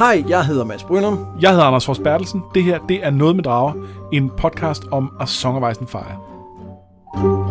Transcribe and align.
Hej, 0.00 0.24
jeg 0.28 0.46
hedder 0.46 0.64
Mads 0.64 0.84
Brynum. 0.84 1.26
Jeg 1.40 1.50
hedder 1.50 1.64
Anders 1.64 1.86
Fors 1.86 1.98
Bertelsen. 1.98 2.42
Det 2.54 2.64
her, 2.64 2.78
det 2.88 3.04
er 3.04 3.10
Noget 3.10 3.36
med 3.36 3.44
Drager, 3.44 3.72
en 4.12 4.30
podcast 4.30 4.82
om 4.90 5.16
A 5.20 5.26
Song 5.26 5.64
of 5.64 5.72
Ice 5.72 5.80
and 5.80 5.88
Fire. 5.88 7.49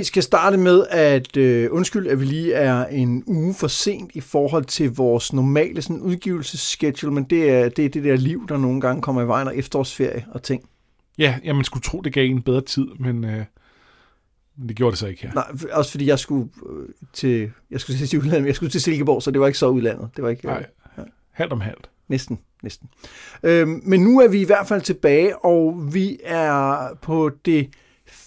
Vi 0.00 0.04
skal 0.04 0.22
starte 0.22 0.56
med 0.56 0.86
at 0.90 1.36
øh, 1.36 1.68
undskyld, 1.72 2.06
at 2.06 2.20
vi 2.20 2.24
lige 2.24 2.54
er 2.54 2.86
en 2.86 3.24
uge 3.26 3.54
for 3.54 3.68
sent 3.68 4.10
i 4.14 4.20
forhold 4.20 4.64
til 4.64 4.94
vores 4.94 5.32
normale 5.32 5.82
sådan, 5.82 6.00
udgivelsesschedule, 6.00 7.14
men 7.14 7.24
det 7.24 7.50
er, 7.50 7.68
det 7.68 7.84
er 7.84 7.88
det 7.88 8.04
der 8.04 8.16
liv, 8.16 8.48
der 8.48 8.56
nogle 8.56 8.80
gange 8.80 9.02
kommer 9.02 9.22
i 9.22 9.26
vejen 9.26 9.48
af 9.48 9.52
efterårsferie 9.54 10.26
og 10.30 10.42
ting. 10.42 10.68
Ja, 11.18 11.38
ja 11.44 11.52
man 11.52 11.64
skulle 11.64 11.82
tro, 11.82 12.00
det 12.00 12.12
gav 12.12 12.30
en 12.30 12.42
bedre 12.42 12.60
tid, 12.60 12.86
men, 12.98 13.24
øh, 13.24 13.44
men 14.56 14.68
det 14.68 14.76
gjorde 14.76 14.90
det 14.90 14.98
så 14.98 15.06
ikke 15.06 15.22
her. 15.22 15.32
Nej, 15.34 15.44
også 15.72 15.90
fordi 15.90 16.06
jeg 16.06 16.18
skulle 16.18 16.48
øh, 16.70 16.88
til, 17.12 17.50
jeg 17.70 17.80
skulle 17.80 18.06
til 18.06 18.18
udlandet, 18.18 18.46
jeg 18.46 18.54
skulle 18.54 18.70
til 18.70 18.80
Silkeborg, 18.80 19.22
så 19.22 19.30
det 19.30 19.40
var 19.40 19.46
ikke 19.46 19.58
så 19.58 19.68
udlandet. 19.68 20.08
Det 20.16 20.24
var 20.24 20.30
ikke, 20.30 20.46
Nej, 20.46 20.66
halvt 21.30 21.52
om 21.52 21.60
halvt. 21.60 21.90
Næsten, 22.08 22.38
næsten. 22.62 22.88
Øhm, 23.42 23.80
men 23.84 24.00
nu 24.00 24.20
er 24.20 24.28
vi 24.28 24.40
i 24.40 24.44
hvert 24.44 24.66
fald 24.68 24.82
tilbage, 24.82 25.44
og 25.44 25.94
vi 25.94 26.18
er 26.24 26.88
på 27.02 27.30
det 27.44 27.68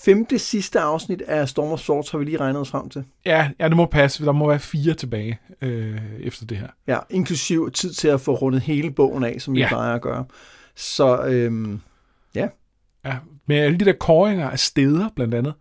femte 0.06 0.40
sidste 0.40 0.80
afsnit 0.80 1.22
af 1.22 1.50
Storm 1.50 1.72
of 1.72 1.80
Swords, 1.80 2.10
har 2.10 2.18
vi 2.18 2.26
lige 2.26 2.38
regnet 2.38 2.62
os 2.62 2.70
frem 2.70 2.90
til. 2.90 3.04
Ja, 3.26 3.50
ja 3.60 3.68
det 3.70 3.78
må 3.78 3.86
passe. 3.86 4.26
Der 4.26 4.32
må 4.32 4.48
være 4.48 4.60
fire 4.60 4.94
tilbage 4.94 5.40
øh, 5.62 6.00
efter 6.20 6.46
det 6.46 6.58
her. 6.58 6.68
Ja, 6.88 6.98
inklusiv 7.10 7.72
tid 7.72 7.94
til 7.94 8.08
at 8.08 8.22
få 8.22 8.34
rundet 8.36 8.62
hele 8.62 8.92
bogen 8.92 9.24
af, 9.24 9.36
som 9.40 9.54
vi 9.54 9.60
Ja. 9.60 9.68
plejer 9.68 9.96
at 9.96 10.02
gøre. 10.02 10.26
Så 10.76 11.24
øhm, 11.26 11.80
ja, 12.36 12.48
Ja, 13.06 13.16
med 13.48 13.56
alle 13.58 13.78
de 13.78 13.86
der 13.86 13.94
kåringer 13.94 14.50
af 14.50 14.60
steder, 14.60 15.10
blandt 15.16 15.34
andet. 15.34 15.54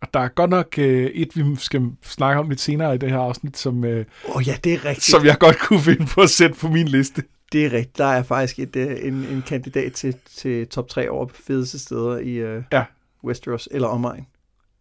Og 0.00 0.08
der 0.14 0.20
er 0.20 0.28
godt 0.28 0.50
nok 0.50 0.78
øh, 0.78 1.06
et, 1.06 1.28
vi 1.36 1.42
skal 1.58 1.82
snakke 2.02 2.40
om 2.40 2.48
lidt 2.48 2.60
senere 2.60 2.94
i 2.94 2.98
det 2.98 3.10
her 3.10 3.18
afsnit, 3.18 3.56
som, 3.58 3.84
øh, 3.84 4.04
åh 4.28 4.36
oh, 4.36 4.48
ja, 4.48 4.56
det 4.64 4.72
er 4.74 4.84
rigtigt. 4.84 5.04
som 5.06 5.24
jeg 5.24 5.38
godt 5.38 5.58
kunne 5.58 5.80
finde 5.80 6.06
på 6.06 6.20
at 6.20 6.30
sætte 6.30 6.54
på 6.60 6.68
min 6.68 6.88
liste. 6.88 7.22
Det 7.52 7.66
er 7.66 7.72
rigtigt. 7.72 7.98
Der 7.98 8.04
er 8.06 8.22
faktisk 8.22 8.58
et, 8.58 8.76
øh, 8.76 8.96
en, 9.02 9.14
en 9.14 9.42
kandidat 9.46 9.92
til, 9.92 10.14
til 10.36 10.66
top 10.68 10.88
3 10.88 11.10
over 11.10 11.26
fedeste 11.46 11.78
steder 11.78 12.18
i 12.18 12.30
øh, 12.32 12.62
Ja. 12.72 12.84
Westeros 13.26 13.68
eller 13.70 13.88
omegn. 13.88 14.26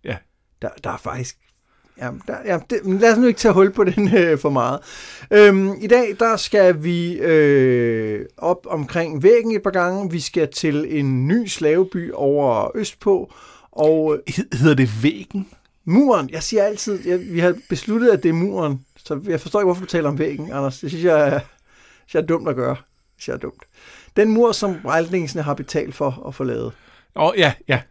Ja. 0.03 0.17
Der, 0.61 0.69
der 0.83 0.89
er 0.89 0.97
faktisk... 0.97 1.37
Ja, 1.97 2.09
der, 2.27 2.35
ja, 2.45 2.59
det, 2.69 2.79
lad 3.01 3.11
os 3.11 3.17
nu 3.17 3.27
ikke 3.27 3.37
tage 3.39 3.53
hul 3.53 3.71
på 3.71 3.83
den 3.83 4.15
øh, 4.17 4.39
for 4.39 4.49
meget. 4.49 4.79
Øhm, 5.31 5.73
I 5.81 5.87
dag 5.87 6.15
der 6.19 6.37
skal 6.37 6.83
vi 6.83 7.13
øh, 7.13 8.25
op 8.37 8.67
omkring 8.69 9.23
væggen 9.23 9.51
et 9.55 9.63
par 9.63 9.69
gange. 9.71 10.11
Vi 10.11 10.19
skal 10.19 10.51
til 10.51 10.99
en 10.99 11.27
ny 11.27 11.47
slaveby 11.47 12.11
over 12.13 12.71
østpå. 12.77 13.33
Og 13.71 14.19
Hed- 14.27 14.57
Hedder 14.57 14.75
det 14.75 15.03
Væggen? 15.03 15.47
muren, 15.87 16.29
jeg 16.29 16.43
siger 16.43 16.63
altid, 16.63 17.07
jeg, 17.07 17.19
vi 17.19 17.39
har 17.39 17.55
besluttet, 17.69 18.09
at 18.09 18.23
det 18.23 18.29
er 18.29 18.33
muren. 18.33 18.85
Så 18.97 19.19
jeg 19.27 19.41
forstår 19.41 19.59
ikke, 19.59 19.65
hvorfor 19.65 19.81
du 19.81 19.87
taler 19.87 20.09
om 20.09 20.19
væggen, 20.19 20.51
Anders. 20.51 20.79
Det 20.79 20.89
synes 20.89 21.03
jeg, 21.05 21.27
er- 21.27 21.39
synes 21.39 22.13
jeg 22.13 22.21
er 22.21 22.25
dumt 22.25 22.49
at 22.49 22.55
gøre. 22.55 22.75
Det 22.75 22.83
synes 23.17 23.27
jeg 23.27 23.33
er 23.33 23.37
dumt. 23.39 23.63
Den 24.15 24.31
mur, 24.31 24.51
som 24.51 24.75
Wildlingsene 24.85 25.41
har 25.41 25.53
betalt 25.53 25.95
for 25.95 26.23
at 26.27 26.35
få 26.35 26.43
lavet. 26.43 26.71
Åh, 27.15 27.23
oh, 27.23 27.33
ja, 27.37 27.53
ja. 27.67 27.81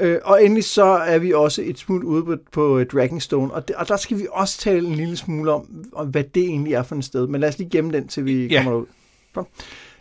Øh, 0.00 0.18
og 0.24 0.44
endelig 0.44 0.64
så 0.64 0.84
er 0.84 1.18
vi 1.18 1.32
også 1.32 1.62
et 1.64 1.78
smut 1.78 2.02
ude 2.02 2.24
på, 2.24 2.36
på 2.52 2.84
Dragonstone, 2.84 3.52
og, 3.54 3.68
det, 3.68 3.76
og 3.76 3.88
der 3.88 3.96
skal 3.96 4.18
vi 4.18 4.26
også 4.32 4.58
tale 4.58 4.86
en 4.86 4.94
lille 4.94 5.16
smule 5.16 5.52
om, 5.52 5.84
om, 5.92 6.06
hvad 6.06 6.24
det 6.24 6.42
egentlig 6.42 6.74
er 6.74 6.82
for 6.82 6.96
et 6.96 7.04
sted. 7.04 7.26
Men 7.26 7.40
lad 7.40 7.48
os 7.48 7.58
lige 7.58 7.70
gemme 7.70 7.92
den, 7.92 8.08
til 8.08 8.24
vi 8.24 8.46
Ja. 8.46 8.56
kommer 8.56 8.70
derud. 8.72 8.86
Så. 9.34 9.44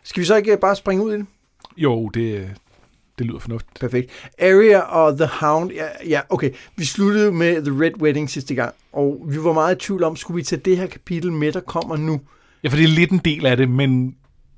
Skal 0.04 0.22
vi 0.22 0.26
så 0.26 0.36
ikke 0.36 0.58
bare 0.62 0.76
springe 0.76 1.04
ud 1.06 1.14
i 1.14 1.18
det? 1.18 1.26
Jo, 1.78 2.08
det, 2.08 2.50
det 3.20 3.26
lyder 3.26 3.40
fornuftigt. 3.40 3.80
Perfekt. 3.80 4.12
Arya 4.40 4.80
og 4.80 5.18
The 5.18 5.30
Hound, 5.42 5.72
ja, 5.72 5.86
ja, 6.08 6.22
okay. 6.30 6.52
Vi 6.76 6.86
sluttede 6.86 7.32
med 7.32 7.66
The 7.66 7.84
Red 7.86 8.02
Wedding 8.02 8.30
sidste 8.30 8.56
gang, 8.56 8.74
og 8.94 9.26
vi 9.30 9.44
var 9.44 9.54
meget 9.54 9.76
i 9.76 9.80
tvivl 9.88 10.04
om, 10.04 10.16
skulle 10.16 10.36
vi 10.36 10.44
tage 10.44 10.62
det 10.66 10.78
her 10.78 10.88
kapitel 10.88 11.32
med, 11.32 11.52
der 11.52 11.60
kommer 11.60 11.98
nu? 11.98 12.22
Ja, 12.64 12.70
for 12.70 12.76
det 12.76 12.84
er 12.84 12.88
lidt 12.90 13.12
en 13.12 13.22
del 13.26 13.46
af 13.46 13.58
det, 13.58 13.70
men 13.70 14.16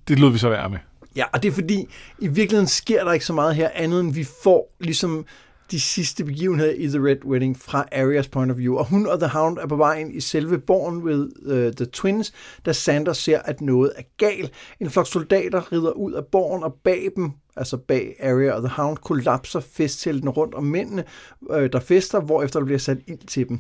det 0.08 0.20
lød 0.20 0.30
vi 0.32 0.38
så 0.38 0.50
være 0.50 0.70
med. 0.70 0.78
Ja, 1.16 1.26
og 1.34 1.44
det 1.44 1.50
er 1.50 1.54
fordi, 1.54 1.88
i 2.20 2.28
virkeligheden 2.28 2.68
sker 2.68 3.04
der 3.04 3.12
ikke 3.12 3.26
så 3.26 3.34
meget 3.34 3.56
her, 3.56 3.70
andet 3.74 4.00
end 4.00 4.14
vi 4.14 4.28
får 4.44 4.76
ligesom 4.80 5.26
de 5.72 5.80
sidste 5.80 6.26
begivenheder 6.26 6.72
i 6.72 6.88
The 6.88 7.06
Red 7.06 7.26
Wedding 7.26 7.60
fra 7.60 7.86
Arias 7.92 8.28
point 8.28 8.52
of 8.52 8.58
view. 8.58 8.78
Og 8.78 8.86
hun 8.86 9.08
og 9.08 9.20
The 9.20 9.30
Hound 9.30 9.58
er 9.58 9.68
på 9.68 9.76
vej 9.76 10.00
ind 10.00 10.16
i 10.16 10.20
selve 10.20 10.60
borgen 10.60 11.06
ved 11.06 11.30
uh, 11.46 11.74
The 11.74 11.86
Twins, 11.86 12.34
da 12.66 12.74
Sander 12.74 13.14
ser, 13.14 13.40
at 13.40 13.62
noget 13.62 13.92
er 13.96 14.04
galt. 14.18 14.52
En 14.80 14.90
flok 14.90 15.08
soldater 15.08 15.72
rider 15.72 15.92
ud 15.92 16.14
af 16.14 16.26
borgen, 16.26 16.64
og 16.64 16.74
bag 16.84 17.10
dem, 17.16 17.32
altså 17.56 17.78
bag 17.78 18.16
Arya 18.24 18.52
og 18.52 18.62
The 18.62 18.76
Hound, 18.76 18.98
kollapser 18.98 19.60
festteltene 19.60 20.32
rundt 20.32 20.56
om 20.56 20.64
mændene, 20.64 21.04
øh, 21.52 21.72
der 21.72 21.80
fester, 21.80 22.20
hvorefter 22.20 22.60
der 22.60 22.66
bliver 22.66 22.80
sat 22.80 22.98
ild 23.08 23.28
til 23.28 23.50
dem. 23.50 23.60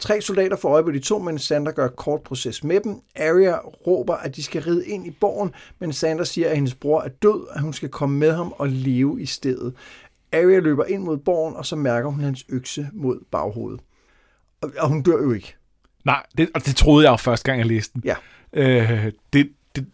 Tre 0.00 0.20
soldater 0.20 0.56
får 0.56 0.68
øje 0.68 0.82
på 0.84 0.90
de 0.90 0.98
to, 0.98 1.18
men 1.18 1.38
Sander 1.38 1.72
gør 1.72 1.88
kort 1.88 2.22
proces 2.22 2.64
med 2.64 2.80
dem. 2.80 2.94
Arya 3.16 3.56
råber, 3.86 4.14
at 4.14 4.36
de 4.36 4.42
skal 4.42 4.62
ride 4.62 4.86
ind 4.86 5.06
i 5.06 5.10
borgen, 5.10 5.50
men 5.78 5.92
Sander 5.92 6.24
siger, 6.24 6.48
at 6.48 6.54
hendes 6.56 6.74
bror 6.74 7.00
er 7.02 7.08
død, 7.08 7.46
at 7.54 7.60
hun 7.60 7.72
skal 7.72 7.88
komme 7.88 8.18
med 8.18 8.32
ham 8.32 8.52
og 8.58 8.68
leve 8.68 9.22
i 9.22 9.26
stedet. 9.26 9.74
Arya 10.32 10.58
løber 10.58 10.84
ind 10.84 11.02
mod 11.02 11.18
borgen, 11.18 11.56
og 11.56 11.66
så 11.66 11.76
mærker 11.76 12.08
hun 12.10 12.20
hans 12.20 12.44
økse 12.48 12.88
mod 12.92 13.20
baghovedet. 13.30 13.80
Og, 14.60 14.70
og 14.78 14.88
hun 14.88 15.02
dør 15.02 15.22
jo 15.22 15.32
ikke. 15.32 15.54
Nej, 16.04 16.22
det, 16.38 16.48
og 16.54 16.66
det 16.66 16.76
troede 16.76 17.04
jeg 17.04 17.10
jo 17.10 17.16
første 17.16 17.44
gang, 17.44 17.58
jeg 17.58 17.66
læste 17.66 17.92
den. 17.94 18.02
Ja. 18.04 18.14
Øh, 18.52 19.12
det, 19.32 19.50
det, 19.76 19.86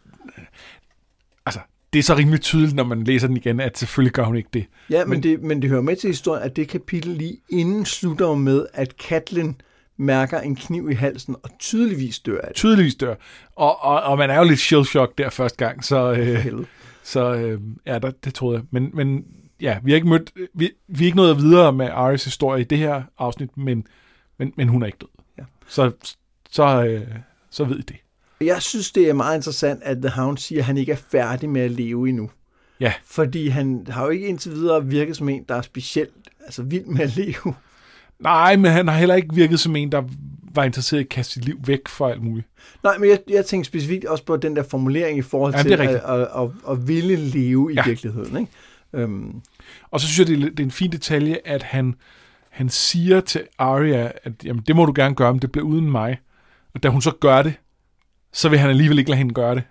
altså, 1.47 1.61
det 1.93 1.99
er 1.99 2.03
så 2.03 2.15
rimelig 2.17 2.41
tydeligt, 2.41 2.75
når 2.75 2.85
man 2.85 3.05
læser 3.05 3.27
den 3.27 3.37
igen, 3.37 3.61
at 3.61 3.79
selvfølgelig 3.79 4.13
gør 4.13 4.25
hun 4.25 4.37
ikke 4.37 4.49
det. 4.53 4.67
Ja, 4.91 5.05
men, 5.05 5.11
Men- 5.11 5.23
det, 5.23 5.43
men 5.43 5.63
det 5.63 5.71
hører 5.71 5.83
med 5.83 5.97
til 5.97 6.09
historien, 6.11 6.45
at 6.45 6.57
det 6.57 6.69
kapitel 6.69 7.11
lige 7.13 7.39
inden 7.51 7.85
slutter 7.85 8.35
med, 8.35 8.67
at 8.75 8.95
Catelyn 9.09 9.55
mærker 9.97 10.41
en 10.41 10.57
kniv 10.57 10.91
i 10.91 10.95
halsen 10.95 11.37
og 11.43 11.51
tydeligvis 11.59 12.19
dør 12.19 12.41
af 12.41 12.49
det. 12.49 12.57
Tydeligvis 12.57 12.95
dør. 12.95 13.15
Og, 13.57 13.85
og, 13.85 14.03
og 14.03 14.19
man 14.19 14.31
er 14.31 14.39
jo 14.39 14.45
lidt 14.45 14.61
shell-shock 14.61 15.19
der 15.19 15.31
første 15.31 15.65
gang, 15.65 15.85
så, 15.85 16.13
øh, 16.13 16.47
så 17.03 17.35
øh, 17.35 17.61
ja, 17.87 17.99
der, 17.99 18.11
det 18.11 18.35
troede 18.35 18.57
jeg. 18.59 18.65
Men, 18.71 18.91
men 18.95 19.25
ja, 19.61 19.79
vi 19.83 19.91
har 19.91 19.97
ikke 19.97 20.09
mødt, 20.09 20.33
vi, 20.55 20.71
vi 20.89 21.05
er 21.05 21.07
ikke 21.07 21.17
nået 21.17 21.37
videre 21.37 21.73
med 21.73 21.87
Aris 21.87 22.25
historie 22.25 22.61
i 22.61 22.65
det 22.65 22.79
her 22.79 23.03
afsnit, 23.19 23.57
men, 23.57 23.87
men, 24.39 24.53
men 24.57 24.69
hun 24.69 24.83
er 24.83 24.87
ikke 24.87 24.99
død. 25.01 25.23
Ja. 25.39 25.43
Så, 25.67 25.91
så, 26.51 26.85
øh, 26.85 27.07
så 27.51 27.65
ved 27.65 27.79
I 27.79 27.83
det. 27.83 27.97
Jeg 28.41 28.63
synes, 28.63 28.93
det 28.93 29.09
er 29.09 29.13
meget 29.13 29.37
interessant, 29.37 29.83
at 29.83 29.97
The 29.97 30.11
Hound 30.11 30.39
siger, 30.39 30.61
at 30.61 30.65
han 30.65 30.77
ikke 30.77 30.93
er 30.93 30.97
færdig 30.97 31.49
med 31.49 31.61
at 31.61 31.71
leve 31.71 32.09
endnu. 32.09 32.31
Ja. 32.81 32.93
Fordi 33.05 33.49
han 33.49 33.87
har 33.91 34.05
jo 34.05 34.11
ikke 34.11 34.27
indtil 34.27 34.53
videre 34.53 34.87
virket 34.87 35.17
som 35.17 35.29
en, 35.29 35.45
der 35.49 35.55
er 35.55 35.63
specielt 35.63 36.13
altså 36.41 36.63
vild 36.63 36.85
med 36.85 37.01
at 37.01 37.17
leve. 37.17 37.55
Nej, 38.21 38.57
men 38.57 38.71
han 38.73 38.89
har 38.89 38.99
heller 38.99 39.15
ikke 39.15 39.35
virket 39.35 39.61
som 39.61 39.77
en, 39.77 39.93
der 39.93 40.03
var 40.55 40.65
interesseret 40.65 41.01
i 41.01 41.03
at 41.03 41.09
kaste 41.09 41.33
sit 41.33 41.45
liv 41.45 41.59
væk 41.67 41.89
for 41.89 42.09
alt 42.09 42.23
muligt. 42.23 42.47
Nej, 42.83 42.99
men 42.99 43.11
jeg, 43.11 43.19
jeg 43.31 43.47
tænker 43.47 43.65
specifikt 43.65 44.05
også 44.05 44.25
på 44.25 44.37
den 44.37 44.57
der 44.57 44.63
formulering 44.63 45.19
i 45.19 45.23
forhold 45.23 45.55
Ja, 45.55 45.63
til 45.63 45.73
at, 45.73 45.81
at, 45.81 46.21
at, 46.21 46.49
at 46.71 46.89
ville 46.89 47.17
leve 47.17 47.73
i 47.73 47.75
Ja. 47.75 47.85
virkeligheden. 47.87 48.37
Ikke? 48.37 48.53
Øhm, 48.93 49.41
Og 49.91 50.01
så 50.01 50.07
synes 50.07 50.19
jeg, 50.19 50.27
det 50.37 50.45
er, 50.47 50.51
det 50.51 50.61
er 50.61 50.65
en 50.65 50.71
fin 50.71 50.93
detalje, 50.93 51.39
at 51.45 51.63
han, 51.63 51.95
han 52.51 52.69
siger 52.69 53.21
til 53.21 53.43
Arya, 53.59 54.11
at 54.25 54.33
jamen, 54.45 54.63
det 54.67 54.77
må 54.77 54.85
du 54.85 54.93
gerne 54.97 55.15
gøre, 55.15 55.33
men 55.33 55.43
det 55.43 55.53
bliver 55.53 55.65
uden 55.67 55.91
mig. 55.91 56.19
Og 56.75 56.83
da 56.83 56.89
hun 56.89 57.03
så 57.03 57.11
gør 57.21 57.43
det, 57.43 57.55
så 58.33 58.49
vil 58.49 58.59
han 58.59 58.71
alligevel 58.71 58.99
ikke 58.99 59.11
lade 59.11 59.19
hende 59.19 59.35
gøre 59.35 59.55
det. 59.55 59.63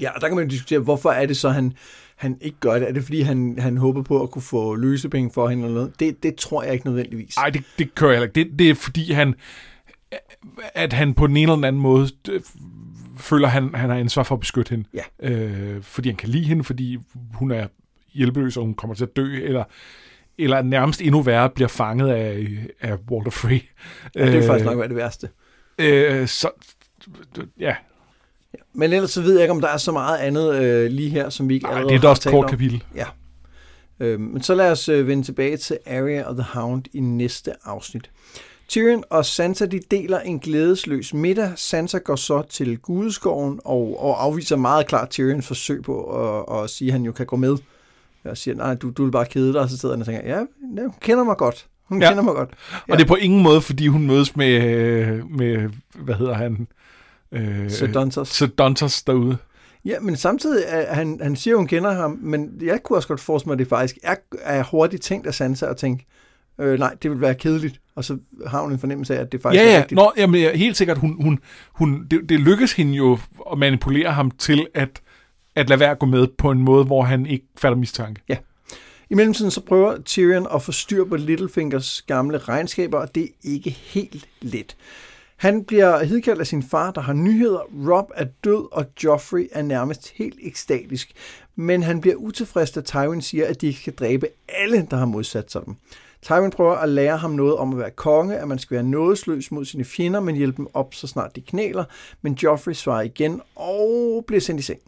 ja, 0.00 0.10
og 0.10 0.20
der 0.20 0.28
kan 0.28 0.36
man 0.36 0.48
diskutere, 0.48 0.78
hvorfor 0.78 1.10
er 1.10 1.26
det 1.26 1.36
så, 1.36 1.48
han, 1.50 1.72
han 2.16 2.38
ikke 2.40 2.56
gør 2.60 2.78
det? 2.78 2.88
Er 2.88 2.92
det, 2.92 3.02
fordi 3.02 3.20
han, 3.20 3.58
han 3.58 3.76
håber 3.76 4.02
på 4.02 4.22
at 4.22 4.30
kunne 4.30 4.42
få 4.42 4.74
løsepenge 4.74 5.30
for 5.34 5.48
hende 5.48 5.64
eller 5.64 5.74
noget? 5.74 6.00
Det, 6.00 6.22
det 6.22 6.36
tror 6.36 6.62
jeg 6.62 6.72
ikke 6.72 6.86
nødvendigvis. 6.86 7.36
Nej, 7.36 7.50
det, 7.50 7.62
det 7.78 7.94
kører 7.94 8.12
jeg 8.12 8.22
ikke. 8.22 8.34
Det, 8.34 8.58
det 8.58 8.70
er 8.70 8.74
fordi, 8.74 9.12
han, 9.12 9.34
at 10.74 10.92
han 10.92 11.14
på 11.14 11.26
den 11.26 11.36
ene 11.36 11.42
eller 11.42 11.54
den 11.54 11.64
anden 11.64 11.82
måde 11.82 12.08
øh, 12.30 12.40
føler, 13.18 13.48
han, 13.48 13.74
han 13.74 13.90
har 13.90 13.96
ansvar 13.96 14.22
for 14.22 14.34
at 14.34 14.40
beskytte 14.40 14.70
hende. 14.70 14.84
Ja. 14.94 15.30
Øh, 15.30 15.82
fordi 15.82 16.08
han 16.08 16.16
kan 16.16 16.28
lide 16.28 16.44
hende, 16.44 16.64
fordi 16.64 16.98
hun 17.34 17.50
er 17.50 17.66
hjælpeløs, 18.12 18.56
og 18.56 18.64
hun 18.64 18.74
kommer 18.74 18.94
til 18.94 19.04
at 19.04 19.16
dø, 19.16 19.44
eller, 19.44 19.64
eller 20.38 20.62
nærmest 20.62 21.00
endnu 21.00 21.22
værre 21.22 21.50
bliver 21.50 21.68
fanget 21.68 22.08
af, 22.08 22.46
af 22.80 22.96
Walter 23.10 23.30
Frey. 23.30 23.60
Ja, 24.14 24.26
det 24.26 24.34
er 24.34 24.46
faktisk 24.46 24.64
nok 24.64 24.78
være 24.78 24.88
det 24.88 24.96
værste. 24.96 25.28
Øh, 25.78 26.28
så, 26.28 26.50
ja, 27.60 27.76
Men 28.74 28.92
ellers 28.92 29.10
så 29.10 29.22
ved 29.22 29.32
jeg 29.32 29.42
ikke, 29.42 29.52
om 29.52 29.60
der 29.60 29.68
er 29.68 29.76
så 29.76 29.92
meget 29.92 30.18
andet 30.18 30.54
øh, 30.54 30.90
lige 30.90 31.08
her, 31.10 31.30
som 31.30 31.48
vi 31.48 31.54
ikke 31.54 31.68
allerede 31.68 31.88
det 31.88 31.96
er 31.96 32.00
da 32.00 32.08
også 32.08 32.28
et 32.28 32.32
kort 32.32 32.44
om. 32.44 32.50
kapitel. 32.50 32.84
Øh, 34.00 34.20
men 34.20 34.42
så 34.42 34.54
lad 34.54 34.70
os 34.72 34.88
øh, 34.88 35.06
vende 35.08 35.22
tilbage 35.22 35.56
til 35.56 35.78
Arya 35.86 36.22
og 36.24 36.36
The 36.36 36.46
Hound 36.52 36.82
i 36.92 37.00
næste 37.00 37.52
afsnit. 37.64 38.10
Tyrion 38.68 39.04
og 39.10 39.24
Sansa 39.26 39.66
de 39.66 39.80
deler 39.90 40.20
en 40.20 40.38
glædesløs 40.38 41.14
middag. 41.14 41.52
Sansa 41.56 41.98
går 41.98 42.16
så 42.16 42.42
til 42.50 42.78
Gudeskoven 42.78 43.60
og, 43.64 43.96
og 44.04 44.24
afviser 44.24 44.56
meget 44.56 44.86
klart 44.86 45.10
Tyrions 45.10 45.46
forsøg 45.46 45.82
på 45.82 46.04
at, 46.04 46.62
at 46.64 46.70
sige, 46.70 46.88
at 46.88 46.92
han 46.92 47.02
jo 47.02 47.12
kan 47.12 47.26
gå 47.26 47.36
med. 47.36 47.56
Og 48.24 48.36
siger, 48.36 48.54
nej, 48.54 48.74
du, 48.74 48.90
du 48.90 49.04
vil 49.04 49.10
bare 49.10 49.26
kede 49.26 49.52
dig, 49.52 49.60
og 49.60 49.70
så 49.70 49.78
sidder 49.78 49.94
han 49.94 50.00
og 50.00 50.06
tænker, 50.06 50.22
ja, 50.28 50.38
ja, 50.76 50.82
hun 50.82 50.92
kender 51.00 51.24
mig 51.24 51.36
godt. 51.36 51.66
Hun 51.84 52.00
Ja. 52.02 52.06
ja. 52.06 52.10
kender 52.10 52.24
mig 52.24 52.34
godt. 52.34 52.50
Ja. 52.88 52.92
Og 52.92 52.98
det 52.98 53.04
er 53.04 53.08
på 53.08 53.14
ingen 53.14 53.42
måde, 53.42 53.60
fordi 53.60 53.86
hun 53.86 54.06
mødes 54.06 54.36
med, 54.36 54.48
øh, 54.62 55.30
med 55.30 55.68
hvad 55.94 56.14
hedder 56.14 56.34
han? 56.34 56.66
Øh. 57.36 57.70
Så 58.24 58.46
Dontos 58.46 59.02
derude. 59.02 59.36
Ja, 59.84 60.00
men 60.00 60.16
samtidig, 60.16 60.64
er 60.66 60.94
han, 60.94 61.18
han 61.22 61.36
siger, 61.36 61.56
hun 61.56 61.66
kender 61.66 61.92
ham, 61.92 62.18
men 62.22 62.58
jeg 62.62 62.82
kunne 62.82 62.98
også 62.98 63.08
godt 63.08 63.20
forestille 63.20 63.48
mig, 63.48 63.54
at 63.54 63.58
det 63.58 63.68
faktisk 63.68 63.98
er, 64.02 64.14
er 64.42 64.62
hurtigt 64.62 65.02
tænkt 65.02 65.26
af 65.26 65.34
Sansa 65.34 65.66
at 65.66 65.76
tænke, 65.76 66.06
øh, 66.60 66.78
nej, 66.78 66.94
det 67.02 67.10
vil 67.10 67.20
være 67.20 67.34
kedeligt, 67.34 67.80
og 67.94 68.04
så 68.04 68.18
har 68.46 68.62
hun 68.62 68.72
en 68.72 68.78
fornemmelse 68.78 69.16
af, 69.16 69.20
at 69.20 69.32
det 69.32 69.42
faktisk 69.42 69.62
ja, 69.62 69.68
er 69.68 69.72
ja. 69.72 69.78
rigtigt. 69.78 69.96
Nå, 69.96 70.12
jamen, 70.16 70.40
ja, 70.40 70.56
helt 70.56 70.76
sikkert, 70.76 70.98
hun, 70.98 71.22
hun, 71.22 71.38
hun, 71.72 72.06
det, 72.10 72.28
det 72.28 72.40
lykkes 72.40 72.72
hende 72.72 72.94
jo 72.94 73.18
at 73.52 73.58
manipulere 73.58 74.12
ham 74.12 74.30
til 74.30 74.66
at, 74.74 75.00
at 75.54 75.68
lade 75.68 75.80
være 75.80 75.90
at 75.90 75.98
gå 75.98 76.06
med 76.06 76.26
på 76.38 76.50
en 76.50 76.58
måde, 76.58 76.84
hvor 76.84 77.02
han 77.02 77.26
ikke 77.26 77.46
fatter 77.56 77.78
mistanke. 77.78 78.22
I 79.10 79.14
mellemtiden 79.14 79.50
så 79.50 79.60
prøver 79.60 80.02
Tyrion 80.02 80.46
at 80.54 80.62
få 80.62 80.72
styr 80.72 81.04
på 81.04 81.16
Littlefingers 81.16 82.02
gamle 82.02 82.38
regnskaber, 82.38 82.98
og 82.98 83.14
det 83.14 83.22
er 83.22 83.28
ikke 83.42 83.70
helt 83.70 84.28
let. 84.40 84.76
Han 85.36 85.64
bliver 85.64 86.04
hidkaldt 86.04 86.40
af 86.40 86.46
sin 86.46 86.62
far, 86.62 86.90
der 86.90 87.00
har 87.00 87.12
nyheder. 87.12 87.60
Rob 87.90 88.10
er 88.14 88.24
død, 88.44 88.68
og 88.72 88.86
Joffrey 89.04 89.48
er 89.52 89.62
nærmest 89.62 90.12
helt 90.14 90.38
ekstatisk. 90.42 91.12
Men 91.56 91.82
han 91.82 92.00
bliver 92.00 92.16
utilfreds, 92.16 92.70
da 92.70 92.80
Tywin 92.80 93.22
siger, 93.22 93.46
at 93.46 93.60
de 93.60 93.66
ikke 93.66 93.78
skal 93.78 93.94
dræbe 93.94 94.28
alle, 94.48 94.86
der 94.90 94.96
har 94.96 95.06
modsat 95.06 95.52
sig 95.52 95.62
dem. 95.66 95.76
Tywin 96.22 96.50
prøver 96.50 96.74
at 96.74 96.88
lære 96.88 97.16
ham 97.16 97.30
noget 97.30 97.56
om 97.56 97.72
at 97.72 97.78
være 97.78 97.90
konge, 97.90 98.36
at 98.36 98.48
man 98.48 98.58
skal 98.58 98.74
være 98.74 98.84
nådesløs 98.84 99.50
mod 99.50 99.64
sine 99.64 99.84
fjender, 99.84 100.20
men 100.20 100.36
hjælpe 100.36 100.56
dem 100.56 100.66
op, 100.74 100.94
så 100.94 101.06
snart 101.06 101.36
de 101.36 101.40
knæler. 101.40 101.84
Men 102.22 102.34
Joffrey 102.42 102.72
svarer 102.72 103.02
igen 103.02 103.40
og 103.54 104.24
bliver 104.26 104.40
sendt 104.40 104.60
i 104.60 104.64
seng. 104.64 104.80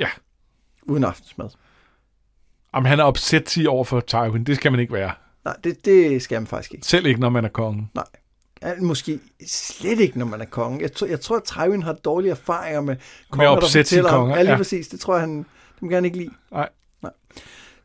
Ja. 0.00 0.08
Uden 0.82 1.04
aftensmad. 1.04 1.48
Jamen, 2.74 2.86
han 2.86 3.00
er 3.00 3.04
opsætsig 3.04 3.68
over 3.68 3.84
for 3.84 4.00
Tywin. 4.00 4.44
Det 4.44 4.56
skal 4.56 4.70
man 4.70 4.80
ikke 4.80 4.92
være. 4.92 5.12
Nej, 5.44 5.56
det, 5.64 5.84
det 5.84 6.22
skal 6.22 6.40
man 6.40 6.46
faktisk 6.46 6.74
ikke. 6.74 6.86
Selv 6.86 7.06
ikke, 7.06 7.20
når 7.20 7.28
man 7.28 7.44
er 7.44 7.48
kongen. 7.48 7.90
Nej. 7.94 8.04
Måske 8.80 9.20
slet 9.46 10.00
ikke, 10.00 10.18
når 10.18 10.26
man 10.26 10.40
er 10.40 10.44
konge. 10.44 10.80
Jeg 10.82 10.92
tror, 10.92 11.06
jeg 11.06 11.20
tror 11.20 11.36
at 11.36 11.42
Tywin 11.44 11.82
har 11.82 11.92
dårlige 11.92 12.30
erfaringer 12.30 12.80
med 12.80 12.96
konger, 13.30 13.48
der 13.50 13.56
opsætsige 13.56 13.82
fortæller 13.84 14.10
ham- 14.10 14.18
konger, 14.20 14.36
Ja, 14.36 14.42
lige 14.42 14.50
ja. 14.52 14.56
præcis. 14.56 14.88
Det 14.88 15.00
tror 15.00 15.14
jeg, 15.14 15.20
han 15.20 15.46
dem 15.80 15.88
kan 15.88 15.94
han 15.96 16.04
ikke 16.04 16.16
lide. 16.16 16.30
Nej. 16.52 16.68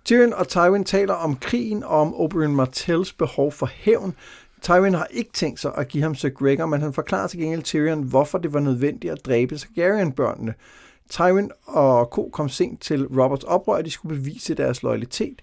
Tyrion 0.05 0.33
og 0.33 0.47
Tywin 0.47 0.83
taler 0.83 1.13
om 1.13 1.35
krigen 1.35 1.83
og 1.83 2.01
om 2.01 2.15
Oberyn 2.15 2.55
Martells 2.55 3.13
behov 3.13 3.51
for 3.51 3.65
hævn. 3.73 4.15
Tywin 4.61 4.93
har 4.93 5.07
ikke 5.11 5.31
tænkt 5.33 5.59
sig 5.59 5.71
at 5.77 5.87
give 5.87 6.03
ham 6.03 6.15
Sir 6.15 6.29
Gregor, 6.29 6.65
men 6.65 6.81
han 6.81 6.93
forklarer 6.93 7.27
til 7.27 7.39
gengæld 7.39 7.61
Tyrion, 7.63 8.03
hvorfor 8.03 8.37
det 8.37 8.53
var 8.53 8.59
nødvendigt 8.59 9.13
at 9.13 9.25
dræbe 9.25 9.57
Targaryen-børnene. 9.57 10.53
Tywin 11.09 11.51
og 11.65 12.05
Co. 12.05 12.29
kom 12.33 12.49
sent 12.49 12.81
til 12.81 13.07
Roberts 13.07 13.43
oprør, 13.43 13.75
og 13.77 13.85
de 13.85 13.91
skulle 13.91 14.17
bevise 14.17 14.53
deres 14.53 14.83
loyalitet. 14.83 15.41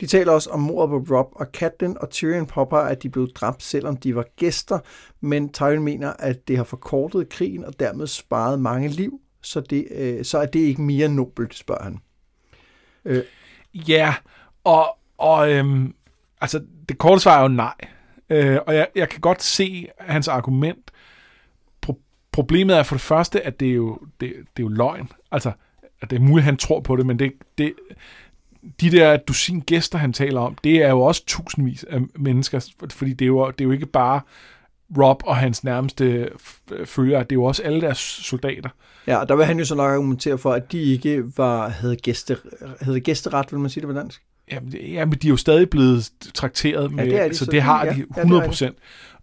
De 0.00 0.06
taler 0.06 0.32
også 0.32 0.50
om 0.50 0.60
mordet 0.60 1.06
på 1.06 1.16
Rob 1.16 1.28
og 1.32 1.46
Catelyn, 1.52 1.94
og 2.00 2.10
Tyrion 2.10 2.46
påpeger, 2.46 2.88
at 2.88 3.02
de 3.02 3.08
blev 3.08 3.28
dræbt, 3.28 3.62
selvom 3.62 3.96
de 3.96 4.16
var 4.16 4.24
gæster, 4.36 4.78
men 5.20 5.52
Tyrion 5.52 5.82
mener, 5.82 6.12
at 6.18 6.48
det 6.48 6.56
har 6.56 6.64
forkortet 6.64 7.28
krigen 7.28 7.64
og 7.64 7.80
dermed 7.80 8.06
sparet 8.06 8.60
mange 8.60 8.88
liv, 8.88 9.20
så, 9.42 9.60
det, 9.60 9.88
øh, 9.90 10.24
så 10.24 10.38
er 10.38 10.46
det 10.46 10.60
ikke 10.60 10.82
mere 10.82 11.08
nobelt, 11.08 11.54
spørger 11.54 11.82
han. 11.84 11.98
Øh, 13.04 13.22
Ja, 13.74 14.14
og, 14.64 14.98
og 15.18 15.52
øhm, 15.52 15.94
altså, 16.40 16.64
det 16.88 16.98
korte 16.98 17.20
svar 17.20 17.38
er 17.38 17.42
jo 17.42 17.48
nej. 17.48 17.74
Øh, 18.30 18.58
og 18.66 18.74
jeg, 18.74 18.88
jeg 18.94 19.08
kan 19.08 19.20
godt 19.20 19.42
se 19.42 19.88
hans 19.98 20.28
argument. 20.28 20.90
Pro- 21.86 22.02
problemet 22.32 22.76
er 22.76 22.82
for 22.82 22.94
det 22.94 23.00
første, 23.02 23.42
at 23.42 23.60
det 23.60 23.68
er 23.68 23.72
jo, 23.74 23.98
det, 24.20 24.28
det 24.30 24.32
er 24.56 24.62
jo 24.62 24.68
løgn. 24.68 25.08
Altså, 25.32 25.52
at 26.02 26.10
det 26.10 26.16
er 26.16 26.20
muligt, 26.20 26.38
at 26.38 26.44
han 26.44 26.56
tror 26.56 26.80
på 26.80 26.96
det, 26.96 27.06
men 27.06 27.18
det, 27.18 27.32
det, 27.58 27.74
de 28.80 28.90
der 28.90 29.16
dusin 29.16 29.60
gæster, 29.60 29.98
han 29.98 30.12
taler 30.12 30.40
om, 30.40 30.56
det 30.64 30.76
er 30.82 30.88
jo 30.90 31.00
også 31.00 31.24
tusindvis 31.26 31.84
af 31.84 32.00
mennesker, 32.18 32.66
fordi 32.90 33.12
det 33.12 33.24
er 33.24 33.26
jo, 33.26 33.50
det 33.50 33.60
er 33.60 33.64
jo 33.64 33.70
ikke 33.70 33.86
bare 33.86 34.20
Rob 34.98 35.22
og 35.26 35.36
hans 35.36 35.64
nærmeste 35.64 36.28
følgere, 36.84 37.22
det 37.22 37.32
er 37.32 37.36
jo 37.36 37.44
også 37.44 37.62
alle 37.62 37.80
deres 37.80 37.98
soldater. 37.98 38.68
Ja, 39.06 39.16
og 39.16 39.28
der 39.28 39.36
vil 39.36 39.44
han 39.44 39.58
jo 39.58 39.64
så 39.64 39.74
nok 39.74 39.90
argumentere 39.90 40.38
for, 40.38 40.52
at 40.52 40.72
de 40.72 40.82
ikke 40.82 41.22
var, 41.36 41.68
havde, 41.68 41.96
gæste, 41.96 42.36
havde 42.80 43.00
gæsteret, 43.00 43.52
vil 43.52 43.60
man 43.60 43.70
sige 43.70 43.80
det 43.80 43.88
på 43.88 43.94
dansk? 43.94 44.22
Jamen, 44.52 44.72
det- 44.72 44.92
jamen, 44.92 45.18
de 45.18 45.26
er 45.26 45.30
jo 45.30 45.36
stadig 45.36 45.70
blevet 45.70 46.10
trakteret 46.34 46.92
med, 46.92 47.06
det 47.06 47.20
er 47.20 47.28
de, 47.28 47.34
så 47.34 47.44
så 47.44 47.50
det 47.50 47.62
har 47.62 47.84
ja, 47.84 47.90
de 47.92 47.96
ja, 47.96 48.02
det 48.02 48.16
100 48.16 48.42
procent. 48.46 48.76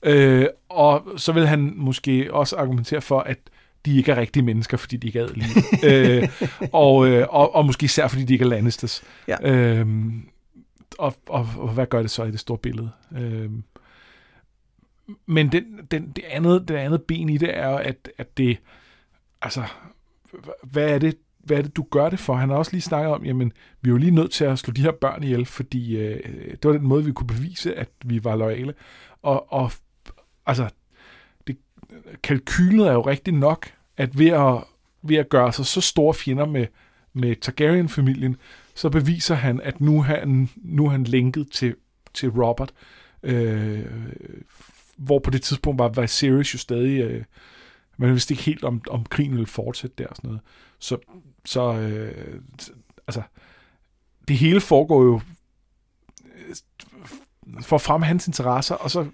Øh, 0.04 0.46
og 0.70 1.04
så 1.18 1.32
vil 1.32 1.48
han 1.48 1.74
måske 1.76 2.34
også 2.34 2.56
argumentere 2.56 3.02
for, 3.02 3.20
at 3.20 3.38
de 3.86 3.98
ikke 3.98 4.12
er 4.12 4.16
rigtige 4.16 4.44
mennesker, 4.44 4.78
fordi 4.78 4.98
de 4.98 5.08
ikke 5.08 5.20
er 5.20 5.24
adelige. 5.24 5.50
øh, 6.22 6.30
og, 6.72 7.08
øh, 7.08 7.28
og, 7.30 7.56
og 7.56 7.66
måske 7.66 7.84
især, 7.84 8.08
fordi 8.08 8.24
de 8.24 8.34
ikke 8.34 8.46
er 8.46 8.50
Lannisters. 8.50 9.04
Ja. 9.28 9.52
Øh, 9.52 9.88
og, 10.98 11.16
og, 11.26 11.48
og 11.58 11.70
hvad 11.70 11.86
gør 11.86 12.02
det 12.02 12.12
så 12.12 12.24
i 12.24 12.32
det 12.32 12.40
store 12.40 12.58
billede? 12.58 12.92
Øh, 13.18 13.50
men 15.26 15.52
den, 15.52 15.80
den, 15.92 16.12
det, 16.12 16.24
andet, 16.24 16.68
det 16.68 16.76
andet 16.76 17.02
ben 17.02 17.30
i 17.30 17.38
det 17.38 17.58
er 17.58 17.70
jo, 17.70 17.78
at, 17.78 18.10
at 18.18 18.38
det, 18.38 18.58
altså, 19.42 19.64
hvad 20.64 20.90
er 20.90 21.00
det, 21.00 21.18
hvad 21.40 21.58
er 21.58 21.62
det, 21.62 21.76
du 21.76 21.86
gør 21.92 22.10
det 22.10 22.20
for? 22.20 22.36
Han 22.36 22.50
har 22.50 22.56
også 22.56 22.72
lige 22.72 22.82
snakket 22.82 23.12
om, 23.12 23.26
jamen, 23.26 23.52
vi 23.82 23.90
er 23.90 23.92
jo 23.92 23.98
lige 23.98 24.12
nødt 24.12 24.32
til 24.32 24.46
at 24.46 24.60
slå 24.60 24.72
de 24.72 24.82
her 24.82 24.92
børn 24.92 25.24
ihjel, 25.24 25.46
fordi 25.46 25.98
øh, 25.98 26.24
det 26.52 26.64
var 26.64 26.72
den 26.72 26.88
måde, 26.88 27.06
vi 27.06 27.12
kunne 27.12 27.28
bevise, 27.28 27.76
at 27.76 27.90
vi 28.06 28.24
var 28.24 28.36
loyale. 28.36 28.74
Og, 29.22 29.54
og 29.54 29.72
altså, 30.46 30.70
kalkylet 32.24 32.88
er 32.88 32.94
jo 32.94 33.02
rigtig 33.02 33.34
nok, 33.34 33.72
at 33.98 34.18
ved 34.20 34.30
at, 34.30 34.64
ved 35.02 35.18
at 35.18 35.30
gøre 35.30 35.54
sig 35.54 35.66
så 35.66 35.82
store 35.82 36.14
fjender 36.14 36.46
med, 36.46 36.68
med 37.14 37.36
Targaryen-familien, 37.36 38.38
så 38.76 38.90
beviser 38.90 39.36
han, 39.36 39.62
at 39.62 39.82
nu 39.82 39.98
er 39.98 40.04
han, 40.04 40.50
nu 40.56 40.86
er 40.86 40.90
han 40.90 41.04
linket 41.04 41.52
til, 41.52 41.76
til 42.14 42.30
Robert, 42.30 42.74
øh, 43.24 43.86
hvor 44.98 45.20
på 45.20 45.30
det 45.30 45.42
tidspunkt 45.42 45.80
var 45.80 46.02
Viserys 46.02 46.54
jo 46.54 46.60
stadig, 46.60 47.02
øh, 47.02 47.24
man 47.98 48.12
vidste 48.12 48.34
ikke 48.34 48.44
helt, 48.44 48.64
om, 48.64 48.82
om 48.90 49.06
krigen 49.06 49.32
ville 49.32 49.48
fortsætte 49.48 49.96
der 50.04 50.08
og 50.08 50.16
sådan 50.16 50.28
noget. 50.28 50.42
Så, 50.80 50.98
så 51.46 51.74
øh, 51.74 52.42
altså, 53.08 53.22
det 54.28 54.38
hele 54.38 54.62
foregår 54.62 55.04
jo 55.04 55.22
øh, 56.36 56.56
for 57.62 57.76
at 57.76 57.82
fremme 57.82 58.06
hans 58.06 58.28
interesser, 58.28 58.76
og 58.76 58.92
så, 58.92 59.10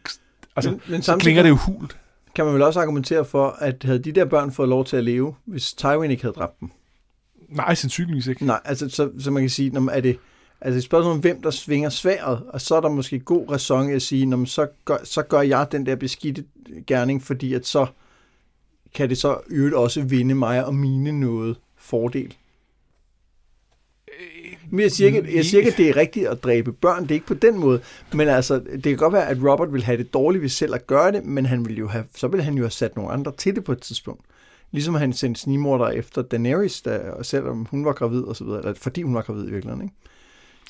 altså, 0.55 0.71
men, 0.71 0.81
men 0.87 1.01
så 1.01 1.17
klinger 1.17 1.43
det 1.43 1.49
jo 1.49 1.55
hult. 1.55 1.97
Kan 2.39 2.45
man 2.45 2.53
vel 2.53 2.61
også 2.61 2.79
argumentere 2.79 3.25
for, 3.25 3.47
at 3.47 3.83
havde 3.83 3.99
de 3.99 4.11
der 4.11 4.25
børn 4.25 4.51
fået 4.51 4.69
lov 4.69 4.85
til 4.85 4.97
at 4.97 5.03
leve, 5.03 5.35
hvis 5.45 5.73
Tywin 5.73 6.11
ikke 6.11 6.23
havde 6.23 6.33
dræbt 6.33 6.59
dem? 6.59 6.69
Nej, 7.49 7.75
sandsynligvis 7.75 8.27
ikke. 8.27 8.45
Nej, 8.45 8.59
altså 8.65 8.89
så, 8.89 9.11
så 9.19 9.31
man 9.31 9.43
kan 9.43 9.49
sige, 9.49 9.69
når 9.69 9.81
man, 9.81 9.95
er 9.95 10.01
det 10.01 10.17
altså 10.61 10.77
et 10.77 10.83
spørgsmål 10.83 11.13
om, 11.13 11.19
hvem 11.19 11.41
der 11.41 11.51
svinger 11.51 11.89
sværet, 11.89 12.43
og 12.49 12.61
så 12.61 12.75
er 12.75 12.81
der 12.81 12.89
måske 12.89 13.19
god 13.19 13.49
ræson 13.49 13.89
i 13.89 13.93
at 13.93 14.01
sige, 14.01 14.25
når 14.25 14.37
man, 14.37 14.45
så, 14.45 14.67
gør, 14.85 14.97
så 15.03 15.23
gør 15.23 15.41
jeg 15.41 15.67
den 15.71 15.85
der 15.85 15.95
beskidte 15.95 16.43
gerning, 16.87 17.23
fordi 17.23 17.53
at 17.53 17.67
så 17.67 17.87
kan 18.93 19.09
det 19.09 19.17
så 19.17 19.39
øvrigt 19.49 19.75
også 19.75 20.01
vinde 20.01 20.35
mig 20.35 20.65
og 20.65 20.75
mine 20.75 21.19
noget 21.19 21.57
fordel. 21.77 22.35
Men 24.71 24.79
jeg 24.79 24.91
siger, 24.91 25.07
ikke, 25.07 25.35
jeg 25.35 25.45
siger 25.45 25.59
ikke, 25.59 25.71
at 25.71 25.77
det 25.77 25.89
er 25.89 25.95
rigtigt 25.95 26.27
at 26.27 26.43
dræbe 26.43 26.71
børn, 26.73 27.03
det 27.03 27.11
er 27.11 27.15
ikke 27.15 27.27
på 27.27 27.33
den 27.33 27.59
måde, 27.59 27.81
men 28.13 28.27
altså, 28.27 28.59
det 28.59 28.83
kan 28.83 28.97
godt 28.97 29.13
være, 29.13 29.27
at 29.27 29.37
Robert 29.43 29.73
vil 29.73 29.83
have 29.83 29.97
det 29.97 30.13
dårligt 30.13 30.41
ved 30.41 30.49
selv 30.49 30.75
at 30.75 30.87
gøre 30.87 31.11
det, 31.11 31.25
men 31.25 31.45
han 31.45 31.65
vil 31.65 31.77
jo 31.77 31.87
have, 31.87 32.03
så 32.15 32.27
vil 32.27 32.41
han 32.41 32.53
jo 32.53 32.63
have 32.63 32.71
sat 32.71 32.95
nogle 32.95 33.11
andre 33.11 33.31
til 33.37 33.55
det 33.55 33.63
på 33.63 33.71
et 33.71 33.81
tidspunkt. 33.81 34.21
Ligesom 34.71 34.95
han 34.95 35.13
sendte 35.13 35.41
snimorder 35.41 35.87
efter 35.87 36.21
Daenerys, 36.21 36.81
der, 36.81 37.23
selvom 37.23 37.67
hun 37.71 37.85
var 37.85 37.93
gravid 37.93 38.21
og 38.21 38.35
så 38.35 38.43
videre, 38.43 38.59
eller 38.59 38.73
fordi 38.73 39.01
hun 39.01 39.15
var 39.15 39.21
gravid 39.21 39.47
i 39.47 39.51
virkeligheden, 39.51 39.81
ikke? 39.81 39.95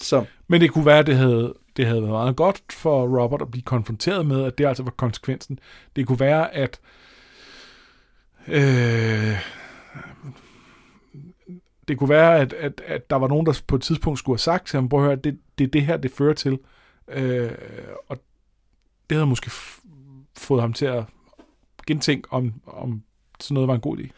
Så, 0.01 0.25
Men 0.47 0.61
det 0.61 0.71
kunne 0.71 0.85
være, 0.85 0.99
at 0.99 1.07
det 1.07 1.15
havde, 1.15 1.53
det 1.77 1.85
havde 1.85 2.01
været 2.01 2.11
meget 2.11 2.35
godt 2.35 2.61
for 2.69 3.21
Robert 3.21 3.41
at 3.41 3.51
blive 3.51 3.63
konfronteret 3.63 4.25
med, 4.25 4.43
at 4.43 4.57
det 4.57 4.65
altså 4.65 4.83
var 4.83 4.91
konsekvensen. 4.91 5.59
Det 5.95 6.07
kunne 6.07 6.19
være, 6.19 6.55
at 6.55 6.79
øh, 8.47 9.35
det 11.89 11.97
kunne 11.97 12.09
være, 12.09 12.39
at, 12.39 12.53
at, 12.53 12.81
at 12.85 13.09
der 13.09 13.15
var 13.15 13.27
nogen, 13.27 13.45
der 13.45 13.61
på 13.67 13.75
et 13.75 13.81
tidspunkt 13.81 14.19
skulle 14.19 14.33
have 14.33 14.39
sagt 14.39 14.67
til 14.67 14.77
ham, 14.77 14.89
prøv 14.89 14.99
at 14.99 15.05
høre, 15.05 15.15
det, 15.15 15.39
det 15.57 15.63
er 15.63 15.67
det 15.71 15.85
her, 15.85 15.97
det 15.97 16.11
fører 16.11 16.33
til. 16.33 16.59
Øh, 17.07 17.51
og 18.07 18.17
det 19.09 19.15
havde 19.15 19.27
måske 19.27 19.47
f- 19.47 19.85
fået 20.37 20.61
ham 20.61 20.73
til 20.73 20.85
at 20.85 21.03
gentænke, 21.87 22.33
om, 22.33 22.53
om 22.67 23.03
sådan 23.39 23.53
noget 23.53 23.67
var 23.67 23.75
en 23.75 23.81
god 23.81 23.97
idé. 23.97 24.09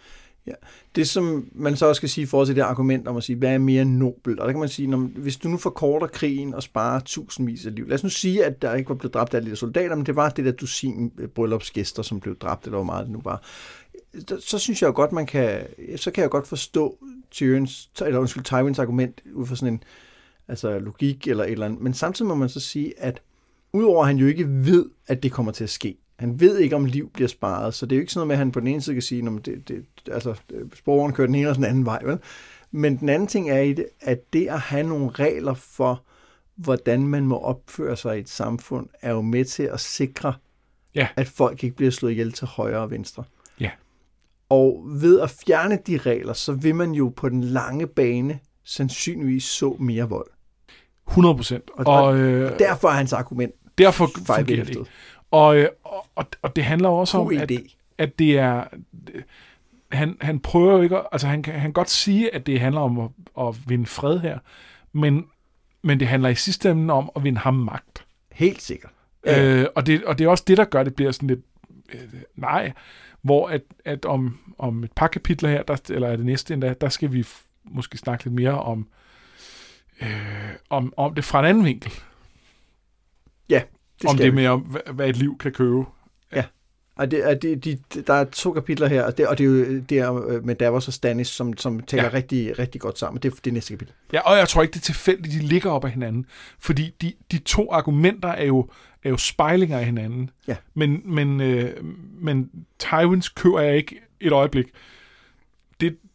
Ja. 0.48 0.54
Det, 0.96 1.10
som 1.10 1.50
man 1.52 1.76
så 1.76 1.86
også 1.86 2.00
skal 2.00 2.10
sige 2.10 2.24
i 2.24 2.26
forhold 2.26 2.48
til 2.48 2.56
det 2.56 2.62
argument 2.62 3.08
om 3.08 3.18
at 3.18 3.24
sige, 3.24 3.36
hvad 3.36 3.54
er 3.54 3.58
mere 3.58 3.86
nobelt? 3.86 4.40
Og 4.40 4.46
der 4.46 4.54
kan 4.54 4.60
man 4.60 4.70
sige, 4.70 4.88
når, 4.88 4.98
hvis 4.98 5.38
du 5.38 5.48
nu 5.48 5.58
forkorter 5.58 6.08
krigen 6.08 6.54
og 6.54 6.64
sparer 6.64 7.00
tusindvis 7.00 7.66
af 7.66 7.76
liv. 7.76 7.88
Lad 7.88 7.96
os 7.96 8.04
nu 8.04 8.10
sige, 8.10 8.46
at 8.46 8.62
der 8.62 8.76
ikke 8.76 8.90
var 8.90 8.96
blevet 8.96 9.14
dræbt 9.14 9.34
alle 9.34 9.52
de 9.52 9.56
soldater, 9.56 9.96
men 9.96 10.06
det 10.06 10.16
var 10.16 10.30
det 10.30 10.46
der 10.46 10.52
dusin 10.52 11.12
øh, 11.18 11.28
bryllupsgæster, 11.28 12.04
som 12.04 12.20
blev 12.20 12.38
dræbt, 12.38 12.66
eller 12.66 12.78
hvor 12.78 12.86
meget 12.86 13.06
det 13.06 13.14
nu 13.14 13.22
var. 13.24 13.44
Så 14.40 14.60
synes 14.60 14.82
jeg 14.82 14.88
jo 14.88 14.94
godt, 14.96 15.12
man 15.12 15.26
kan, 15.26 15.62
så 15.96 16.12
kan 16.12 16.22
jeg 16.22 16.30
godt 16.30 16.48
forstå 16.48 16.98
Tyrens, 17.32 17.92
eller 18.06 18.20
undskyld, 18.20 18.44
Tywins 18.44 18.80
argument 18.80 19.22
ud 19.34 19.46
fra 19.46 19.56
sådan 19.56 19.74
en 19.74 19.84
altså 20.48 20.80
logik 20.80 21.28
eller 21.28 21.44
et 21.44 21.52
eller 21.52 21.66
andet. 21.66 21.82
Men 21.82 21.94
samtidig 21.94 22.30
må 22.30 22.36
man 22.36 22.50
så 22.50 22.60
sige, 22.60 22.94
at 22.98 23.22
udover 23.74 24.02
at 24.02 24.08
han 24.08 24.18
jo 24.18 24.28
ikke 24.28 24.48
ved, 24.48 24.86
at 25.08 25.24
det 25.24 25.32
kommer 25.32 25.52
til 25.52 25.64
at 25.64 25.70
ske, 25.70 25.98
han 26.22 26.40
ved 26.40 26.60
ikke, 26.60 26.76
om 26.76 26.86
liv 26.86 27.10
bliver 27.10 27.28
sparet, 27.28 27.74
så 27.74 27.86
det 27.86 27.92
er 27.92 27.98
jo 27.98 28.02
ikke 28.02 28.14
sådan 28.14 28.20
noget 28.20 28.28
med, 28.28 28.36
at 28.36 28.38
han 28.38 28.52
på 28.52 28.60
den 28.60 28.68
ene 28.68 28.82
side 28.82 28.96
kan 28.96 29.02
sige, 29.02 29.26
at 29.26 29.46
det, 29.46 29.68
det, 29.68 29.86
altså, 30.12 30.36
sporene 30.76 31.14
kører 31.14 31.28
den 31.28 31.36
ene 31.36 31.50
og 31.50 31.56
den 31.56 31.64
anden 31.64 31.86
vej. 31.86 32.04
Vel? 32.04 32.18
Men 32.72 32.98
den 32.98 33.10
anden 33.10 33.28
ting 33.28 33.50
er 33.50 33.84
at 34.02 34.34
det 34.34 34.48
at 34.48 34.60
have 34.60 34.84
nogle 34.84 35.10
regler 35.10 35.54
for, 35.54 36.04
hvordan 36.56 37.08
man 37.08 37.26
må 37.26 37.38
opføre 37.38 37.98
sig 37.98 38.18
i 38.18 38.20
et 38.20 38.30
samfund, 38.30 38.88
er 39.02 39.12
jo 39.12 39.22
med 39.22 39.46
til 39.46 39.64
at 39.64 39.80
sikre, 39.80 40.34
Ja. 40.96 41.08
at 41.16 41.28
folk 41.28 41.64
ikke 41.64 41.76
bliver 41.76 41.92
slået 41.92 42.12
ihjel 42.12 42.32
til 42.32 42.48
højre 42.48 42.80
og 42.80 42.92
venstre. 42.92 43.24
Ja. 43.60 43.70
Og 44.50 44.84
ved 44.86 45.20
at 45.20 45.30
fjerne 45.30 45.80
de 45.88 45.98
regler, 45.98 46.34
så 46.34 46.54
vil 46.54 46.76
man 46.76 46.92
jo 46.92 47.14
på 47.16 47.30
den 47.30 47.44
lange 47.44 47.88
bane 47.88 48.40
sandsynligvis 48.64 49.44
så 49.44 49.76
mere 49.80 50.10
vold. 50.10 50.28
100 51.08 51.36
procent. 51.36 51.64
Og, 51.74 52.04
og, 52.04 52.18
øh, 52.18 52.60
derfor 52.60 52.88
er 52.88 52.94
hans 52.94 53.14
argument 53.14 53.54
Derfor 53.78 54.10
fungerer 54.26 54.64
det. 54.64 54.88
Og, 55.32 55.58
øh, 55.58 55.70
og, 56.16 56.26
og 56.42 56.56
det 56.56 56.64
handler 56.64 56.90
også 56.90 57.18
om, 57.18 57.38
at, 57.38 57.52
at 57.98 58.20
det 58.20 58.40
er... 58.40 58.64
Han, 59.92 60.18
han 60.22 60.40
prøver 60.40 60.76
jo 60.76 60.82
ikke... 60.82 60.98
Altså, 61.12 61.28
han 61.28 61.44
kan, 61.44 61.54
han 61.54 61.62
kan 61.62 61.74
godt 61.74 61.90
sige, 61.90 62.36
at 62.36 62.46
det 62.48 62.60
handler 62.60 62.82
om 62.82 63.00
at, 63.00 63.10
at 63.40 63.70
vinde 63.70 63.86
fred 63.86 64.20
her, 64.20 64.40
men, 64.94 65.26
men 65.82 66.00
det 66.00 66.08
handler 66.08 66.30
i 66.30 66.36
sidste 66.36 66.72
ende 66.72 66.94
om 66.94 67.10
at 67.16 67.24
vinde 67.24 67.40
ham 67.40 67.54
magt. 67.54 68.06
Helt 68.32 68.62
sikkert. 68.62 68.92
Øh, 69.24 69.66
og, 69.76 69.86
det, 69.86 70.04
og 70.04 70.20
det 70.20 70.26
er 70.26 70.30
også 70.30 70.44
det, 70.48 70.58
der 70.58 70.66
gør, 70.66 70.84
det 70.84 70.96
bliver 70.96 71.12
sådan 71.12 71.28
lidt... 71.28 71.40
Øh, 71.94 72.22
nej, 72.36 72.74
hvor 73.22 73.48
at, 73.48 73.62
at 73.86 74.06
om, 74.06 74.40
om 74.58 74.84
et 74.84 74.92
par 74.92 75.08
kapitler 75.08 75.50
her, 75.50 75.64
der, 75.64 75.78
eller 75.90 76.08
er 76.08 76.16
det 76.16 76.26
næste 76.26 76.54
endda, 76.54 76.74
der 76.82 76.90
skal 76.90 77.14
vi 77.14 77.26
måske 77.64 77.98
snakke 77.98 78.24
lidt 78.24 78.36
mere 78.36 78.62
om, 78.62 78.88
øh, 80.02 80.08
om, 80.70 80.94
om 80.98 81.16
det 81.16 81.24
fra 81.24 81.40
en 81.40 81.46
anden 81.46 81.66
vinkel. 81.66 81.92
Ja, 83.50 83.62
det 84.02 84.10
Om 84.10 84.18
det 84.18 84.34
med, 84.34 84.48
om, 84.48 84.78
hvad 84.94 85.10
et 85.10 85.18
liv 85.18 85.38
kan 85.38 85.52
købe. 85.52 85.86
Og 87.02 87.12
det, 87.12 87.26
og 87.26 87.42
det, 87.42 87.66
de, 87.66 87.78
der 88.08 88.14
er 88.14 88.24
to 88.24 88.54
kapitler 88.54 88.88
her, 88.88 89.04
og 89.04 89.18
det, 89.18 89.28
og 89.28 89.38
det 89.38 89.44
er 89.44 89.48
jo 89.48 89.80
det 89.80 90.00
er 90.00 90.28
øh, 90.28 90.46
med 90.46 90.56
Davos 90.56 90.88
og 90.88 90.94
Stannis, 90.94 91.28
som, 91.28 91.58
som 91.58 91.80
taler 91.80 92.04
ja. 92.04 92.14
rigtig, 92.14 92.60
rigtig 92.60 92.82
godt 92.82 93.00
sammen. 93.00 93.22
Det 93.22 93.32
er 93.32 93.36
det 93.46 93.54
næste 93.54 93.74
kapitel. 93.74 93.94
Ja, 94.14 94.20
og 94.20 94.38
jeg 94.38 94.48
tror 94.48 94.62
ikke, 94.62 94.72
det 94.72 94.80
er 94.80 94.84
tilfældigt, 94.84 95.42
de 95.42 95.48
ligger 95.48 95.72
op 95.72 95.86
af 95.86 95.92
hinanden. 95.92 96.26
Fordi 96.60 96.96
de, 97.02 97.14
de 97.32 97.38
to 97.38 97.72
argumenter 97.72 98.30
er 98.30 98.46
jo, 98.46 98.70
er 99.04 99.10
jo 99.10 99.18
spejlinger 99.18 99.78
af 99.78 99.86
hinanden. 99.86 100.30
Ja. 100.48 100.56
Men, 100.74 101.02
men, 101.06 101.42
øh, 101.42 101.70
men 102.22 102.50
Tywins 102.80 103.30
køber 103.30 103.60
jeg 103.60 103.78
ikke 103.78 103.96
et 104.20 104.32
øjeblik 104.32 104.66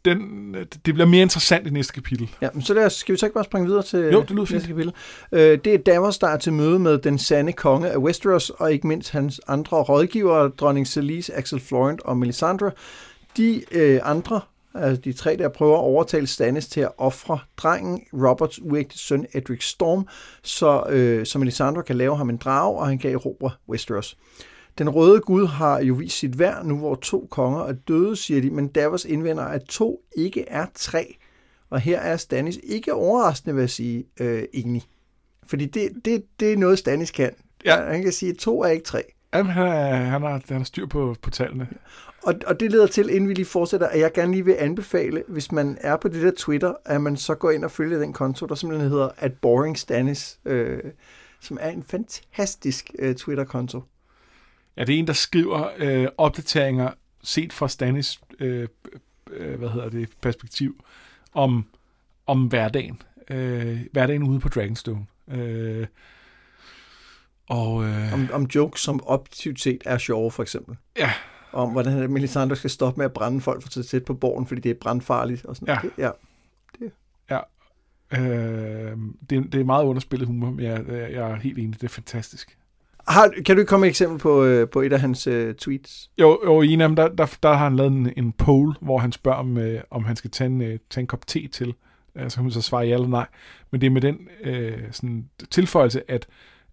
den, 0.04 0.54
det 0.54 0.94
bliver 0.94 1.06
mere 1.06 1.22
interessant 1.22 1.66
i 1.66 1.70
næste 1.70 1.92
kapitel. 1.92 2.30
Ja, 2.42 2.48
men 2.52 2.62
så 2.62 2.74
lad 2.74 2.86
os, 2.86 2.92
skal 2.92 3.12
vi 3.12 3.18
så 3.18 3.26
ikke 3.26 3.34
bare 3.34 3.44
springe 3.44 3.68
videre 3.68 3.82
til 3.82 3.98
jo, 4.12 4.20
det 4.20 4.30
lyder 4.30 4.52
næste 4.52 4.68
kapitel? 4.68 4.92
Øh, 5.32 5.58
det 5.64 5.74
er 5.74 5.78
Davos, 5.78 6.18
der 6.18 6.28
er 6.28 6.36
til 6.36 6.52
møde 6.52 6.78
med 6.78 6.98
den 6.98 7.18
sande 7.18 7.52
konge 7.52 7.90
af 7.90 7.96
Westeros, 7.96 8.50
og 8.50 8.72
ikke 8.72 8.86
mindst 8.86 9.10
hans 9.10 9.40
andre 9.48 9.76
rådgivere, 9.76 10.48
dronning 10.48 10.86
Celise, 10.86 11.34
Axel 11.34 11.60
Florent 11.60 12.00
og 12.00 12.16
Melisandre. 12.16 12.70
De 13.36 13.62
øh, 13.72 14.00
andre, 14.02 14.40
altså 14.74 15.00
de 15.00 15.12
tre 15.12 15.36
der, 15.36 15.48
prøver 15.48 15.76
at 15.76 15.82
overtale 15.84 16.26
Stannis 16.26 16.66
til 16.66 16.80
at 16.80 16.90
ofre 16.98 17.38
drengen, 17.56 18.02
Roberts 18.12 18.60
uægte 18.62 18.98
søn 18.98 19.26
Edric 19.34 19.64
Storm, 19.64 20.06
så, 20.42 20.84
øh, 20.88 21.26
så 21.26 21.38
Melisandre 21.38 21.82
kan 21.82 21.96
lave 21.96 22.16
ham 22.16 22.30
en 22.30 22.36
drage, 22.36 22.78
og 22.78 22.86
han 22.86 22.98
kan 22.98 23.12
erobre 23.12 23.50
Westeros. 23.68 24.16
Den 24.78 24.90
røde 24.90 25.20
gud 25.20 25.46
har 25.46 25.80
jo 25.80 25.94
vist 25.94 26.18
sit 26.18 26.38
værd 26.38 26.66
nu, 26.66 26.78
hvor 26.78 26.94
to 26.94 27.28
konger 27.30 27.60
er 27.60 27.72
døde, 27.72 28.16
siger 28.16 28.40
de, 28.40 28.50
men 28.50 28.68
Davos 28.68 29.04
indvender, 29.04 29.42
at 29.44 29.62
to 29.64 30.02
ikke 30.16 30.48
er 30.48 30.66
tre. 30.74 31.16
Og 31.70 31.80
her 31.80 32.00
er 32.00 32.16
Stannis 32.16 32.58
ikke 32.62 32.94
overraskende, 32.94 33.54
vil 33.54 33.62
jeg 33.62 33.70
sige, 33.70 34.04
øh, 34.20 34.42
enig. 34.52 34.82
Fordi 35.46 35.66
det, 35.66 35.90
det, 36.04 36.24
det 36.40 36.52
er 36.52 36.56
noget, 36.56 36.78
Stannis 36.78 37.10
kan. 37.10 37.30
Ja. 37.64 37.84
Han 37.84 38.02
kan 38.02 38.12
sige, 38.12 38.30
at 38.30 38.38
to 38.38 38.62
er 38.62 38.68
ikke 38.68 38.84
tre. 38.84 39.02
Jamen, 39.34 39.52
han, 39.52 39.66
er, 39.66 39.94
han, 39.94 40.22
har, 40.22 40.42
han 40.48 40.56
har 40.56 40.64
styr 40.64 40.86
på, 40.86 41.14
på 41.22 41.30
tallene. 41.30 41.68
Og, 42.22 42.34
og 42.46 42.60
det 42.60 42.72
leder 42.72 42.86
til, 42.86 43.10
inden 43.10 43.28
vi 43.28 43.34
lige 43.34 43.46
fortsætter, 43.46 43.86
at 43.86 44.00
jeg 44.00 44.12
gerne 44.12 44.32
lige 44.32 44.44
vil 44.44 44.56
anbefale, 44.58 45.22
hvis 45.28 45.52
man 45.52 45.78
er 45.80 45.96
på 45.96 46.08
det 46.08 46.22
der 46.22 46.32
Twitter, 46.36 46.74
at 46.84 47.00
man 47.00 47.16
så 47.16 47.34
går 47.34 47.50
ind 47.50 47.64
og 47.64 47.70
følger 47.70 47.98
den 47.98 48.12
konto, 48.12 48.46
der 48.46 48.54
simpelthen 48.54 48.90
hedder 48.90 49.08
at 49.16 49.32
Boring 49.34 49.78
Stannis, 49.78 50.38
øh, 50.44 50.82
som 51.40 51.58
er 51.60 51.70
en 51.70 51.82
fantastisk 51.82 52.90
øh, 52.98 53.14
Twitter-konto. 53.14 53.82
Ja, 54.76 54.84
det 54.84 54.94
er 54.94 54.98
en, 54.98 55.06
der 55.06 55.12
skriver 55.12 55.68
øh, 55.78 56.08
opdateringer 56.18 56.90
set 57.22 57.52
fra 57.52 57.68
Stanis 57.68 58.20
øh, 58.38 58.68
øh, 59.30 59.58
hvad 59.58 59.68
hedder 59.68 59.88
det, 59.88 60.08
perspektiv 60.22 60.84
om, 61.32 61.66
om 62.26 62.46
hverdagen. 62.46 63.02
Øh, 63.30 63.80
hverdagen 63.92 64.22
ude 64.22 64.40
på 64.40 64.48
Dragonstone. 64.48 65.06
Øh, 65.28 65.86
og, 67.48 67.84
øh, 67.84 68.12
om, 68.12 68.28
om 68.32 68.42
jokes, 68.54 68.80
som 68.80 69.00
objektivt 69.06 69.60
set 69.60 69.82
er 69.84 69.98
sjove, 69.98 70.30
for 70.30 70.42
eksempel. 70.42 70.76
Ja. 70.96 71.12
Om 71.52 71.70
hvordan 71.70 72.10
Melisandre 72.12 72.56
skal 72.56 72.70
stoppe 72.70 72.98
med 72.98 73.04
at 73.04 73.12
brænde 73.12 73.40
folk 73.40 73.62
for 73.62 73.82
sætte 73.82 74.04
på 74.04 74.14
borgen, 74.14 74.46
fordi 74.46 74.60
det 74.60 74.70
er 74.70 74.74
brandfarligt. 74.80 75.44
Og 75.44 75.56
sådan. 75.56 75.68
Ja. 75.68 75.78
Det, 75.82 75.90
ja. 75.98 76.10
Det. 76.78 76.92
Ja. 77.30 77.40
Øh, 78.12 78.98
det, 79.30 79.52
det 79.52 79.60
er 79.60 79.64
meget 79.64 79.84
underspillet 79.84 80.26
humor, 80.26 80.50
men 80.50 80.64
jeg, 80.64 80.84
jeg 80.88 81.30
er 81.30 81.36
helt 81.36 81.58
enig, 81.58 81.80
det 81.80 81.84
er 81.84 81.88
fantastisk. 81.88 82.58
Har, 83.08 83.32
kan 83.46 83.56
du 83.56 83.64
komme 83.64 83.86
et 83.86 83.90
eksempel 83.90 84.18
på, 84.18 84.44
øh, 84.44 84.68
på 84.68 84.80
et 84.80 84.92
af 84.92 85.00
hans 85.00 85.26
øh, 85.26 85.54
tweets? 85.54 86.10
Jo, 86.18 86.40
jo, 86.44 86.62
i 86.62 86.72
en 86.72 86.80
af 86.80 86.88
dem, 86.88 86.96
der, 86.96 87.08
der, 87.08 87.36
der 87.42 87.48
har 87.48 87.64
han 87.64 87.76
lavet 87.76 87.92
en, 87.92 88.12
en 88.16 88.32
poll, 88.32 88.74
hvor 88.80 88.98
han 88.98 89.12
spørger, 89.12 89.38
om, 89.38 89.58
øh, 89.58 89.80
om 89.90 90.04
han 90.04 90.16
skal 90.16 90.30
tage 90.30 90.46
en, 90.46 90.62
øh, 90.62 90.78
tage 90.90 91.02
en 91.02 91.06
kop 91.06 91.26
te 91.26 91.48
til. 91.48 91.74
Øh, 92.16 92.30
så 92.30 92.36
kan 92.36 92.44
man 92.44 92.52
så 92.52 92.62
svare 92.62 92.86
ja 92.86 92.94
eller 92.94 93.08
nej. 93.08 93.26
Men 93.70 93.80
det 93.80 93.86
er 93.86 93.90
med 93.90 94.00
den 94.00 94.18
øh, 94.44 94.78
sådan, 94.90 95.24
tilføjelse, 95.50 96.10
at, 96.10 96.26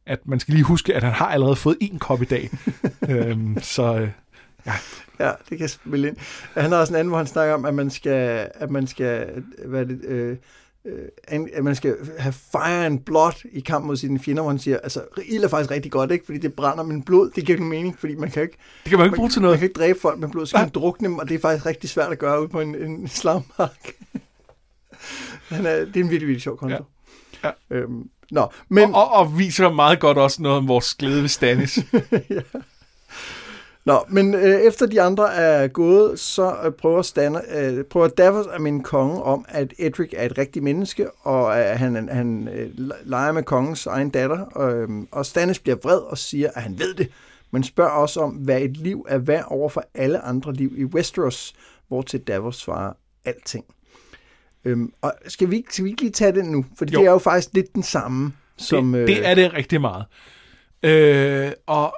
at 0.06 0.28
man 0.28 0.40
skal 0.40 0.54
lige 0.54 0.64
huske, 0.64 0.96
at 0.96 1.04
han 1.04 1.14
har 1.14 1.28
allerede 1.28 1.56
fået 1.56 1.78
en 1.82 2.00
kop 2.00 2.22
i 2.22 2.26
dag. 2.26 2.50
øhm, 3.10 3.58
så 3.62 3.96
øh, 3.96 4.10
ja. 4.66 4.74
Ja, 5.20 5.32
det 5.50 5.58
kan 5.58 5.70
spille 5.70 6.08
ind. 6.08 6.18
Han 6.54 6.72
har 6.72 6.80
også 6.80 6.94
en 6.94 7.00
anden, 7.00 7.10
hvor 7.10 7.18
han 7.18 7.28
snakker 7.28 7.56
om, 7.56 7.66
at 7.66 7.74
man 7.74 7.90
skal, 7.90 8.50
at 8.56 8.72
man 8.72 8.88
skal 8.88 9.44
hvad 9.66 9.86
det, 9.86 10.06
øh, 10.06 10.38
øh, 10.86 11.06
at 11.54 11.64
man 11.64 11.76
skal 11.76 11.96
have 12.18 12.34
fire 12.34 12.86
and 12.86 13.00
blood 13.00 13.46
i 13.52 13.60
kamp 13.60 13.86
mod 13.86 13.98
sine 13.98 14.20
fjender, 14.20 14.44
hvor 14.44 14.52
han 14.52 14.60
siger, 14.60 14.78
altså, 14.78 15.02
ild 15.26 15.44
er 15.44 15.48
faktisk 15.48 15.72
rigtig 15.72 15.92
godt, 15.92 16.12
ikke? 16.12 16.26
Fordi 16.26 16.38
det 16.38 16.54
brænder, 16.54 16.84
men 16.84 17.04
blod, 17.04 17.32
det 17.36 17.46
giver 17.46 17.58
ikke 17.58 17.64
mening, 17.64 18.00
fordi 18.00 18.16
man 18.16 18.32
kan 18.32 18.42
ikke... 18.42 18.58
Det 18.84 18.90
kan 18.90 19.00
man 19.00 19.08
ikke 19.08 19.16
bruge 19.16 19.30
til 19.30 19.42
noget. 19.42 19.54
Man 19.54 19.60
kan 19.60 19.66
ikke 19.70 19.80
dræbe 19.80 20.00
folk 20.00 20.20
med 20.20 20.30
blod, 20.30 20.46
så 20.46 20.56
kan 20.56 20.64
man 20.64 20.70
drukne 20.70 21.08
dem, 21.08 21.20
og 21.20 21.30
det 21.30 21.36
er 21.36 21.40
faktisk 21.40 21.66
rigtig 21.66 21.90
svært 21.90 22.12
at 22.12 22.20
gøre 22.20 22.44
ud 22.44 22.48
på 22.48 22.62
en, 22.62 22.76
en 22.76 23.08
slagmark. 23.08 23.94
Han 25.50 25.66
er, 25.66 25.76
det 25.76 25.82
er 25.82 25.86
en 25.86 25.94
virkelig, 25.94 26.12
virkelig 26.12 26.42
sjov 26.42 26.58
konto. 26.58 26.86
Ja. 27.44 27.52
ja. 27.72 27.78
Øhm, 27.78 28.10
nå, 28.32 28.48
men... 28.70 28.96
Og, 28.96 29.12
og, 29.12 29.12
og 29.12 29.38
viser 29.38 29.72
meget 29.72 30.00
godt 30.00 30.18
også 30.18 30.42
noget 30.42 30.58
om 30.58 30.68
vores 30.68 30.96
glæde 30.96 31.22
ved 31.22 31.30
Stannis. 31.30 31.78
ja. 32.30 32.42
Nå, 33.86 34.06
men 34.10 34.34
øh, 34.34 34.62
efter 34.62 34.86
de 34.86 35.02
andre 35.02 35.34
er 35.34 35.68
gået, 35.68 36.20
så 36.20 36.56
øh, 36.66 36.72
prøver, 36.72 37.02
Stan, 37.02 37.42
øh, 37.56 37.84
prøver 37.84 38.08
Davos 38.08 38.48
at 38.54 38.62
minde 38.62 38.84
kongen 38.84 39.22
om, 39.22 39.46
at 39.48 39.74
Edric 39.78 40.10
er 40.18 40.26
et 40.26 40.38
rigtigt 40.38 40.64
menneske, 40.64 41.12
og 41.12 41.60
at 41.60 41.80
han, 41.80 42.10
han 42.10 42.48
øh, 42.48 42.70
leger 43.04 43.32
med 43.32 43.44
kongens 43.44 43.86
egen 43.86 44.10
datter. 44.10 44.62
Øh, 44.62 44.90
og 45.12 45.26
Stannis 45.26 45.60
bliver 45.60 45.76
vred 45.84 45.98
og 45.98 46.18
siger, 46.18 46.50
at 46.56 46.62
han 46.62 46.80
ved 46.80 46.94
det, 46.94 47.10
men 47.52 47.64
spørger 47.64 47.92
også 47.92 48.20
om, 48.20 48.32
hvad 48.32 48.62
et 48.62 48.78
liv 48.78 49.06
er 49.10 49.18
værd 49.18 49.46
over 49.48 49.70
for 49.70 49.84
alle 49.94 50.20
andre 50.20 50.54
liv 50.54 50.74
i 50.78 50.84
Westeros, 50.84 51.54
hvor 51.88 52.02
til 52.02 52.20
Davos 52.20 52.56
svarer 52.56 52.94
alting. 53.26 53.66
Øhm, 54.66 54.94
og 55.02 55.14
skal 55.28 55.52
vi, 55.52 55.66
skal 55.70 55.86
vi 55.86 55.90
ikke 55.90 56.02
lige 56.02 56.12
tage 56.12 56.32
den 56.32 56.46
nu? 56.46 56.66
For 56.78 56.86
det 56.86 56.96
er 56.96 57.12
jo 57.12 57.18
faktisk 57.18 57.50
lidt 57.54 57.76
den 57.76 57.84
samme. 57.84 58.34
Som, 58.58 58.92
det, 58.92 59.08
det 59.08 59.28
er 59.28 59.36
det 59.36 59.54
rigtig 59.54 59.82
meget. 59.82 60.06
Øh, 60.84 61.52
og 61.68 61.96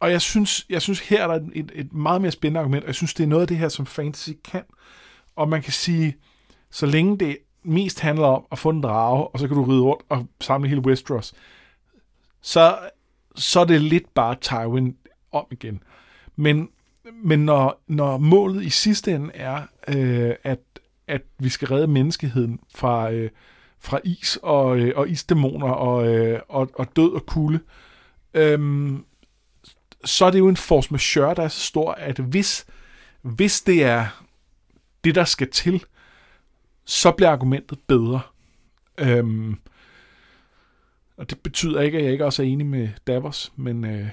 og 0.00 0.10
jeg 0.10 0.20
synes, 0.20 0.66
jeg 0.70 0.82
synes 0.82 1.00
her 1.00 1.22
er 1.22 1.38
der 1.38 1.48
et, 1.52 1.72
et 1.74 1.92
meget 1.92 2.20
mere 2.20 2.30
spændende 2.30 2.60
argument, 2.60 2.84
og 2.84 2.86
jeg 2.86 2.94
synes, 2.94 3.14
det 3.14 3.24
er 3.24 3.28
noget 3.28 3.42
af 3.42 3.48
det 3.48 3.56
her, 3.56 3.68
som 3.68 3.86
fantasy 3.86 4.30
kan. 4.44 4.62
Og 5.36 5.48
man 5.48 5.62
kan 5.62 5.72
sige, 5.72 6.16
så 6.70 6.86
længe 6.86 7.18
det 7.18 7.38
mest 7.62 8.00
handler 8.00 8.26
om 8.26 8.44
at 8.52 8.58
få 8.58 8.70
en 8.70 8.82
drage, 8.82 9.26
og 9.26 9.38
så 9.38 9.48
kan 9.48 9.56
du 9.56 9.64
ride 9.64 9.80
rundt 9.80 10.02
og 10.08 10.26
samle 10.40 10.68
hele 10.68 10.80
Westeros, 10.80 11.34
så, 12.40 12.78
så 13.36 13.60
er 13.60 13.64
det 13.64 13.82
lidt 13.82 14.14
bare 14.14 14.36
Tywin 14.40 14.96
om 15.32 15.46
igen. 15.50 15.82
Men, 16.36 16.68
men 17.24 17.44
når, 17.44 17.82
når 17.86 18.18
målet 18.18 18.62
i 18.64 18.70
sidste 18.70 19.14
ende 19.14 19.30
er, 19.34 19.62
øh, 19.88 20.34
at, 20.42 20.60
at 21.06 21.22
vi 21.38 21.48
skal 21.48 21.68
redde 21.68 21.86
menneskeheden 21.86 22.60
fra, 22.74 23.10
øh, 23.10 23.30
fra 23.78 24.00
is 24.04 24.38
og, 24.42 24.78
øh, 24.78 24.92
og 24.96 25.08
isdæmoner 25.08 25.70
og, 25.70 26.14
øh, 26.14 26.40
og, 26.48 26.70
og 26.74 26.96
død 26.96 27.12
og 27.12 27.26
kulde, 27.26 27.60
øh, 28.34 28.58
så 30.04 30.24
er 30.24 30.30
det 30.30 30.38
jo 30.38 30.48
en 30.48 30.56
force 30.56 30.88
majeure, 30.90 31.34
der 31.34 31.42
er 31.42 31.48
så 31.48 31.60
stor, 31.60 31.92
at 31.92 32.18
hvis, 32.18 32.66
hvis 33.22 33.60
det 33.60 33.84
er 33.84 34.24
det, 35.04 35.14
der 35.14 35.24
skal 35.24 35.50
til, 35.50 35.84
så 36.84 37.10
bliver 37.12 37.30
argumentet 37.30 37.78
bedre. 37.86 38.20
Øhm, 38.98 39.56
og 41.16 41.30
det 41.30 41.40
betyder 41.40 41.80
ikke, 41.80 41.98
at 41.98 42.04
jeg 42.04 42.12
ikke 42.12 42.24
også 42.24 42.42
er 42.42 42.46
enig 42.46 42.66
med 42.66 42.88
Davos, 43.06 43.52
men... 43.56 43.84
Øh, 43.84 44.08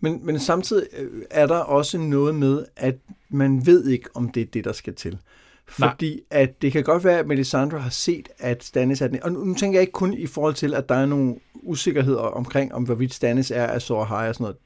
men, 0.00 0.26
men 0.26 0.38
samtidig 0.40 0.86
øh, 0.92 1.22
er 1.30 1.46
der 1.46 1.58
også 1.58 1.98
noget 1.98 2.34
med, 2.34 2.66
at 2.76 2.96
man 3.28 3.66
ved 3.66 3.86
ikke, 3.86 4.08
om 4.14 4.28
det 4.28 4.40
er 4.40 4.46
det, 4.46 4.64
der 4.64 4.72
skal 4.72 4.94
til. 4.94 5.18
Fordi 5.70 6.10
Nej. 6.10 6.42
at 6.42 6.62
det 6.62 6.72
kan 6.72 6.84
godt 6.84 7.04
være, 7.04 7.18
at 7.18 7.26
Melisandre 7.26 7.78
har 7.78 7.90
set, 7.90 8.28
at 8.38 8.64
Stannis 8.64 9.00
er 9.00 9.08
den. 9.08 9.22
Og 9.22 9.32
nu, 9.32 9.44
nu 9.44 9.54
tænker 9.54 9.78
jeg 9.78 9.82
ikke 9.82 9.92
kun 9.92 10.14
i 10.14 10.26
forhold 10.26 10.54
til, 10.54 10.74
at 10.74 10.88
der 10.88 10.94
er 10.94 11.06
nogle 11.06 11.36
usikkerheder 11.54 12.20
omkring, 12.20 12.74
om 12.74 12.82
hvorvidt 12.82 13.14
Stannis 13.14 13.50
er 13.50 13.66
af 13.66 13.82
Sora 13.82 14.04
High 14.04 14.28
og 14.28 14.34
sådan 14.34 14.44
noget. 14.44 14.56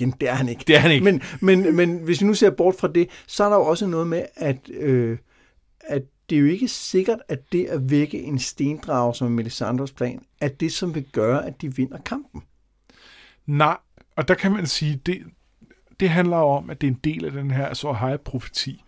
Øh, 0.00 0.12
det 0.20 0.28
er 0.28 0.34
han 0.34 0.48
ikke. 0.48 0.64
Det 0.66 0.76
er 0.76 0.80
han 0.80 0.90
ikke. 0.90 1.04
Men, 1.04 1.22
men, 1.40 1.76
men 1.76 1.98
hvis 1.98 2.20
vi 2.20 2.26
nu 2.26 2.34
ser 2.34 2.50
bort 2.50 2.74
fra 2.74 2.88
det, 2.88 3.08
så 3.26 3.44
er 3.44 3.48
der 3.48 3.56
jo 3.56 3.62
også 3.62 3.86
noget 3.86 4.06
med, 4.06 4.22
at, 4.36 4.70
øh, 4.70 5.18
at 5.80 6.02
det 6.30 6.36
er 6.36 6.40
jo 6.40 6.46
ikke 6.46 6.68
sikkert, 6.68 7.18
at 7.28 7.52
det 7.52 7.64
at 7.64 7.90
vække 7.90 8.22
en 8.22 8.38
stendrag, 8.38 9.16
som 9.16 9.30
Melisandres 9.30 9.92
plan, 9.92 10.22
er 10.40 10.48
det, 10.48 10.72
som 10.72 10.94
vil 10.94 11.04
gøre, 11.12 11.46
at 11.46 11.62
de 11.62 11.76
vinder 11.76 11.98
kampen. 11.98 12.42
Nej, 13.46 13.76
og 14.16 14.28
der 14.28 14.34
kan 14.34 14.52
man 14.52 14.66
sige, 14.66 15.00
det, 15.06 15.22
det 16.00 16.08
handler 16.08 16.36
om, 16.36 16.70
at 16.70 16.80
det 16.80 16.86
er 16.86 16.90
en 16.90 17.00
del 17.04 17.24
af 17.24 17.32
den 17.32 17.50
her 17.50 17.74
så 17.74 17.92
high 17.92 18.18
profeti 18.18 18.82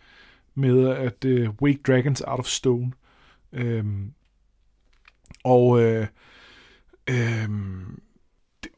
med 0.59 0.89
at 0.89 1.25
uh, 1.25 1.55
wake 1.63 1.79
dragons 1.87 2.23
out 2.27 2.39
of 2.39 2.47
stone. 2.47 2.93
Øhm, 3.53 4.13
og 5.45 5.81
øh, 5.83 6.07
øh, 7.11 7.49
det, 8.63 8.71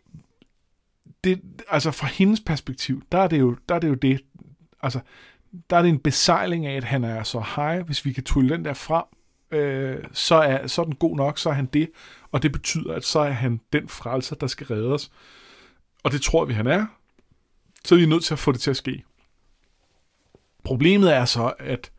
det, 1.24 1.62
altså 1.68 1.90
fra 1.90 2.06
hendes 2.06 2.40
perspektiv, 2.40 3.02
der 3.12 3.18
er 3.18 3.28
det 3.28 3.40
jo, 3.40 3.56
der 3.68 3.74
er 3.74 3.78
det, 3.78 3.88
jo 3.88 3.94
det, 3.94 4.20
altså 4.82 5.00
der 5.70 5.76
er 5.76 5.82
det 5.82 5.88
en 5.88 5.98
besejling 5.98 6.66
af, 6.66 6.76
at 6.76 6.84
han 6.84 7.04
er 7.04 7.22
så 7.22 7.44
high, 7.56 7.86
hvis 7.86 8.04
vi 8.04 8.12
kan 8.12 8.24
trylle 8.24 8.56
den 8.56 8.64
der 8.64 8.74
frem, 8.74 9.04
øh, 9.50 10.04
så, 10.12 10.34
er, 10.34 10.66
så 10.66 10.80
er 10.80 10.84
den 10.84 10.94
god 10.94 11.16
nok, 11.16 11.38
så 11.38 11.48
er 11.48 11.54
han 11.54 11.66
det, 11.66 11.90
og 12.32 12.42
det 12.42 12.52
betyder, 12.52 12.94
at 12.94 13.04
så 13.04 13.20
er 13.20 13.30
han 13.30 13.60
den 13.72 13.88
frelser, 13.88 14.36
der 14.36 14.46
skal 14.46 14.66
redde 14.66 14.92
os. 14.92 15.12
Og 16.02 16.12
det 16.12 16.22
tror 16.22 16.44
vi, 16.44 16.54
han 16.54 16.66
er. 16.66 16.86
Så 17.84 17.94
er 17.94 17.98
vi 17.98 18.06
nødt 18.06 18.24
til 18.24 18.34
at 18.34 18.38
få 18.38 18.52
det 18.52 18.60
til 18.60 18.70
at 18.70 18.76
ske. 18.76 19.04
Problemet 20.64 21.14
er 21.14 21.24
så, 21.24 21.52
at, 21.58 21.90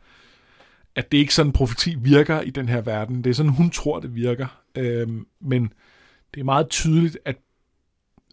at 0.94 1.12
det 1.12 1.18
ikke 1.18 1.34
sådan, 1.34 1.52
profeti 1.52 1.94
virker 1.98 2.40
i 2.40 2.50
den 2.50 2.68
her 2.68 2.80
verden. 2.80 3.24
Det 3.24 3.30
er 3.30 3.34
sådan, 3.34 3.52
hun 3.52 3.70
tror, 3.70 4.00
det 4.00 4.14
virker. 4.14 4.46
Øh, 4.74 5.08
men 5.40 5.72
det 6.34 6.40
er 6.40 6.44
meget 6.44 6.68
tydeligt, 6.68 7.18
at, 7.24 7.36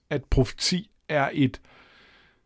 at 0.09 0.23
profeti 0.23 0.89
er 1.09 1.29
et... 1.33 1.61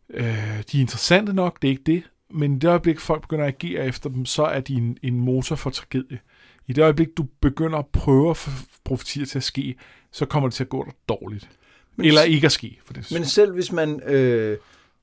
Øh, 0.10 0.64
de 0.72 0.78
er 0.78 0.82
interessante 0.82 1.34
nok, 1.34 1.62
det 1.62 1.68
er 1.68 1.72
ikke 1.72 1.84
det, 1.84 2.04
men 2.30 2.56
i 2.56 2.60
det 2.60 2.68
øjeblik, 2.68 3.00
folk 3.00 3.22
begynder 3.22 3.46
at 3.46 3.54
agere 3.54 3.86
efter 3.86 4.10
dem, 4.10 4.26
så 4.26 4.44
er 4.44 4.60
de 4.60 4.74
en, 4.74 4.98
en 5.04 5.20
motor 5.20 5.56
for 5.56 5.70
tragedie. 5.70 6.20
I 6.68 6.74
det 6.74 6.82
øjeblik, 6.82 7.08
du 7.18 7.28
begynder 7.42 7.78
at 7.78 7.88
prøve 7.88 8.30
at 8.30 8.38
få 8.38 8.50
profetier 8.84 9.26
til 9.26 9.40
at 9.40 9.44
ske, 9.44 9.76
så 10.12 10.26
kommer 10.26 10.50
det 10.50 10.56
til 10.56 10.64
at 10.64 10.70
gå 10.70 10.86
dig 10.86 10.94
dårligt. 11.10 11.50
Men, 11.96 12.06
Eller 12.06 12.22
ikke 12.22 12.46
at 12.46 12.52
ske. 12.52 12.80
For 12.86 12.94
det. 12.94 13.12
Men 13.12 13.26
selv 13.26 13.54
hvis 13.54 13.72
man... 13.72 14.04
Øh 14.04 14.58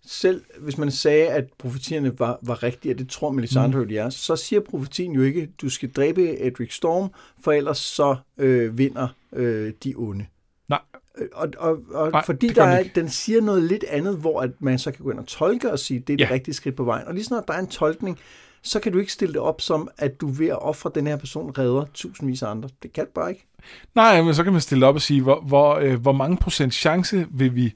selv 0.06 0.44
hvis 0.60 0.78
man 0.78 0.90
sagde, 0.90 1.28
at 1.28 1.44
profetierne 1.58 2.18
var, 2.18 2.38
var 2.42 2.62
rigtige, 2.62 2.94
og 2.94 2.98
det 2.98 3.08
tror 3.08 3.30
Melisandre 3.30 3.82
mm. 3.82 3.88
de 3.88 3.98
er, 3.98 4.10
så 4.10 4.36
siger 4.36 4.60
profetien 4.60 5.12
jo 5.12 5.22
ikke, 5.22 5.48
du 5.62 5.68
skal 5.68 5.92
dræbe 5.92 6.46
Edric 6.46 6.74
Storm, 6.74 7.10
for 7.40 7.52
ellers 7.52 7.78
så 7.78 8.16
øh, 8.38 8.78
vinder 8.78 9.08
øh, 9.32 9.72
de 9.84 9.94
onde. 9.96 10.26
Nej. 10.68 10.80
Øh, 11.18 11.28
og, 11.32 11.48
og, 11.58 11.78
og 11.90 12.10
Nej, 12.10 12.24
fordi 12.24 12.48
der 12.48 12.64
er, 12.64 12.84
den 12.94 13.08
siger 13.08 13.40
noget 13.40 13.62
lidt 13.62 13.84
andet, 13.84 14.16
hvor 14.16 14.40
at 14.40 14.50
man 14.58 14.78
så 14.78 14.90
kan 14.90 15.04
gå 15.04 15.10
ind 15.10 15.18
og 15.18 15.26
tolke 15.26 15.72
og 15.72 15.78
sige, 15.78 16.00
det 16.00 16.12
er 16.12 16.16
det 16.16 16.24
ja. 16.24 16.34
rigtige 16.34 16.54
skridt 16.54 16.76
på 16.76 16.84
vejen. 16.84 17.06
Og 17.06 17.14
lige 17.14 17.24
snart 17.24 17.44
der 17.48 17.54
er 17.54 17.58
en 17.58 17.66
tolkning, 17.66 18.18
så 18.62 18.80
kan 18.80 18.92
du 18.92 18.98
ikke 18.98 19.12
stille 19.12 19.32
det 19.32 19.40
op 19.40 19.60
som, 19.60 19.88
at 19.98 20.20
du 20.20 20.26
ved 20.26 20.48
at 20.48 20.62
ofre 20.62 20.90
den 20.94 21.06
her 21.06 21.16
person 21.16 21.50
redder 21.58 21.84
tusindvis 21.94 22.42
af 22.42 22.50
andre. 22.50 22.68
Det 22.82 22.92
kan 22.92 23.04
du 23.04 23.10
bare 23.14 23.30
ikke. 23.30 23.46
Nej, 23.94 24.22
men 24.22 24.34
så 24.34 24.44
kan 24.44 24.52
man 24.52 24.60
stille 24.60 24.80
det 24.80 24.88
op 24.88 24.94
og 24.94 25.02
sige, 25.02 25.22
hvor, 25.22 25.40
hvor, 25.40 25.74
øh, 25.74 26.00
hvor 26.00 26.12
mange 26.12 26.36
procent 26.36 26.74
chance 26.74 27.26
vil 27.30 27.54
vi 27.54 27.74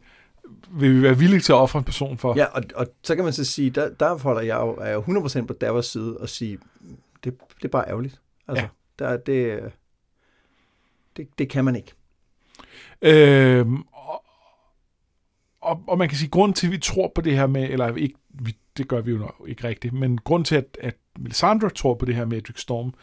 vil 0.71 0.97
vi 0.97 1.03
være 1.03 1.19
villige 1.19 1.41
til 1.41 1.53
at 1.53 1.57
ofre 1.57 1.79
en 1.79 1.85
person 1.85 2.19
for. 2.19 2.35
Ja, 2.37 2.45
og, 2.45 2.63
og 2.75 2.87
så 3.03 3.15
kan 3.15 3.25
man 3.25 3.33
så 3.33 3.45
sige, 3.45 3.71
der, 3.71 3.89
der 3.89 4.19
holder 4.19 4.41
jeg 4.41 4.57
jo, 4.57 4.77
er 4.81 4.93
jo 4.93 5.01
100% 5.03 5.47
på 5.47 5.53
Davos 5.53 5.87
side 5.87 6.17
og 6.17 6.29
sige, 6.29 6.59
det, 7.25 7.41
det 7.57 7.65
er 7.65 7.69
bare 7.69 7.89
ærgerligt. 7.89 8.21
Altså, 8.49 8.65
ja. 8.65 8.69
der, 9.05 9.17
det, 9.17 9.73
det, 11.17 11.29
det 11.39 11.49
kan 11.49 11.65
man 11.65 11.77
ikke. 11.77 11.93
Øhm, 13.03 13.83
og, 13.93 14.25
og, 15.61 15.83
og 15.87 15.99
man 15.99 16.09
kan 16.09 16.19
sige, 16.19 16.31
grund 16.31 16.55
til, 16.55 16.67
at 16.67 16.73
vi 16.73 16.79
tror 16.79 17.13
på 17.15 17.21
det 17.21 17.37
her 17.37 17.47
med, 17.47 17.71
eller 17.71 17.97
ikke, 17.97 18.19
vi, 18.29 18.57
det 18.77 18.89
gør 18.89 19.01
vi 19.01 19.11
jo 19.11 19.19
nok 19.19 19.45
ikke 19.47 19.69
rigtigt, 19.69 19.95
men 19.95 20.19
grund 20.19 20.45
til, 20.45 20.57
at, 20.57 20.79
at 20.81 20.97
Melisandre 21.19 21.71
tror 21.71 21.95
på 21.95 22.05
det 22.05 22.15
her 22.15 22.25
med 22.25 22.39
Edric 22.39 22.61
Storm, 22.61 22.95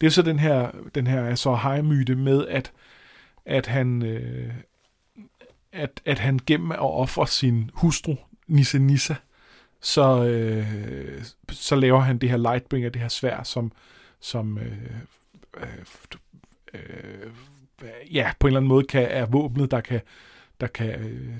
det 0.00 0.06
er 0.06 0.10
så 0.10 0.22
den 0.22 0.38
her, 0.38 0.70
den 0.94 1.06
her 1.06 1.34
så 1.34 1.54
high 1.54 1.84
myte 1.84 2.14
med, 2.14 2.46
at, 2.46 2.72
at 3.44 3.66
han, 3.66 4.02
øh, 4.02 4.54
at, 5.72 6.00
at 6.04 6.18
han 6.18 6.40
gennem 6.46 6.72
at 6.72 6.80
ofre 6.80 7.26
sin 7.26 7.70
hustru, 7.74 8.14
Nissa 8.46 8.78
Nissa, 8.78 9.14
så, 9.80 10.24
øh, 10.24 10.66
så 11.50 11.76
laver 11.76 12.00
han 12.00 12.18
det 12.18 12.30
her 12.30 12.36
Lightbringer, 12.36 12.90
det 12.90 13.00
her 13.00 13.08
svær, 13.08 13.42
som, 13.42 13.72
som 14.20 14.58
øh, 14.58 14.72
øh, 15.56 15.68
øh, 16.74 17.30
ja, 18.14 18.32
på 18.38 18.46
en 18.46 18.48
eller 18.48 18.60
anden 18.60 18.68
måde 18.68 18.84
kan, 18.84 19.06
er 19.10 19.26
våbnet, 19.26 19.70
der 19.70 19.80
kan, 19.80 20.00
der 20.60 20.66
kan, 20.66 20.90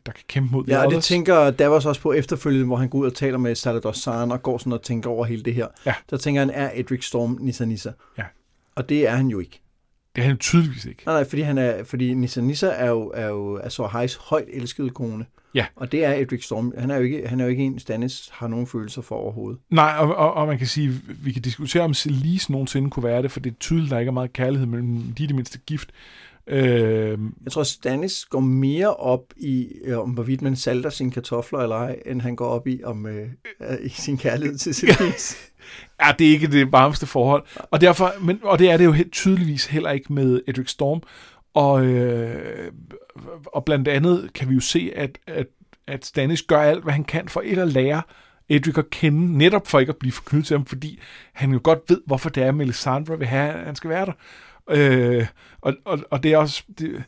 der 0.06 0.12
kan 0.12 0.24
kæmpe 0.28 0.52
mod 0.52 0.64
Ja, 0.66 0.84
og 0.84 0.92
det 0.92 1.04
tænker 1.04 1.50
Davos 1.50 1.86
også 1.86 2.00
på 2.00 2.12
efterfølgende, 2.12 2.66
hvor 2.66 2.76
han 2.76 2.88
går 2.88 2.98
ud 2.98 3.06
og 3.06 3.14
taler 3.14 3.38
med 3.38 3.54
Salvador 3.54 3.92
San 3.92 4.32
og 4.32 4.42
går 4.42 4.58
sådan 4.58 4.72
og 4.72 4.82
tænker 4.82 5.10
over 5.10 5.24
hele 5.24 5.42
det 5.42 5.54
her. 5.54 5.66
Ja. 5.86 5.94
Der 6.10 6.16
tænker 6.16 6.40
han, 6.40 6.50
er 6.50 6.70
Edric 6.74 7.06
Storm 7.06 7.38
Nissa 7.40 7.64
Nissa? 7.64 7.90
Ja. 8.18 8.24
Og 8.74 8.88
det 8.88 9.08
er 9.08 9.16
han 9.16 9.26
jo 9.26 9.38
ikke. 9.38 9.61
Det 10.16 10.24
er 10.24 10.28
han 10.28 10.38
tydeligvis 10.38 10.84
ikke. 10.84 11.02
Nej, 11.06 11.14
nej, 11.14 11.28
fordi, 11.28 11.42
han 11.42 11.58
er, 11.58 11.84
fordi 11.84 12.14
Nissa 12.14 12.40
Nissa 12.40 12.68
er 12.68 12.88
jo, 12.88 13.12
er 13.14 13.26
jo 13.26 13.58
Azor 13.58 13.98
Highs 13.98 14.14
højt 14.14 14.48
elskede 14.52 14.90
kone. 14.90 15.26
Ja. 15.54 15.66
Og 15.76 15.92
det 15.92 16.04
er 16.04 16.12
Edric 16.12 16.44
Storm. 16.44 16.72
Han 16.78 16.90
er 16.90 16.96
jo 16.96 17.02
ikke, 17.02 17.28
han 17.28 17.40
er 17.40 17.44
jo 17.44 17.50
ikke 17.50 17.62
en, 17.62 17.78
Stannis 17.78 18.28
har 18.32 18.48
nogen 18.48 18.66
følelser 18.66 19.02
for 19.02 19.16
overhovedet. 19.16 19.60
Nej, 19.70 19.94
og, 19.98 20.16
og, 20.16 20.34
og 20.34 20.46
man 20.46 20.58
kan 20.58 20.66
sige, 20.66 20.90
vi 21.24 21.32
kan 21.32 21.42
diskutere, 21.42 21.82
om 21.82 21.94
Celise 21.94 22.52
nogensinde 22.52 22.90
kunne 22.90 23.04
være 23.04 23.22
det, 23.22 23.30
for 23.30 23.40
det 23.40 23.50
er 23.50 23.54
tydeligt, 23.60 23.90
der 23.90 23.98
ikke 23.98 24.08
er 24.08 24.12
meget 24.12 24.32
kærlighed 24.32 24.66
mellem 24.66 25.12
de 25.18 25.22
er 25.22 25.26
det 25.26 25.36
mindste 25.36 25.58
gift. 25.58 25.90
Øh, 26.46 27.18
jeg 27.44 27.52
tror, 27.52 27.62
Stannis 27.62 28.24
går 28.24 28.40
mere 28.40 28.94
op 28.94 29.24
i, 29.36 29.68
øh, 29.84 29.98
om 29.98 30.10
hvorvidt 30.10 30.42
man 30.42 30.56
salter 30.56 30.90
sine 30.90 31.10
kartofler 31.10 31.58
eller 31.58 31.76
ej, 31.76 31.98
end 32.06 32.20
han 32.20 32.36
går 32.36 32.46
op 32.46 32.66
i, 32.66 32.80
om 32.84 33.06
øh, 33.06 33.28
i 33.82 33.88
sin 33.88 34.18
kærlighed 34.18 34.58
til 34.58 34.74
Celise. 34.74 35.36
ja, 36.02 36.12
det 36.18 36.26
er 36.26 36.30
ikke 36.30 36.46
det 36.46 36.72
varmeste 36.72 37.06
forhold. 37.06 37.44
Og, 37.70 37.80
derfor, 37.80 38.12
men, 38.20 38.40
og 38.42 38.58
det 38.58 38.70
er 38.70 38.76
det 38.76 38.84
jo 38.84 38.92
helt 38.92 39.12
tydeligvis 39.12 39.66
heller 39.66 39.90
ikke 39.90 40.12
med 40.12 40.40
Edric 40.48 40.70
Storm. 40.70 41.02
Og, 41.54 41.84
øh, 41.84 42.72
og 43.46 43.64
blandt 43.64 43.88
andet 43.88 44.30
kan 44.34 44.48
vi 44.48 44.54
jo 44.54 44.60
se, 44.60 44.92
at, 44.96 45.18
at, 45.26 45.46
at 45.86 46.06
Stannis 46.06 46.42
gør 46.42 46.62
alt, 46.62 46.82
hvad 46.82 46.92
han 46.92 47.04
kan 47.04 47.28
for 47.28 47.42
et 47.44 47.58
at 47.58 47.68
lære 47.68 48.02
Edric 48.48 48.78
at 48.78 48.90
kende, 48.90 49.38
netop 49.38 49.66
for 49.66 49.78
ikke 49.80 49.90
at 49.90 49.96
blive 49.96 50.12
forknyttet 50.12 50.46
til 50.46 50.56
ham, 50.56 50.66
fordi 50.66 51.00
han 51.32 51.52
jo 51.52 51.60
godt 51.62 51.78
ved, 51.88 52.00
hvorfor 52.06 52.30
det 52.30 52.42
er, 52.42 52.48
at 52.48 52.54
Melisandre 52.54 53.18
vil 53.18 53.26
have, 53.26 53.52
at 53.52 53.66
han 53.66 53.76
skal 53.76 53.90
være 53.90 54.06
der. 54.06 54.12
Øh, 54.70 55.26
og, 55.60 55.74
og, 55.84 55.98
og 56.10 56.22
det 56.22 56.32
er 56.32 56.36
også, 56.36 56.64
det, 56.68 57.04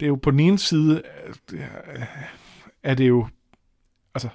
det 0.00 0.06
er 0.06 0.08
jo 0.08 0.14
på 0.14 0.30
den 0.30 0.40
ene 0.40 0.58
side, 0.58 1.02
øh, 1.52 1.60
er 2.82 2.94
det 2.94 3.08
jo, 3.08 3.28
altså, 4.14 4.28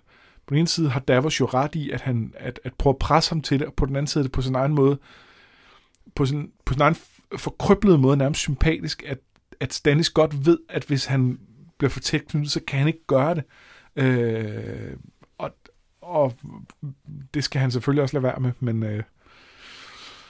på 0.46 0.54
den 0.54 0.58
ene 0.58 0.68
side 0.68 0.90
har 0.90 1.00
Davos 1.00 1.40
jo 1.40 1.46
ret 1.46 1.76
i, 1.76 1.92
at 1.92 2.02
han 2.02 2.34
at, 2.36 2.60
at 2.64 2.74
prøve 2.74 2.92
at 2.92 3.00
presse 3.00 3.32
ham 3.32 3.42
til 3.42 3.60
det, 3.60 3.68
og 3.68 3.74
på 3.74 3.86
den 3.86 3.96
anden 3.96 4.08
side 4.08 4.22
er 4.22 4.24
det 4.24 4.32
på 4.32 4.42
sin 4.42 4.56
egen 4.56 4.74
måde, 4.74 5.00
på 6.16 6.26
sin, 6.26 6.52
på 6.66 6.74
sin 6.74 6.82
egen 6.82 6.96
forkryblede 7.38 7.98
måde, 7.98 8.18
nærmest 8.18 8.42
sympatisk, 8.42 9.04
at, 9.08 9.20
at 9.60 9.74
Stannis 9.74 10.10
godt 10.10 10.46
ved, 10.46 10.60
at 10.70 10.84
hvis 10.84 11.06
han 11.06 11.40
bliver 11.78 11.90
for 11.90 12.00
tæt 12.00 12.28
knyttet, 12.28 12.52
så 12.52 12.60
kan 12.68 12.80
han 12.80 12.88
ikke 12.88 13.06
gøre 13.08 13.36
det. 13.36 13.44
Øh, 13.96 14.98
og, 15.38 15.52
og 16.02 16.34
det 17.34 17.44
skal 17.44 17.62
han 17.62 17.72
selvfølgelig 17.72 18.04
også 18.04 18.16
lade 18.16 18.24
være 18.24 18.40
med, 18.40 18.52
men... 18.60 18.84
Øh, 18.84 19.04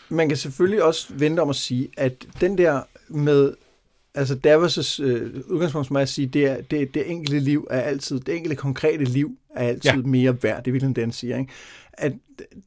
man 0.09 0.27
kan 0.27 0.37
selvfølgelig 0.37 0.83
også 0.83 1.13
vente 1.13 1.39
om 1.39 1.49
at 1.49 1.55
sige, 1.55 1.89
at 1.97 2.27
den 2.41 2.57
der 2.57 2.81
med, 3.09 3.53
altså 4.15 4.33
Davos' 4.33 5.03
øh, 5.03 5.41
udgangspunkt 5.47 5.91
er 5.91 5.97
at 5.97 6.09
sige, 6.09 6.27
det, 6.27 6.45
er, 6.45 6.61
det, 6.61 6.93
det 6.93 7.11
enkelte 7.11 7.39
liv 7.39 7.67
er 7.69 7.81
altid, 7.81 8.19
det 8.19 8.35
enkelte 8.35 8.55
konkrete 8.55 9.03
liv 9.03 9.37
er 9.55 9.67
altid 9.67 9.91
ja. 9.91 9.97
mere 9.97 10.43
værd, 10.43 10.63
det 10.63 10.73
vil 10.73 10.95
den 10.95 11.11
siger, 11.11 11.37
ikke? 11.37 11.51
At 11.93 12.13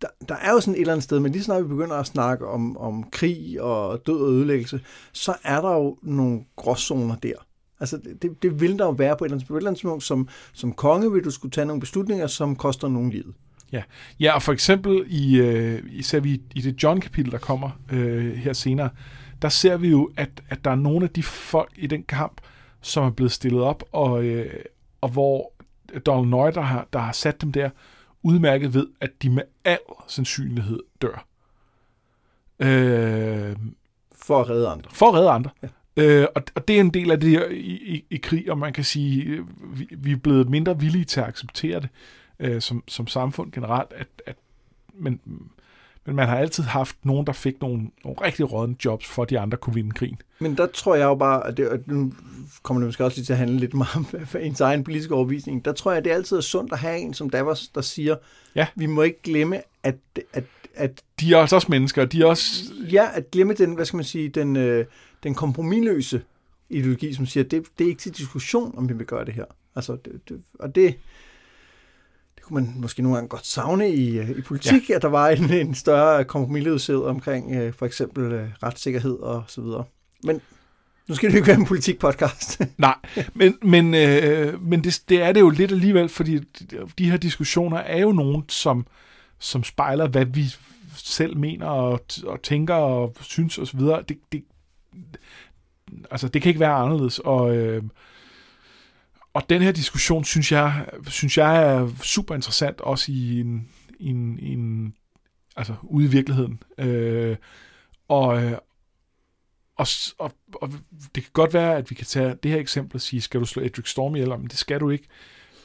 der, 0.03 0.09
der 0.29 0.35
er 0.35 0.53
jo 0.53 0.61
sådan 0.61 0.74
et 0.74 0.81
eller 0.81 0.92
andet 0.92 1.05
sted, 1.05 1.20
men 1.20 1.33
lige 1.33 1.42
snart 1.42 1.62
vi 1.62 1.68
begynder 1.68 1.96
at 1.96 2.07
snakke 2.07 2.46
om, 2.46 2.76
om 2.76 3.05
krig 3.12 3.61
og 3.61 4.07
død 4.07 4.20
og 4.20 4.33
ødelæggelse, 4.33 4.81
så 5.12 5.35
er 5.44 5.61
der 5.61 5.72
jo 5.72 5.98
nogle 6.03 6.40
gråzoner 6.57 7.16
der. 7.16 7.35
Altså, 7.81 8.00
det, 8.22 8.42
det 8.42 8.61
vil 8.61 8.79
der 8.79 8.85
jo 8.85 8.90
være 8.90 9.16
på 9.16 9.24
et 9.24 9.29
eller 9.29 9.37
andet, 9.37 9.48
på 9.48 9.55
et 9.55 9.59
eller 9.59 9.70
andet 9.70 9.81
tidspunkt. 9.81 10.05
Som, 10.05 10.29
som 10.53 10.72
konge 10.72 11.12
vil 11.12 11.24
du 11.24 11.31
skulle 11.31 11.53
tage 11.53 11.64
nogle 11.64 11.81
beslutninger, 11.81 12.26
som 12.26 12.57
koster 12.57 12.88
nogen 12.88 13.11
livet. 13.11 13.35
Ja, 13.72 13.83
ja 14.20 14.33
og 14.33 14.42
for 14.42 14.52
eksempel 14.52 15.04
i, 15.06 15.40
øh, 15.40 15.83
især 15.90 16.20
vi, 16.20 16.42
i 16.54 16.61
det 16.61 16.83
John-kapitel, 16.83 17.33
der 17.33 17.38
kommer 17.38 17.70
øh, 17.92 18.35
her 18.35 18.52
senere, 18.52 18.90
der 19.42 19.48
ser 19.48 19.76
vi 19.76 19.88
jo, 19.88 20.11
at, 20.16 20.30
at 20.48 20.64
der 20.64 20.70
er 20.70 20.74
nogle 20.74 21.04
af 21.04 21.11
de 21.11 21.22
folk 21.22 21.72
i 21.76 21.87
den 21.87 22.02
kamp, 22.02 22.40
som 22.80 23.04
er 23.04 23.11
blevet 23.11 23.33
stillet 23.33 23.62
op, 23.62 23.85
og, 23.92 24.24
øh, 24.24 24.64
og 25.00 25.09
hvor 25.09 25.52
Donald 26.06 26.28
Nøje, 26.28 26.52
der 26.52 26.61
har, 26.61 26.88
der 26.92 26.98
har 26.98 27.12
sat 27.12 27.40
dem 27.40 27.52
der, 27.52 27.70
udmærket 28.22 28.74
ved, 28.74 28.87
at 29.00 29.11
de 29.22 29.30
med 29.30 29.42
al 29.64 29.78
sandsynlighed 30.09 30.80
dør. 31.02 31.26
Øh, 32.61 33.56
for 34.14 34.40
at 34.40 34.50
redde 34.50 34.68
andre. 34.68 34.90
For 34.92 35.09
at 35.09 35.14
redde 35.14 35.30
andre. 35.30 35.50
Ja. 35.62 35.68
Øh, 35.96 36.26
og, 36.35 36.42
og 36.54 36.68
det 36.68 36.76
er 36.76 36.80
en 36.80 36.94
del 36.94 37.11
af 37.11 37.20
det 37.20 37.30
her 37.30 37.46
i, 37.46 37.94
i, 37.94 38.04
i 38.11 38.16
krig, 38.16 38.50
og 38.50 38.59
man 38.59 38.72
kan 38.72 38.85
sige, 38.85 39.46
vi, 39.62 39.88
vi 39.90 40.12
er 40.12 40.16
blevet 40.16 40.48
mindre 40.48 40.80
villige 40.80 41.04
til 41.04 41.20
at 41.20 41.26
acceptere 41.26 41.80
det 41.80 41.88
øh, 41.92 42.19
som, 42.61 42.83
som 42.88 43.07
samfund 43.07 43.53
generelt, 43.53 43.92
at, 43.92 44.09
at 44.26 44.37
men, 44.94 45.20
men 46.07 46.16
man 46.16 46.29
har 46.29 46.38
altid 46.38 46.64
haft 46.64 46.96
nogen, 47.03 47.26
der 47.26 47.33
fik 47.33 47.61
nogle, 47.61 47.90
nogle 48.05 48.20
rigtig 48.20 48.53
rådne 48.53 48.76
jobs, 48.85 49.07
for 49.07 49.22
at 49.22 49.31
de 49.31 49.38
andre 49.38 49.59
kunne 49.59 49.74
vinde 49.74 49.90
krigen. 49.90 50.22
Men 50.38 50.57
der 50.57 50.66
tror 50.66 50.94
jeg 50.94 51.05
jo 51.05 51.14
bare, 51.14 51.46
at, 51.46 51.57
det, 51.57 51.87
nu 51.87 52.12
kommer 52.62 52.81
det 52.81 52.88
måske 52.88 53.05
også 53.05 53.16
lige 53.16 53.24
til 53.24 53.33
at 53.33 53.38
handle 53.38 53.59
lidt 53.59 53.74
meget 53.74 53.96
om 53.96 54.07
ens 54.40 54.61
egen 54.61 54.85
politiske 54.85 55.14
overbevisning, 55.14 55.64
der 55.64 55.72
tror 55.72 55.90
jeg, 55.90 55.98
at 55.98 56.05
det 56.05 56.11
altid 56.11 56.37
er 56.37 56.40
sundt 56.40 56.72
at 56.72 56.79
have 56.79 56.98
en 56.98 57.14
som 57.14 57.31
Davos, 57.31 57.68
der 57.68 57.81
siger, 57.81 58.16
ja. 58.55 58.66
vi 58.74 58.87
må 58.87 59.03
ikke 59.03 59.22
glemme, 59.22 59.61
at, 59.83 59.96
at, 60.33 60.44
at... 60.74 61.03
De 61.20 61.33
er 61.33 61.37
også, 61.37 61.57
også 61.57 61.66
mennesker, 61.70 62.05
de 62.05 62.22
er 62.22 62.26
også... 62.26 62.64
Ja, 62.92 63.09
at 63.14 63.31
glemme 63.31 63.55
den, 63.55 63.74
hvad 63.74 63.85
skal 63.85 63.96
man 63.96 64.05
sige, 64.05 64.29
den, 64.29 64.57
øh, 64.57 64.87
den 65.22 65.35
kompromilløse 65.35 66.22
ideologi, 66.70 67.14
som 67.14 67.26
siger, 67.26 67.44
at 67.44 67.50
det, 67.50 67.64
det 67.79 67.85
er 67.85 67.88
ikke 67.88 68.00
til 68.00 68.16
diskussion, 68.16 68.74
om 68.79 68.88
vi 68.88 68.94
vil 68.94 69.07
gøre 69.07 69.24
det 69.24 69.35
her. 69.35 69.44
Altså, 69.76 69.96
det, 70.05 70.20
det, 70.29 70.42
og 70.59 70.74
det, 70.74 70.94
kunne 72.51 72.65
man 72.65 72.75
måske 72.81 73.03
nogle 73.03 73.17
gange 73.17 73.29
godt 73.29 73.47
savne 73.47 73.91
i, 73.91 74.19
øh, 74.19 74.31
i 74.31 74.41
politik, 74.41 74.91
ja. 74.91 74.95
at 74.95 75.03
der 75.03 75.09
var 75.09 75.29
en, 75.29 75.53
en 75.53 75.75
større 75.75 76.25
kompromisløshed 76.25 76.97
omkring 76.97 77.55
øh, 77.55 77.75
for 77.75 77.87
eksempel 77.87 78.33
øh, 78.33 78.49
retssikkerhed 78.63 79.19
og 79.19 79.45
så 79.49 79.61
videre. 79.61 79.85
Men 80.25 80.41
nu 81.09 81.15
skal 81.15 81.29
det 81.29 81.35
jo 81.35 81.37
ikke 81.37 81.49
være 81.49 81.59
en 81.59 81.67
politikpodcast. 81.67 82.61
Nej, 82.79 82.95
men, 83.35 83.59
men, 83.63 83.95
øh, 83.95 84.63
men 84.63 84.85
det, 84.85 85.03
det 85.09 85.23
er 85.23 85.33
det 85.33 85.41
jo 85.41 85.51
lidt 85.51 85.73
alligevel, 85.73 86.09
fordi 86.09 86.39
de 86.99 87.11
her 87.11 87.17
diskussioner 87.17 87.79
er 87.79 87.99
jo 87.99 88.13
nogen, 88.13 88.45
som, 88.49 88.87
som 89.39 89.65
spejler, 89.65 90.09
hvad 90.09 90.25
vi 90.25 90.55
selv 90.97 91.37
mener 91.37 91.67
og, 91.67 92.01
og 92.27 92.43
tænker 92.43 92.75
og 92.75 93.15
synes 93.21 93.59
osv. 93.59 93.81
Det, 93.81 94.19
det, 94.33 94.45
altså, 96.11 96.29
det 96.29 96.43
kan 96.43 96.51
ikke 96.51 96.61
være 96.61 96.75
anderledes. 96.75 97.19
Og, 97.19 97.57
øh, 97.57 97.83
og 99.35 99.51
den 99.51 99.62
her 99.62 99.73
diskussion, 99.73 100.25
synes 100.25 100.53
jeg, 100.53 100.87
synes 101.07 101.38
jeg 101.38 101.62
er 101.62 101.88
super 102.03 102.35
interessant, 102.35 102.81
også 102.81 103.12
i 103.12 103.40
en, 103.40 103.69
i 103.99 104.09
en, 104.09 104.38
i 104.38 104.53
en 104.53 104.95
altså 105.57 105.75
ude 105.83 106.07
i 106.07 106.09
virkeligheden. 106.09 106.62
Øh, 106.79 107.37
og, 108.09 108.45
øh, 108.45 108.59
og, 109.77 109.87
og, 110.19 110.33
og 110.55 110.71
det 111.14 111.23
kan 111.23 111.33
godt 111.33 111.55
være, 111.55 111.77
at 111.77 111.90
vi 111.90 111.95
kan 111.95 112.07
tage 112.07 112.35
det 112.43 112.51
her 112.51 112.59
eksempel 112.59 112.97
og 112.97 113.01
sige, 113.01 113.21
skal 113.21 113.40
du 113.40 113.47
slå 113.47 113.62
Edric 113.62 113.90
Storm 113.90 114.16
ihjel? 114.16 114.29
Men 114.29 114.49
det 114.49 114.59
skal 114.59 114.81
du 114.81 114.90
ikke. 114.90 115.09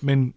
Men, 0.02 0.34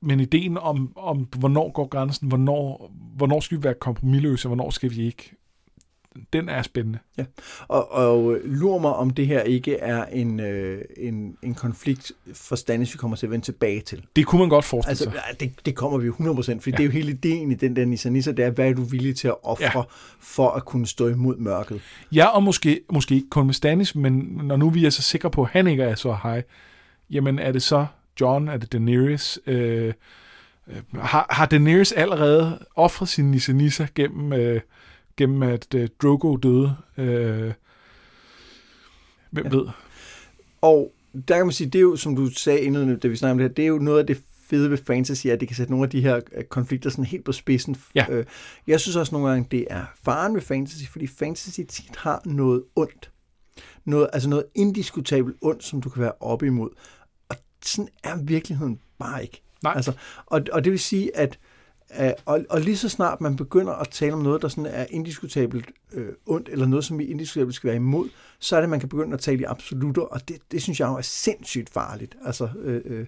men 0.00 0.20
ideen 0.20 0.58
om, 0.58 0.92
om, 0.96 1.28
hvornår 1.38 1.72
går 1.72 1.86
grænsen, 1.86 2.28
hvornår, 2.28 2.92
hvornår 3.16 3.40
skal 3.40 3.58
vi 3.58 3.64
være 3.64 3.74
kompromilløse, 3.74 4.48
og 4.48 4.48
hvornår 4.48 4.70
skal 4.70 4.90
vi 4.90 5.06
ikke, 5.06 5.34
den 6.32 6.48
er 6.48 6.62
spændende. 6.62 6.98
Ja, 7.18 7.24
og, 7.68 7.92
og 7.92 8.38
lur 8.44 8.78
mig, 8.78 8.94
om 8.94 9.10
det 9.10 9.26
her 9.26 9.40
ikke 9.40 9.76
er 9.76 10.04
en, 10.04 10.40
øh, 10.40 10.82
en, 10.96 11.36
en 11.42 11.54
konflikt 11.54 12.12
for 12.34 12.56
Stannis, 12.56 12.94
vi 12.94 12.96
kommer 12.96 13.16
til 13.16 13.26
at 13.26 13.30
vende 13.30 13.44
tilbage 13.44 13.80
til. 13.80 14.04
Det 14.16 14.26
kunne 14.26 14.38
man 14.38 14.48
godt 14.48 14.64
forestille 14.64 14.90
altså, 14.90 15.04
sig. 15.04 15.38
Ja, 15.40 15.46
det, 15.46 15.66
det 15.66 15.74
kommer 15.74 15.98
vi 15.98 16.06
jo 16.06 16.12
100%, 16.12 16.16
for 16.20 16.30
ja. 16.42 16.56
det 16.56 16.80
er 16.80 16.84
jo 16.84 16.90
hele 16.90 17.10
ideen 17.10 17.50
i 17.50 17.54
den 17.54 17.76
der 17.76 17.84
Nissa 17.84 18.08
Nissa, 18.08 18.32
det 18.32 18.44
er, 18.44 18.50
hvad 18.50 18.68
er 18.68 18.72
du 18.72 18.82
villig 18.82 19.16
til 19.16 19.28
at 19.28 19.34
ofre 19.42 19.78
ja. 19.78 19.82
for 20.20 20.50
at 20.50 20.64
kunne 20.64 20.86
stå 20.86 21.08
imod 21.08 21.36
mørket? 21.36 21.80
Ja, 22.12 22.26
og 22.26 22.42
måske, 22.42 22.80
måske 22.92 23.14
ikke 23.14 23.30
kun 23.30 23.46
med 23.46 23.54
Stannis, 23.54 23.94
men 23.94 24.12
når 24.42 24.56
nu 24.56 24.70
vi 24.70 24.86
er 24.86 24.90
så 24.90 25.02
sikre 25.02 25.30
på, 25.30 25.42
at 25.42 25.48
han 25.48 25.66
ikke 25.66 25.82
er 25.82 25.94
så 25.94 26.16
high, 26.22 26.42
jamen 27.10 27.38
er 27.38 27.52
det 27.52 27.62
så 27.62 27.86
John, 28.20 28.48
er 28.48 28.56
det 28.56 28.72
Daenerys, 28.72 29.38
øh, 29.46 29.86
øh 29.86 29.94
har, 30.94 31.26
har 31.30 31.46
Daenerys 31.46 31.92
allerede 31.92 32.58
offret 32.76 33.08
sin 33.08 33.30
Nissa 33.30 33.52
Nissa 33.52 33.86
gennem... 33.94 34.32
Øh, 34.32 34.60
gennem 35.16 35.42
at 35.42 35.74
uh, 35.74 35.86
Drogo 36.02 36.36
døde. 36.36 36.76
Uh, 36.98 37.52
hvem 39.30 39.44
ja. 39.44 39.48
ved? 39.48 39.68
Og 40.60 40.92
der 41.28 41.36
kan 41.36 41.46
man 41.46 41.52
sige, 41.52 41.70
det 41.70 41.78
er 41.78 41.82
jo, 41.82 41.96
som 41.96 42.16
du 42.16 42.26
sagde 42.26 42.60
inden, 42.60 42.98
da 42.98 43.08
vi 43.08 43.16
snakkede 43.16 43.32
om 43.32 43.38
det 43.38 43.48
her, 43.48 43.54
det 43.54 43.62
er 43.62 43.68
jo 43.68 43.78
noget 43.78 43.98
af 43.98 44.06
det 44.06 44.22
fede 44.46 44.70
ved 44.70 44.78
fantasy, 44.86 45.26
at 45.26 45.40
det 45.40 45.48
kan 45.48 45.56
sætte 45.56 45.72
nogle 45.72 45.84
af 45.84 45.90
de 45.90 46.00
her 46.00 46.20
øh, 46.36 46.44
konflikter 46.44 46.90
sådan 46.90 47.04
helt 47.04 47.24
på 47.24 47.32
spidsen. 47.32 47.76
Ja. 47.94 48.06
Jeg 48.66 48.80
synes 48.80 48.96
også 48.96 49.14
nogle 49.14 49.28
gange, 49.28 49.48
det 49.50 49.66
er 49.70 49.84
faren 50.04 50.34
ved 50.34 50.40
fantasy, 50.40 50.84
fordi 50.90 51.06
fantasy 51.06 51.60
tit 51.60 51.96
har 51.96 52.22
noget 52.24 52.64
ondt. 52.76 53.10
Noget, 53.84 54.08
altså 54.12 54.28
noget 54.28 54.44
indiskutabelt 54.54 55.36
ondt, 55.40 55.64
som 55.64 55.80
du 55.80 55.88
kan 55.88 56.02
være 56.02 56.12
op 56.20 56.42
imod. 56.42 56.70
Og 57.28 57.36
sådan 57.64 57.88
er 58.04 58.16
virkeligheden 58.16 58.80
bare 58.98 59.22
ikke. 59.22 59.42
Nej. 59.62 59.72
Altså, 59.76 59.92
og, 60.26 60.42
og 60.52 60.64
det 60.64 60.70
vil 60.72 60.80
sige, 60.80 61.16
at 61.16 61.38
Uh, 61.38 61.51
og, 62.24 62.40
og 62.50 62.60
lige 62.60 62.76
så 62.76 62.88
snart 62.88 63.20
man 63.20 63.36
begynder 63.36 63.72
at 63.72 63.88
tale 63.88 64.12
om 64.12 64.18
noget, 64.18 64.42
der 64.42 64.48
sådan 64.48 64.66
er 64.66 64.86
indiskutabelt 64.90 65.70
øh, 65.92 66.08
ondt, 66.26 66.48
eller 66.48 66.66
noget, 66.66 66.84
som 66.84 66.98
vi 66.98 67.04
indiskutabelt 67.04 67.54
skal 67.54 67.68
være 67.68 67.76
imod, 67.76 68.08
så 68.38 68.56
er 68.56 68.60
det, 68.60 68.64
at 68.64 68.70
man 68.70 68.80
kan 68.80 68.88
begynde 68.88 69.14
at 69.14 69.20
tale 69.20 69.40
i 69.40 69.44
absolutter, 69.44 70.02
og 70.02 70.28
det, 70.28 70.36
det 70.52 70.62
synes 70.62 70.80
jeg 70.80 70.88
jo 70.88 70.94
er 70.94 71.02
sindssygt 71.02 71.70
farligt. 71.70 72.16
Altså, 72.24 72.48
øh, 72.62 72.80
øh, 72.84 73.06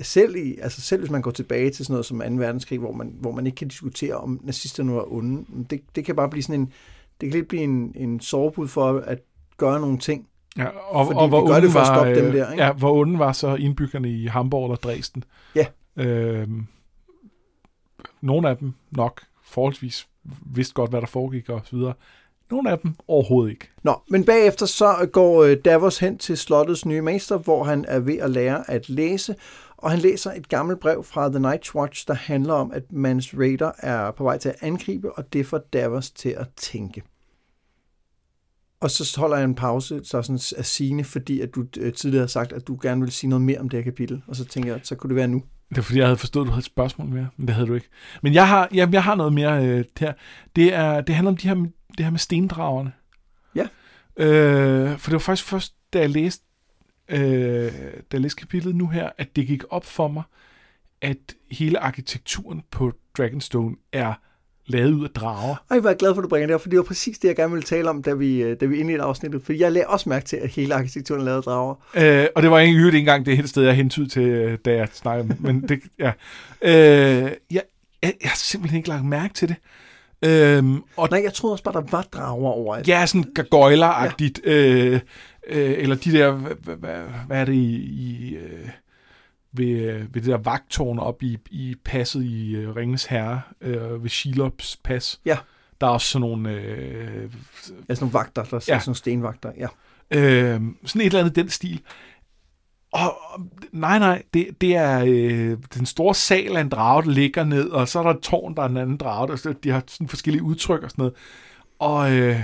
selv, 0.00 0.36
i, 0.36 0.58
altså 0.62 0.80
selv 0.80 1.00
hvis 1.00 1.10
man 1.10 1.22
går 1.22 1.30
tilbage 1.30 1.70
til 1.70 1.84
sådan 1.84 1.92
noget 1.92 2.06
som 2.06 2.20
2. 2.20 2.24
verdenskrig, 2.26 2.78
hvor 2.78 2.92
man, 2.92 3.14
hvor 3.20 3.32
man 3.32 3.46
ikke 3.46 3.56
kan 3.56 3.68
diskutere, 3.68 4.14
om 4.14 4.40
nazisterne 4.42 4.94
var 4.94 5.12
onde, 5.12 5.44
det, 5.70 5.80
det 5.96 6.04
kan 6.04 6.16
bare 6.16 6.28
blive 6.28 6.42
sådan 6.42 6.60
en, 6.60 6.72
det 7.20 7.30
kan 7.30 7.38
lidt 7.38 7.48
blive 7.48 7.62
en, 7.62 7.92
en 7.96 8.20
sovebud 8.20 8.68
for 8.68 8.98
at 8.98 9.18
gøre 9.56 9.80
nogle 9.80 9.98
ting. 9.98 10.28
Ja, 10.58 10.66
og, 10.66 11.06
fordi 11.06 11.18
og 11.18 11.28
hvor 11.28 11.46
gør 11.46 11.60
det 11.60 11.70
for 11.70 11.78
var, 11.78 11.90
at 11.90 11.96
stoppe 11.96 12.14
dem 12.14 12.32
der. 12.32 12.52
Ikke? 12.52 12.64
Ja, 12.64 12.72
hvor 12.72 13.00
onde 13.00 13.18
var 13.18 13.32
så 13.32 13.54
indbyggerne 13.54 14.10
i 14.10 14.26
Hamburg 14.26 14.64
eller 14.64 14.76
Dresden? 14.76 15.24
Ja. 15.54 15.66
Øh, 15.96 16.48
nogle 18.20 18.48
af 18.48 18.56
dem 18.56 18.72
nok 18.90 19.22
forholdsvis 19.42 20.08
vidste 20.46 20.74
godt, 20.74 20.90
hvad 20.90 21.00
der 21.00 21.06
foregik 21.06 21.48
og 21.48 21.60
så 21.64 21.76
videre. 21.76 21.94
Nogle 22.50 22.70
af 22.70 22.78
dem 22.78 22.94
overhovedet 23.08 23.50
ikke. 23.50 23.68
Nå, 23.82 24.02
men 24.10 24.24
bagefter 24.24 24.66
så 24.66 25.08
går 25.12 25.42
øh, 25.42 25.56
Davos 25.64 25.98
hen 25.98 26.18
til 26.18 26.36
slottets 26.36 26.86
nye 26.86 27.00
mester, 27.00 27.38
hvor 27.38 27.64
han 27.64 27.84
er 27.88 27.98
ved 27.98 28.18
at 28.18 28.30
lære 28.30 28.70
at 28.70 28.88
læse, 28.88 29.36
og 29.76 29.90
han 29.90 30.00
læser 30.00 30.32
et 30.32 30.48
gammelt 30.48 30.80
brev 30.80 31.04
fra 31.04 31.28
The 31.28 31.38
Night's 31.38 31.74
Watch, 31.74 32.06
der 32.08 32.14
handler 32.14 32.54
om, 32.54 32.72
at 32.72 32.92
Mans 32.92 33.34
Raider 33.38 33.72
er 33.78 34.10
på 34.10 34.24
vej 34.24 34.38
til 34.38 34.48
at 34.48 34.56
angribe, 34.60 35.12
og 35.12 35.32
det 35.32 35.46
får 35.46 35.58
Davos 35.58 36.10
til 36.10 36.28
at 36.28 36.46
tænke. 36.56 37.02
Og 38.80 38.90
så 38.90 39.20
holder 39.20 39.36
jeg 39.36 39.44
en 39.44 39.54
pause, 39.54 40.00
så 40.04 40.22
sådan 40.22 40.40
af 40.58 40.66
sine, 40.66 41.04
fordi 41.04 41.40
at 41.40 41.54
du 41.54 41.64
øh, 41.78 41.92
tidligere 41.92 42.22
har 42.22 42.26
sagt, 42.26 42.52
at 42.52 42.66
du 42.66 42.78
gerne 42.82 43.00
vil 43.00 43.12
sige 43.12 43.30
noget 43.30 43.42
mere 43.42 43.58
om 43.58 43.68
det 43.68 43.78
her 43.78 43.84
kapitel. 43.84 44.22
Og 44.26 44.36
så 44.36 44.44
tænker 44.44 44.72
jeg, 44.72 44.80
så 44.82 44.94
kunne 44.94 45.08
det 45.08 45.16
være 45.16 45.28
nu. 45.28 45.42
Det 45.68 45.78
er 45.78 45.82
fordi, 45.82 45.98
jeg 45.98 46.06
havde 46.06 46.18
forstået, 46.18 46.44
at 46.44 46.46
du 46.46 46.52
havde 46.52 46.60
et 46.60 46.64
spørgsmål 46.64 47.08
mere, 47.08 47.28
men 47.36 47.46
det 47.46 47.54
havde 47.54 47.68
du 47.68 47.74
ikke. 47.74 47.88
Men 48.22 48.34
jeg 48.34 48.48
har, 48.48 48.68
jamen, 48.74 48.92
jeg 48.92 49.02
har 49.02 49.14
noget 49.14 49.32
mere 49.32 49.66
øh, 49.66 49.84
her. 50.00 50.12
Det, 50.56 50.74
er, 50.74 51.00
det 51.00 51.14
handler 51.14 51.30
om 51.30 51.36
de 51.36 51.48
her, 51.48 51.54
det 51.98 52.04
her 52.04 52.10
med 52.10 52.18
stendragerne. 52.18 52.92
Ja. 53.54 53.66
Øh, 54.16 54.98
for 54.98 55.10
det 55.10 55.12
var 55.12 55.18
faktisk 55.18 55.48
først, 55.48 55.74
da 55.92 55.98
jeg 55.98 56.10
læste, 56.10 56.44
øh, 57.08 57.72
da 57.82 58.12
jeg 58.12 58.20
læste 58.20 58.40
kapitlet 58.40 58.76
nu 58.76 58.86
her, 58.86 59.10
at 59.18 59.36
det 59.36 59.46
gik 59.46 59.62
op 59.70 59.84
for 59.84 60.08
mig, 60.08 60.22
at 61.00 61.34
hele 61.50 61.78
arkitekturen 61.78 62.62
på 62.70 62.92
Dragonstone 63.18 63.76
er 63.92 64.14
lavet 64.68 64.92
ud 64.92 65.04
af 65.04 65.10
drager. 65.10 65.56
Ej, 65.70 65.78
hvor 65.78 65.90
er 65.90 65.94
glad 65.94 66.14
for, 66.14 66.20
at 66.20 66.24
du 66.24 66.28
bringer 66.28 66.46
det 66.46 66.54
op, 66.54 66.62
for 66.62 66.68
det 66.68 66.76
var 66.76 66.82
præcis 66.82 67.18
det, 67.18 67.28
jeg 67.28 67.36
gerne 67.36 67.52
ville 67.52 67.64
tale 67.64 67.90
om, 67.90 68.02
da 68.02 68.12
vi, 68.12 68.42
øh, 68.42 68.56
da 68.60 68.66
vi 68.66 68.76
indledte 68.76 69.02
afsnittet. 69.02 69.42
For 69.44 69.52
jeg 69.52 69.72
lagde 69.72 69.86
også 69.86 70.08
mærke 70.08 70.26
til, 70.26 70.36
at 70.36 70.48
hele 70.48 70.74
arkitekturen 70.74 71.28
af 71.28 71.42
drager. 71.42 71.74
Øh, 71.94 72.26
og 72.36 72.42
det 72.42 72.50
var 72.50 72.58
ikke 72.58 72.86
ikke 72.86 72.98
engang 72.98 73.26
det 73.26 73.36
hele 73.36 73.48
sted, 73.48 73.62
jeg 73.62 73.74
hentede 73.74 74.08
til, 74.08 74.22
øh, 74.22 74.58
da 74.64 74.74
jeg 74.74 74.88
snakkede. 74.92 75.36
Men 75.40 75.68
det, 75.68 75.80
ja. 75.98 76.12
Øh, 76.62 76.72
jeg, 76.72 77.32
jeg, 77.50 77.62
jeg 78.02 78.30
har 78.30 78.36
simpelthen 78.36 78.76
ikke 78.76 78.88
lagt 78.88 79.04
mærke 79.04 79.34
til 79.34 79.48
det. 79.48 79.56
Øhm, 80.24 80.82
og 80.96 81.08
Nej, 81.10 81.20
jeg 81.24 81.34
troede 81.34 81.54
også 81.54 81.64
bare, 81.64 81.74
der 81.74 81.90
var 81.90 82.02
drager 82.02 82.50
over. 82.50 82.82
Ja, 82.86 83.06
sådan 83.06 83.32
gargoyler-agtigt. 83.34 84.40
Ja. 84.46 84.52
Øh, 84.52 85.00
øh, 85.48 85.74
eller 85.78 85.96
de 85.96 86.12
der, 86.12 86.30
hvad, 86.30 86.76
hvad, 86.76 86.96
hvad 87.26 87.40
er 87.40 87.44
det 87.44 87.52
i... 87.52 87.74
i 87.76 88.36
øh, 88.36 88.68
ved, 89.58 89.70
øh, 89.70 90.14
ved 90.14 90.22
det 90.22 90.24
der 90.24 90.36
vagtårn 90.38 90.98
op 90.98 91.22
i, 91.22 91.38
i 91.50 91.74
passet 91.84 92.24
i 92.24 92.66
uh, 92.66 92.76
Ringens 92.76 93.04
Herre, 93.04 93.42
uh, 93.60 94.02
ved 94.02 94.10
Shelops 94.10 94.76
pas. 94.84 95.20
Ja. 95.24 95.38
Der 95.80 95.86
er 95.86 95.90
også 95.90 96.06
sådan 96.06 96.20
nogle... 96.20 96.50
Øh, 96.50 97.22
ja, 97.88 97.94
sådan 97.94 97.96
nogle 98.00 98.12
vagter, 98.12 98.44
der 98.44 98.56
er 98.56 98.64
ja. 98.68 98.78
sådan 98.78 98.82
nogle 98.86 98.96
stenvagter, 98.96 99.52
ja. 99.56 99.68
Øh, 100.10 100.60
sådan 100.84 101.00
et 101.00 101.06
eller 101.06 101.20
andet 101.20 101.36
den 101.36 101.48
stil. 101.48 101.82
Og 102.92 103.18
nej, 103.72 103.98
nej, 103.98 104.22
det, 104.34 104.60
det 104.60 104.76
er 104.76 105.04
øh, 105.06 105.58
den 105.74 105.86
store 105.86 106.14
sal 106.14 106.56
af 106.56 106.60
en 106.60 106.68
drage, 106.68 107.02
der 107.02 107.10
ligger 107.10 107.44
ned, 107.44 107.70
og 107.70 107.88
så 107.88 107.98
er 107.98 108.02
der 108.02 108.10
et 108.10 108.20
tårn, 108.20 108.54
der 108.56 108.62
er 108.62 108.68
en 108.68 108.76
anden 108.76 108.96
drage, 108.96 109.36
der, 109.36 109.52
de 109.52 109.70
har 109.70 109.82
sådan 109.86 110.08
forskellige 110.08 110.42
udtryk 110.42 110.82
og 110.82 110.90
sådan 110.90 111.02
noget. 111.02 111.14
Og 111.78 112.12
øh, 112.12 112.42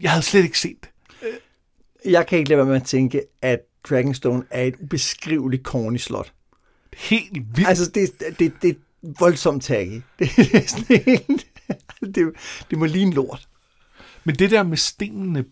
jeg 0.00 0.10
havde 0.10 0.22
slet 0.22 0.44
ikke 0.44 0.58
set 0.58 0.76
det. 0.80 0.90
Jeg 2.04 2.26
kan 2.26 2.38
ikke 2.38 2.48
lade 2.48 2.58
være 2.58 2.66
med 2.66 2.76
at 2.76 2.84
tænke, 2.84 3.22
at 3.42 3.60
Dragonstone 3.90 4.44
er 4.50 4.62
et 4.62 4.74
ubeskriveligt 4.80 5.62
corny 5.62 5.96
slot. 5.96 6.32
Helt 6.96 7.56
vildt. 7.56 7.68
Altså, 7.68 7.90
det, 7.90 8.38
det, 8.38 8.52
det 8.62 8.70
er 8.70 8.74
voldsomt 9.18 9.62
taggy. 9.62 10.02
Det, 10.18 10.30
det 10.36 10.54
er 10.54 10.66
sådan 10.66 11.02
helt... 11.06 11.46
Det, 12.14 12.32
det 12.70 12.78
må 12.78 12.84
ligne 12.84 13.14
lort. 13.14 13.48
Men 14.24 14.34
det 14.34 14.50
der 14.50 14.62
med 14.62 14.76
stenene, 14.76 15.44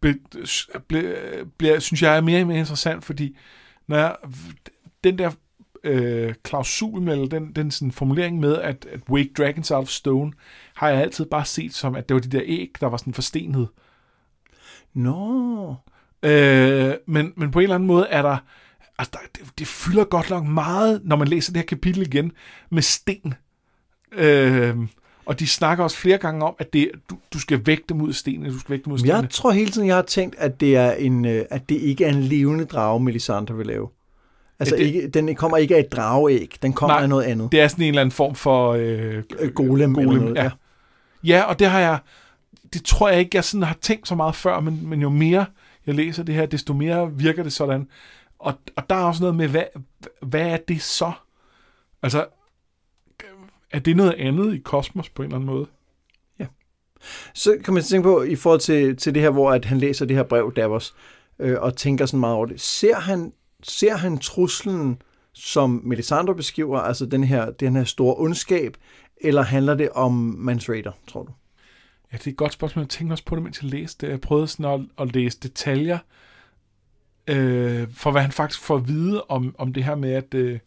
be, 0.00 1.80
synes 1.80 2.02
jeg 2.02 2.16
er 2.16 2.20
mere 2.20 2.40
og 2.40 2.46
mere 2.46 2.58
interessant, 2.58 3.04
fordi 3.04 3.36
når 3.86 3.96
jeg, 3.96 4.16
den 5.04 5.18
der 5.18 5.30
øh, 5.84 6.34
klausul 6.42 7.02
med, 7.02 7.28
den, 7.28 7.52
den 7.52 7.70
sådan 7.70 7.92
formulering 7.92 8.40
med, 8.40 8.56
at, 8.56 8.86
at 8.90 9.00
wake 9.08 9.30
dragons 9.38 9.70
out 9.70 9.82
of 9.82 9.88
stone, 9.88 10.32
har 10.74 10.88
jeg 10.88 11.00
altid 11.00 11.26
bare 11.26 11.44
set 11.44 11.74
som, 11.74 11.94
at 11.94 12.08
det 12.08 12.14
var 12.14 12.20
de 12.20 12.30
der 12.30 12.42
æg, 12.44 12.70
der 12.80 12.86
var 12.86 12.96
sådan 12.96 13.14
forstenet. 13.14 13.68
Nå. 14.94 15.74
Øh, 16.26 16.94
men, 17.06 17.32
men 17.36 17.50
på 17.50 17.58
en 17.58 17.62
eller 17.62 17.74
anden 17.74 17.86
måde 17.86 18.06
er 18.10 18.22
der, 18.22 18.36
altså 18.98 19.10
der, 19.12 19.18
det, 19.34 19.58
det 19.58 19.66
fylder 19.66 20.04
godt 20.04 20.30
nok 20.30 20.44
meget, 20.44 21.00
når 21.04 21.16
man 21.16 21.28
læser 21.28 21.52
det 21.52 21.60
her 21.60 21.66
kapitel 21.66 22.02
igen, 22.02 22.32
med 22.70 22.82
sten. 22.82 23.34
Øh, 24.12 24.76
og 25.26 25.40
de 25.40 25.46
snakker 25.46 25.84
også 25.84 25.96
flere 25.96 26.18
gange 26.18 26.44
om, 26.44 26.54
at 26.58 26.72
det, 26.72 26.90
du, 27.10 27.16
du 27.32 27.38
skal 27.38 27.80
ud 27.92 28.08
af 28.08 28.14
stenene. 28.14 28.50
Du 28.50 28.58
skal 28.58 28.80
ud 28.86 28.92
af 28.92 28.98
stenene. 28.98 29.18
Jeg 29.18 29.30
tror 29.30 29.50
hele 29.50 29.70
tiden, 29.70 29.88
jeg 29.88 29.96
har 29.96 30.02
tænkt, 30.02 30.36
at 30.38 30.60
det, 30.60 30.76
er 30.76 30.92
en, 30.92 31.24
øh, 31.24 31.44
at 31.50 31.68
det 31.68 31.74
ikke 31.74 32.04
er 32.04 32.08
en 32.08 32.22
levende 32.22 32.64
drage, 32.64 33.00
Melisandre 33.00 33.56
vil 33.56 33.66
lave. 33.66 33.88
Altså, 34.58 34.76
det, 34.76 34.82
ikke, 34.82 35.08
den 35.08 35.34
kommer 35.34 35.56
ikke 35.56 35.76
af 35.76 35.80
et 35.80 35.92
drageæg. 35.92 36.56
Den 36.62 36.72
kommer 36.72 36.94
nej, 36.94 37.02
af 37.02 37.08
noget 37.08 37.24
andet. 37.24 37.52
Det 37.52 37.60
er 37.60 37.68
sådan 37.68 37.82
en 37.82 37.88
eller 37.88 38.00
anden 38.00 38.12
form 38.12 38.34
for... 38.34 38.72
Øh, 38.72 39.22
øh 39.38 39.52
golem, 39.52 39.94
golem 39.94 40.10
eller 40.10 40.20
noget, 40.20 40.36
ja. 40.36 40.42
ja. 40.42 40.50
Ja, 41.24 41.42
og 41.42 41.58
det 41.58 41.66
har 41.66 41.80
jeg... 41.80 41.98
Det 42.72 42.84
tror 42.84 43.08
jeg 43.08 43.18
ikke, 43.18 43.30
jeg 43.34 43.44
sådan 43.44 43.62
har 43.62 43.76
tænkt 43.80 44.08
så 44.08 44.14
meget 44.14 44.34
før, 44.34 44.60
men, 44.60 44.88
men 44.88 45.00
jo 45.00 45.08
mere 45.08 45.46
jeg 45.86 45.94
læser 45.94 46.22
det 46.22 46.34
her, 46.34 46.46
desto 46.46 46.74
mere 46.74 47.12
virker 47.12 47.42
det 47.42 47.52
sådan. 47.52 47.88
Og, 48.38 48.54
og 48.76 48.90
der 48.90 48.96
er 48.96 49.04
også 49.04 49.22
noget 49.22 49.36
med, 49.36 49.48
hvad, 49.48 49.64
hvad 50.22 50.46
er 50.50 50.56
det 50.56 50.82
så? 50.82 51.12
Altså, 52.02 52.26
er 53.70 53.78
det 53.78 53.96
noget 53.96 54.14
andet 54.14 54.54
i 54.54 54.58
kosmos 54.58 55.08
på 55.08 55.22
en 55.22 55.26
eller 55.26 55.36
anden 55.36 55.46
måde? 55.46 55.66
Ja. 56.38 56.46
Så 57.34 57.56
kan 57.64 57.74
man 57.74 57.82
tænke 57.82 58.02
på, 58.02 58.22
i 58.22 58.36
forhold 58.36 58.60
til, 58.60 58.96
til 58.96 59.14
det 59.14 59.22
her, 59.22 59.30
hvor 59.30 59.52
at 59.52 59.64
han 59.64 59.78
læser 59.78 60.06
det 60.06 60.16
her 60.16 60.22
brev, 60.22 60.52
Davos, 60.56 60.94
øh, 61.38 61.60
og 61.60 61.76
tænker 61.76 62.06
sådan 62.06 62.20
meget 62.20 62.36
over 62.36 62.46
det. 62.46 62.60
Ser 62.60 62.94
han, 62.94 63.32
ser 63.62 63.96
han 63.96 64.18
truslen, 64.18 65.02
som 65.32 65.80
Melisandre 65.84 66.34
beskriver, 66.34 66.78
altså 66.78 67.06
den 67.06 67.24
her, 67.24 67.50
den 67.50 67.76
her 67.76 67.84
store 67.84 68.14
ondskab, 68.18 68.76
eller 69.20 69.42
handler 69.42 69.74
det 69.74 69.90
om 69.90 70.12
Mans 70.38 70.68
Raider, 70.68 70.92
tror 71.06 71.22
du? 71.22 71.32
Ja, 72.12 72.16
det 72.16 72.26
er 72.26 72.30
et 72.30 72.36
godt 72.36 72.52
spørgsmål. 72.52 72.82
Jeg 72.82 72.88
tænkte 72.88 73.12
også 73.12 73.24
på 73.24 73.34
det, 73.34 73.42
mens 73.42 73.62
jeg 73.62 73.70
læste 73.70 74.06
det. 74.06 74.12
Jeg 74.12 74.20
prøvede 74.20 74.48
sådan 74.48 74.88
at, 74.98 75.02
at 75.06 75.14
læse 75.14 75.40
detaljer, 75.40 75.98
øh, 77.26 77.88
for 77.92 78.10
hvad 78.10 78.22
han 78.22 78.32
faktisk 78.32 78.60
får 78.60 78.76
at 78.76 78.88
vide 78.88 79.24
om, 79.24 79.54
om 79.58 79.72
det 79.72 79.84
her 79.84 79.94
med, 79.94 80.12
at, 80.12 80.34
øh, 80.34 80.58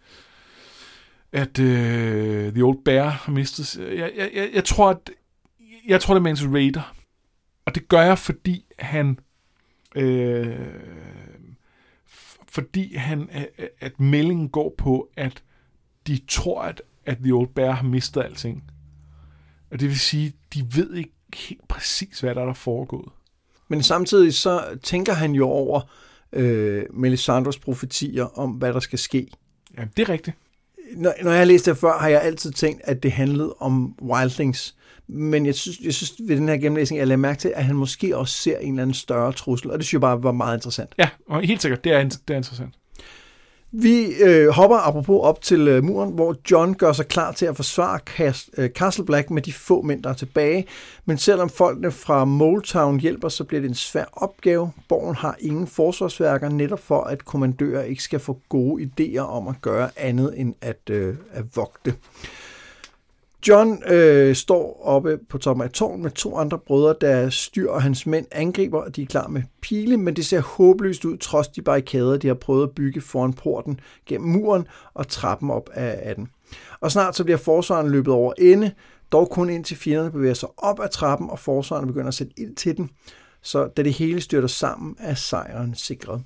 at 1.31 1.59
øh, 1.59 2.53
The 2.53 2.63
Old 2.63 2.83
Bear 2.85 3.09
har 3.09 3.31
mistet... 3.31 3.77
Jeg, 3.77 4.11
jeg, 4.17 4.31
jeg, 4.33 4.49
jeg 4.53 4.63
tror, 4.63 4.89
at 4.89 5.09
jeg 5.87 6.01
tror, 6.01 6.13
det 6.13 6.19
er 6.19 6.23
Mans 6.23 6.45
Raider. 6.45 6.95
Og 7.65 7.75
det 7.75 7.87
gør 7.87 8.01
jeg, 8.01 8.17
fordi 8.17 8.65
han... 8.79 9.19
Øh, 9.95 10.59
fordi 12.51 12.95
han, 12.95 13.29
at 13.79 13.99
meldingen 13.99 14.49
går 14.49 14.75
på, 14.77 15.09
at 15.15 15.43
de 16.07 16.19
tror, 16.27 16.61
at, 16.61 16.81
at 17.05 17.17
The 17.17 17.31
Old 17.31 17.47
Bear 17.47 17.71
har 17.71 17.83
mistet 17.83 18.23
alting. 18.23 18.63
Og 19.71 19.79
det 19.79 19.87
vil 19.87 19.99
sige, 19.99 20.33
de 20.53 20.75
ved 20.75 20.93
ikke 20.93 21.13
helt 21.35 21.67
præcis, 21.67 22.19
hvad 22.19 22.35
der 22.35 22.41
er 22.41 22.45
der 22.45 22.53
foregået. 22.53 23.09
Men 23.67 23.83
samtidig 23.83 24.33
så 24.33 24.63
tænker 24.83 25.13
han 25.13 25.31
jo 25.31 25.47
over 25.47 25.81
øh, 26.33 26.83
Melisandros 26.93 27.59
profetier 27.59 28.39
om, 28.39 28.51
hvad 28.51 28.73
der 28.73 28.79
skal 28.79 28.99
ske. 28.99 29.27
Ja, 29.77 29.83
det 29.97 30.09
er 30.09 30.13
rigtigt. 30.13 30.37
Når, 30.95 31.13
når 31.23 31.31
jeg 31.31 31.39
har 31.39 31.45
læst 31.45 31.65
det 31.65 31.77
før, 31.77 31.97
har 31.99 32.09
jeg 32.09 32.21
altid 32.21 32.51
tænkt, 32.51 32.81
at 32.83 33.03
det 33.03 33.11
handlede 33.11 33.55
om 33.59 33.95
Wildlings. 34.01 34.75
Men 35.07 35.45
jeg 35.45 35.55
synes, 35.55 35.79
jeg 35.79 35.93
synes 35.93 36.13
ved 36.27 36.35
den 36.35 36.47
her 36.47 36.57
gennemlæsning, 36.57 36.99
jeg 36.99 37.07
lagde 37.07 37.17
mærke 37.17 37.39
til, 37.39 37.53
at 37.55 37.65
han 37.65 37.75
måske 37.75 38.17
også 38.17 38.33
ser 38.33 38.57
en 38.57 38.73
eller 38.73 38.81
anden 38.81 38.93
større 38.93 39.33
trussel, 39.33 39.71
og 39.71 39.77
det 39.77 39.85
synes 39.85 39.93
jeg 39.93 40.01
bare 40.01 40.23
var 40.23 40.31
meget 40.31 40.57
interessant. 40.57 40.89
Ja, 40.97 41.09
og 41.27 41.41
helt 41.41 41.61
sikkert, 41.61 41.83
det 41.83 41.91
er, 41.91 42.03
det 42.03 42.19
er 42.27 42.37
interessant. 42.37 42.75
Vi 43.71 44.13
øh, 44.23 44.47
hopper 44.47 44.77
apropos 44.77 45.19
op 45.23 45.41
til 45.41 45.67
øh, 45.67 45.83
muren, 45.83 46.11
hvor 46.11 46.35
John 46.51 46.73
gør 46.73 46.93
sig 46.93 47.07
klar 47.07 47.31
til 47.31 47.45
at 47.45 47.55
forsvare 47.55 47.99
Cas- 48.09 48.49
øh, 48.57 48.69
Castle 48.69 49.05
Black 49.05 49.29
med 49.29 49.41
de 49.41 49.53
få 49.53 49.81
mænd, 49.81 50.03
der 50.03 50.09
er 50.09 50.13
tilbage. 50.13 50.65
Men 51.05 51.17
selvom 51.17 51.49
folkene 51.49 51.91
fra 51.91 52.25
Moltown 52.25 52.99
hjælper, 52.99 53.29
så 53.29 53.43
bliver 53.43 53.61
det 53.61 53.67
en 53.67 53.75
svær 53.75 54.05
opgave. 54.13 54.71
Borgen 54.87 55.15
har 55.15 55.35
ingen 55.39 55.67
forsvarsværker, 55.67 56.49
netop 56.49 56.79
for 56.79 57.01
at 57.01 57.25
kommandører 57.25 57.83
ikke 57.83 58.03
skal 58.03 58.19
få 58.19 58.39
gode 58.49 58.83
idéer 58.83 59.19
om 59.19 59.47
at 59.47 59.55
gøre 59.61 59.89
andet 59.97 60.33
end 60.37 60.53
at, 60.61 60.89
øh, 60.89 61.15
at 61.31 61.43
vogte. 61.55 61.95
John 63.47 63.83
øh, 63.91 64.35
står 64.35 64.81
oppe 64.83 65.19
på 65.29 65.37
toppen 65.37 65.63
af 65.63 65.65
et 65.65 65.73
tårn 65.73 66.01
med 66.01 66.11
to 66.11 66.37
andre 66.37 66.59
brødre, 66.59 66.95
der 67.01 67.29
styr 67.29 67.69
og 67.69 67.81
hans 67.81 68.05
mænd 68.05 68.25
angriber, 68.31 68.81
og 68.81 68.95
de 68.95 69.01
er 69.01 69.05
klar 69.05 69.27
med 69.27 69.41
pile, 69.61 69.97
men 69.97 70.15
det 70.15 70.25
ser 70.25 70.39
håbløst 70.39 71.05
ud, 71.05 71.17
trods 71.17 71.47
de 71.47 71.61
barrikader, 71.61 72.17
de 72.17 72.27
har 72.27 72.33
prøvet 72.33 72.63
at 72.63 72.71
bygge 72.71 73.01
foran 73.01 73.33
porten 73.33 73.79
gennem 74.05 74.29
muren 74.29 74.67
og 74.93 75.07
trappen 75.07 75.51
op 75.51 75.69
af, 75.73 75.99
af 76.01 76.15
den. 76.15 76.27
Og 76.79 76.91
snart 76.91 77.15
så 77.15 77.23
bliver 77.23 77.37
forsvaren 77.37 77.91
løbet 77.91 78.13
over 78.13 78.33
ende, 78.37 78.71
dog 79.11 79.29
kun 79.29 79.49
indtil 79.49 79.77
fjenderne 79.77 80.11
bevæger 80.11 80.33
sig 80.33 80.49
op 80.57 80.79
ad 80.79 80.89
trappen, 80.89 81.29
og 81.29 81.39
forsvaren 81.39 81.87
begynder 81.87 82.07
at 82.07 82.13
sætte 82.13 82.33
ild 82.37 82.55
til 82.55 82.77
den. 82.77 82.89
Så 83.41 83.67
da 83.77 83.83
det 83.83 83.93
hele 83.93 84.21
styrter 84.21 84.47
sammen, 84.47 84.95
er 84.99 85.13
sejren 85.13 85.75
sikret. 85.75 86.23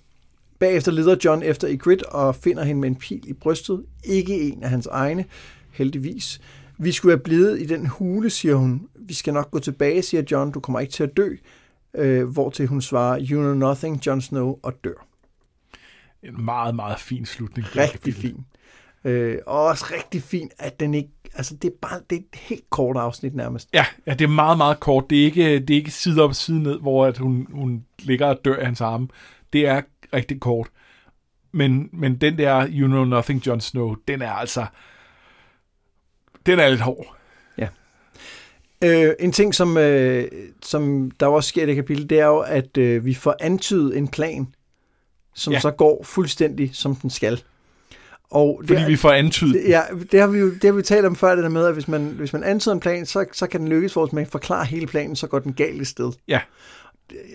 Bagefter 0.60 0.91
leder 0.91 1.15
John 1.26 1.43
efter 1.43 1.67
Ygritte 1.71 2.10
og 2.10 2.36
finder 2.36 2.63
hende 2.63 2.82
med 2.82 2.89
en 2.89 2.95
pil 2.95 3.30
i 3.30 3.34
brystet. 3.34 3.86
Ikke 4.04 4.41
en 4.41 4.63
af 4.63 4.69
hans 4.69 4.88
egne, 4.88 5.26
heldigvis. 5.71 6.41
Vi 6.77 6.91
skulle 6.91 7.09
være 7.09 7.23
blevet 7.23 7.62
i 7.62 7.65
den 7.65 7.86
hule, 7.86 8.29
siger 8.29 8.55
hun. 8.55 8.88
Vi 8.99 9.13
skal 9.13 9.33
nok 9.33 9.51
gå 9.51 9.59
tilbage, 9.59 10.01
siger 10.01 10.23
John. 10.31 10.51
Du 10.51 10.59
kommer 10.59 10.79
ikke 10.79 10.93
til 10.93 11.03
at 11.03 11.17
dø. 11.17 11.36
Øh, 11.95 12.27
hvor 12.27 12.49
til 12.49 12.67
hun 12.67 12.81
svarer, 12.81 13.25
you 13.29 13.41
know 13.41 13.53
nothing, 13.53 14.05
Jon 14.05 14.21
Snow, 14.21 14.59
og 14.63 14.73
dør. 14.83 15.07
En 16.23 16.45
meget, 16.45 16.75
meget 16.75 16.99
fin 16.99 17.25
slutning. 17.25 17.75
Rigtig 17.75 18.13
fin. 18.13 18.45
Øh, 19.03 19.38
og 19.45 19.63
også 19.63 19.86
rigtig 19.91 20.23
fint, 20.23 20.51
at 20.59 20.79
den 20.79 20.93
ikke, 20.93 21.09
altså 21.36 21.55
det 21.55 21.67
er 21.67 21.75
bare 21.81 21.99
det 22.09 22.15
er 22.15 22.19
et 22.19 22.39
helt 22.39 22.69
kort 22.69 22.97
afsnit 22.97 23.36
nærmest. 23.36 23.69
Ja, 23.73 23.86
ja, 24.05 24.13
det 24.13 24.21
er 24.21 24.29
meget, 24.29 24.57
meget 24.57 24.79
kort. 24.79 25.09
Det 25.09 25.21
er 25.21 25.25
ikke, 25.25 25.59
det 25.59 25.69
er 25.69 25.77
ikke 25.77 25.91
side 25.91 26.21
op 26.21 26.33
side 26.33 26.63
ned, 26.63 26.79
hvor 26.79 27.05
at 27.05 27.17
hun, 27.17 27.47
hun 27.51 27.86
ligger 27.99 28.27
og 28.27 28.39
dør 28.45 28.59
i 28.59 28.65
hans 28.65 28.81
arme. 28.81 29.07
Det 29.53 29.67
er 29.67 29.81
rigtig 30.13 30.39
kort. 30.39 30.67
Men, 31.51 31.89
men 31.93 32.15
den 32.15 32.38
der 32.38 32.67
You 32.69 32.88
Know 32.88 33.03
Nothing, 33.03 33.47
Jon 33.47 33.62
Snow, 33.62 33.95
den 34.07 34.21
er 34.21 34.31
altså, 34.31 34.65
den 36.45 36.60
er 36.60 36.69
lidt 36.69 36.82
hård. 36.82 37.15
Ja. 37.58 37.67
Øh, 38.84 39.13
en 39.19 39.32
ting, 39.32 39.56
som, 39.56 39.77
øh, 39.77 40.27
som 40.63 41.12
der 41.19 41.27
også 41.27 41.49
sker 41.49 41.63
i 41.63 41.65
det 41.65 41.75
kapitel, 41.75 42.10
det 42.10 42.19
er 42.19 42.25
jo, 42.25 42.39
at 42.39 42.77
øh, 42.77 43.06
vi 43.06 43.13
får 43.13 43.36
antydet 43.39 43.97
en 43.97 44.08
plan, 44.08 44.47
som 45.36 45.53
ja. 45.53 45.60
så 45.60 45.71
går 45.71 46.03
fuldstændig, 46.03 46.69
som 46.73 46.95
den 46.95 47.10
skal. 47.10 47.43
Og 48.34 48.62
Fordi 48.67 48.79
det, 48.79 48.88
vi 48.88 48.95
får 48.95 49.12
antydet 49.12 49.63
Ja, 49.67 49.82
det 50.12 50.19
har 50.19 50.27
vi 50.27 50.39
jo 50.39 50.53
det 50.53 50.63
har 50.63 50.71
vi 50.71 50.82
talt 50.82 51.06
om 51.06 51.15
før, 51.15 51.36
det 51.36 51.43
der 51.43 51.49
med, 51.49 51.65
at 51.65 51.73
hvis 51.73 51.88
man, 51.88 52.06
hvis 52.06 52.34
man 52.34 52.43
antyder 52.43 52.73
en 52.75 52.79
plan, 52.79 53.06
så, 53.06 53.25
så 53.34 53.47
kan 53.47 53.60
den 53.60 53.69
lykkes, 53.69 53.93
hvis 53.93 54.13
man 54.13 54.27
forklarer 54.27 54.63
hele 54.63 54.88
planen, 54.88 55.15
så 55.15 55.27
går 55.27 55.39
den 55.39 55.53
galt 55.53 55.82
i 55.82 55.86
sted. 55.86 56.12
Ja. 56.27 56.39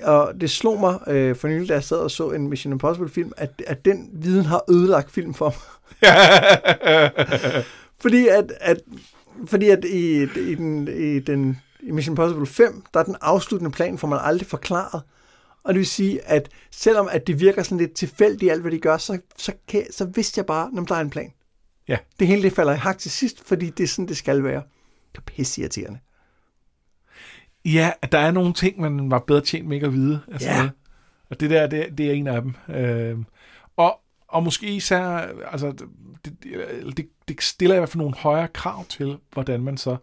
Og 0.03 0.33
det 0.41 0.51
slog 0.51 0.81
mig 0.81 0.99
øh, 1.07 1.37
for 1.37 1.49
nylig, 1.49 1.69
da 1.69 1.75
jeg 1.75 1.85
sad 1.85 1.97
og 1.97 2.11
så 2.11 2.31
en 2.31 2.49
Mission 2.49 2.73
Impossible 2.73 3.09
film, 3.09 3.33
at, 3.37 3.63
at 3.67 3.85
den 3.85 4.11
viden 4.13 4.45
har 4.45 4.65
ødelagt 4.71 5.11
film 5.11 5.35
for 5.35 5.55
mig. 5.55 5.79
Fordi 8.01 8.29
at, 8.29 8.53
at, 8.61 8.81
fordi 9.47 9.69
at 9.69 9.85
i, 9.85 10.23
i, 10.23 10.55
den, 10.55 10.89
i, 10.89 11.19
den, 11.19 11.61
i 11.81 11.91
Mission 11.91 12.13
Impossible 12.13 12.47
5, 12.47 12.85
der 12.95 13.01
er 13.01 13.05
den 13.05 13.17
afsluttende 13.21 13.73
plan, 13.73 13.99
får 13.99 14.09
man 14.09 14.19
aldrig 14.23 14.47
forklaret. 14.47 15.03
Og 15.65 15.75
det 15.75 15.79
vil 15.79 15.87
sige, 15.87 16.29
at 16.29 16.49
selvom 16.71 17.09
at 17.11 17.27
det 17.27 17.41
virker 17.41 17.63
sådan 17.63 17.79
lidt 17.79 17.93
tilfældigt 17.93 18.53
alt, 18.53 18.61
hvad 18.61 18.73
de 18.73 18.79
gør, 18.79 18.97
så, 18.97 19.19
så, 19.37 19.53
kan, 19.69 19.93
så 19.93 20.05
vidste 20.05 20.39
jeg 20.39 20.47
bare, 20.47 20.71
når 20.73 20.85
der 20.85 20.95
er 20.95 21.01
en 21.01 21.11
plan. 21.11 21.33
Ja. 21.89 21.97
Det 22.19 22.27
hele 22.27 22.43
det 22.43 22.53
falder 22.53 22.73
i 22.73 22.77
hak 22.77 22.99
til 22.99 23.11
sidst, 23.11 23.45
fordi 23.45 23.71
det 23.71 23.85
er 23.85 23.89
sådan, 23.89 24.09
det 24.09 24.17
skal 24.17 24.45
være. 24.45 24.63
Det 25.13 25.19
er 25.19 25.23
pisse 25.27 25.61
irriterende. 25.61 25.99
Ja, 27.65 27.93
der 28.13 28.19
er 28.19 28.31
nogle 28.31 28.53
ting, 28.53 28.81
man 28.81 29.11
var 29.11 29.19
bedre 29.19 29.41
tjent 29.41 29.69
med 29.69 29.77
ikke 29.77 29.87
at 29.87 29.93
vide. 29.93 30.21
Altså 30.33 30.49
ja. 30.49 30.69
Og 31.31 31.41
det 31.41 31.51
der, 31.51 31.67
det, 31.67 31.99
det 31.99 32.07
er 32.07 32.13
en 32.13 32.27
af 32.27 32.43
dem. 32.43 32.55
Øh, 32.69 33.19
og, 34.29 34.43
måske 34.43 34.67
især, 34.67 35.05
altså, 35.53 35.73
det, 36.25 36.35
det, 36.97 37.09
det 37.29 37.43
stiller 37.43 37.77
i 37.77 37.79
hvert 37.79 37.89
fald 37.89 37.99
nogle 37.99 38.17
højere 38.17 38.49
krav 38.49 38.85
til, 38.85 39.19
hvordan 39.33 39.61
man 39.61 39.77
så 39.77 39.97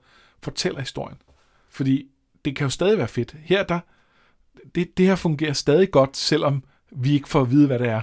fortæller 0.43 0.79
historien. 0.79 1.17
Fordi 1.69 2.07
det 2.45 2.55
kan 2.55 2.65
jo 2.65 2.69
stadig 2.69 2.97
være 2.97 3.07
fedt. 3.07 3.35
Her, 3.43 3.63
der, 3.63 3.79
det, 4.75 4.97
det 4.97 5.05
her 5.05 5.15
fungerer 5.15 5.53
stadig 5.53 5.91
godt, 5.91 6.17
selvom 6.17 6.63
vi 6.91 7.13
ikke 7.13 7.29
får 7.29 7.41
at 7.41 7.51
vide, 7.51 7.67
hvad 7.67 7.79
det 7.79 7.87
er. 7.87 8.01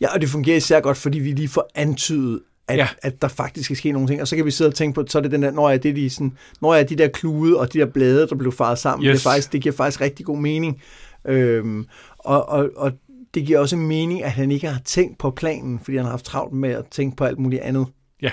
Ja, 0.00 0.14
og 0.14 0.20
det 0.20 0.28
fungerer 0.28 0.56
især 0.56 0.80
godt, 0.80 0.96
fordi 0.96 1.18
vi 1.18 1.32
lige 1.32 1.48
får 1.48 1.70
antydet, 1.74 2.42
at, 2.68 2.76
ja. 2.76 2.88
at 3.02 3.22
der 3.22 3.28
faktisk 3.28 3.64
skal 3.64 3.76
ske 3.76 3.92
nogle 3.92 4.08
ting. 4.08 4.20
Og 4.20 4.28
så 4.28 4.36
kan 4.36 4.44
vi 4.44 4.50
sidde 4.50 4.68
og 4.68 4.74
tænke 4.74 4.94
på, 4.94 5.04
så 5.08 5.18
er 5.18 5.22
det 5.22 5.30
den 5.30 5.42
der, 5.42 5.50
når 5.50 5.70
jeg 5.70 5.82
det 5.82 5.96
de, 5.96 6.10
sådan, 6.10 6.36
når 6.60 6.74
jeg 6.74 6.88
de 6.88 6.96
der 6.96 7.08
klude 7.08 7.60
og 7.60 7.72
de 7.72 7.78
der 7.78 7.86
blade, 7.86 8.28
der 8.28 8.34
blev 8.34 8.52
faret 8.52 8.78
sammen, 8.78 9.06
yes. 9.06 9.12
det, 9.12 9.26
er 9.26 9.30
faktisk, 9.30 9.52
det 9.52 9.62
giver 9.62 9.74
faktisk 9.74 10.00
rigtig 10.00 10.26
god 10.26 10.38
mening. 10.38 10.82
Øhm, 11.24 11.86
og, 12.18 12.48
og, 12.48 12.70
og 12.76 12.92
det 13.34 13.46
giver 13.46 13.58
også 13.58 13.76
mening, 13.76 14.22
at 14.22 14.32
han 14.32 14.50
ikke 14.50 14.68
har 14.68 14.80
tænkt 14.84 15.18
på 15.18 15.30
planen, 15.30 15.78
fordi 15.78 15.96
han 15.96 16.04
har 16.04 16.10
haft 16.10 16.24
travlt 16.24 16.54
med 16.54 16.70
at 16.70 16.86
tænke 16.90 17.16
på 17.16 17.24
alt 17.24 17.38
muligt 17.38 17.62
andet. 17.62 17.86
Ja. 18.22 18.30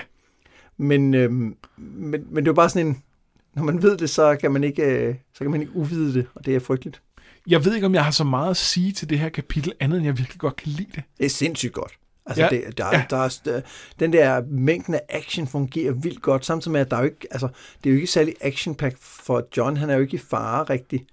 Men, 0.76 1.14
øhm, 1.14 1.56
men, 1.76 2.24
men 2.30 2.44
det 2.44 2.48
er 2.48 2.54
bare 2.54 2.68
sådan 2.68 2.86
en, 2.86 3.02
når 3.54 3.62
man 3.62 3.82
ved 3.82 3.96
det, 3.96 4.10
så 4.10 4.36
kan 4.36 4.52
man 4.52 4.64
ikke, 4.64 4.82
øh, 4.82 5.14
så 5.34 5.38
kan 5.38 5.50
man 5.50 5.60
ikke 5.60 5.76
uvide 5.76 6.14
det, 6.14 6.26
og 6.34 6.46
det 6.46 6.54
er 6.54 6.60
frygteligt. 6.60 7.02
Jeg 7.46 7.64
ved 7.64 7.74
ikke, 7.74 7.86
om 7.86 7.94
jeg 7.94 8.04
har 8.04 8.10
så 8.10 8.24
meget 8.24 8.50
at 8.50 8.56
sige 8.56 8.92
til 8.92 9.10
det 9.10 9.18
her 9.18 9.28
kapitel, 9.28 9.72
andet 9.80 9.96
end 9.96 10.06
jeg 10.06 10.18
virkelig 10.18 10.40
godt 10.40 10.56
kan 10.56 10.68
lide 10.68 10.90
det. 10.94 11.02
Det 11.18 11.26
er 11.26 11.30
sindssygt 11.30 11.72
godt. 11.72 11.92
Altså, 12.26 12.42
ja, 12.42 12.48
det, 12.48 12.78
der, 12.78 12.86
ja. 12.86 13.04
der, 13.10 13.16
er, 13.16 13.38
der, 13.44 13.60
den 14.00 14.12
der 14.12 14.42
mængden 14.48 14.94
af 14.94 15.00
action 15.08 15.46
fungerer 15.46 15.92
vildt 15.92 16.22
godt, 16.22 16.46
samtidig 16.46 16.72
med, 16.72 16.80
at 16.80 16.90
der 16.90 16.96
er 16.96 17.00
jo 17.00 17.06
ikke, 17.06 17.28
altså, 17.30 17.48
det 17.84 17.90
er 17.90 17.94
jo 17.94 17.96
ikke 17.96 18.06
særlig 18.06 18.34
action 18.40 18.76
for 19.00 19.48
John. 19.56 19.76
Han 19.76 19.90
er 19.90 19.94
jo 19.94 20.00
ikke 20.00 20.14
i 20.14 20.20
fare 20.30 20.64
rigtig. 20.64 21.04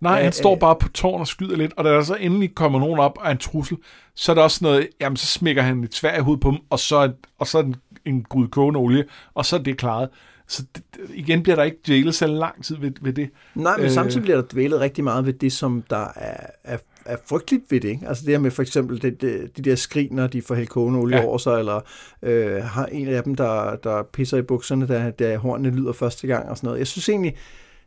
Nej, 0.00 0.22
han 0.22 0.32
står 0.32 0.56
bare 0.56 0.76
på 0.76 0.88
tårn 0.88 1.20
og 1.20 1.26
skyder 1.26 1.56
lidt, 1.56 1.72
og 1.76 1.84
da 1.84 1.90
der 1.90 2.02
så 2.02 2.14
endelig 2.14 2.54
kommer 2.54 2.78
nogen 2.78 2.98
op 2.98 3.18
af 3.24 3.30
en 3.30 3.38
trussel, 3.38 3.76
så 4.14 4.32
er 4.32 4.34
der 4.34 4.42
også 4.42 4.58
noget, 4.62 4.88
jamen 5.00 5.16
så 5.16 5.26
smækker 5.26 5.62
han 5.62 5.84
et 5.84 5.94
svær 5.94 6.18
i 6.18 6.20
hovedet 6.20 6.40
på 6.40 6.50
dem, 6.50 6.58
og 6.70 6.78
så, 6.78 7.12
og 7.38 7.46
så 7.46 7.58
en, 7.60 7.76
en 8.04 8.22
gud 8.22 8.48
kogende 8.48 8.80
olie, 8.80 9.04
og 9.34 9.46
så 9.46 9.56
er 9.56 9.60
det 9.60 9.76
klaret. 9.76 10.08
Så 10.48 10.64
det, 10.74 10.82
igen 11.14 11.42
bliver 11.42 11.56
der 11.56 11.62
ikke 11.62 11.78
dvælet 11.86 12.14
så 12.14 12.26
lang 12.26 12.64
tid 12.64 12.76
ved, 12.76 12.92
ved 13.00 13.12
det. 13.12 13.30
Nej, 13.54 13.76
men 13.76 13.84
øh, 13.84 13.90
samtidig 13.90 14.22
bliver 14.22 14.40
der 14.40 14.46
dvælet 14.52 14.80
rigtig 14.80 15.04
meget 15.04 15.26
ved 15.26 15.32
det, 15.32 15.52
som 15.52 15.84
der 15.90 16.06
er, 16.16 16.46
er, 16.64 16.78
er 17.04 17.16
frygteligt 17.26 17.64
ved 17.70 17.80
det. 17.80 17.88
Ikke? 17.88 18.08
Altså 18.08 18.24
det 18.24 18.32
her 18.32 18.38
med 18.38 18.50
for 18.50 18.62
eksempel 18.62 19.02
det, 19.02 19.20
det, 19.20 19.56
de 19.56 19.62
der 19.62 19.76
skrig, 19.76 20.08
når 20.12 20.26
de 20.26 20.42
får 20.42 20.54
hældt 20.54 20.70
kogende 20.70 21.00
olie 21.00 21.16
ja. 21.16 21.24
over 21.24 21.38
sig, 21.38 21.58
eller 21.58 21.80
øh, 22.22 22.62
har 22.62 22.86
en 22.86 23.08
af 23.08 23.22
dem, 23.22 23.34
der, 23.34 23.76
der 23.76 24.02
pisser 24.12 24.38
i 24.38 24.42
bukserne, 24.42 24.86
da, 24.86 25.10
da 25.10 25.36
hornene 25.36 25.76
lyder 25.76 25.92
første 25.92 26.26
gang 26.26 26.48
og 26.48 26.56
sådan 26.56 26.66
noget. 26.66 26.78
Jeg 26.78 26.86
synes 26.86 27.08
egentlig, 27.08 27.36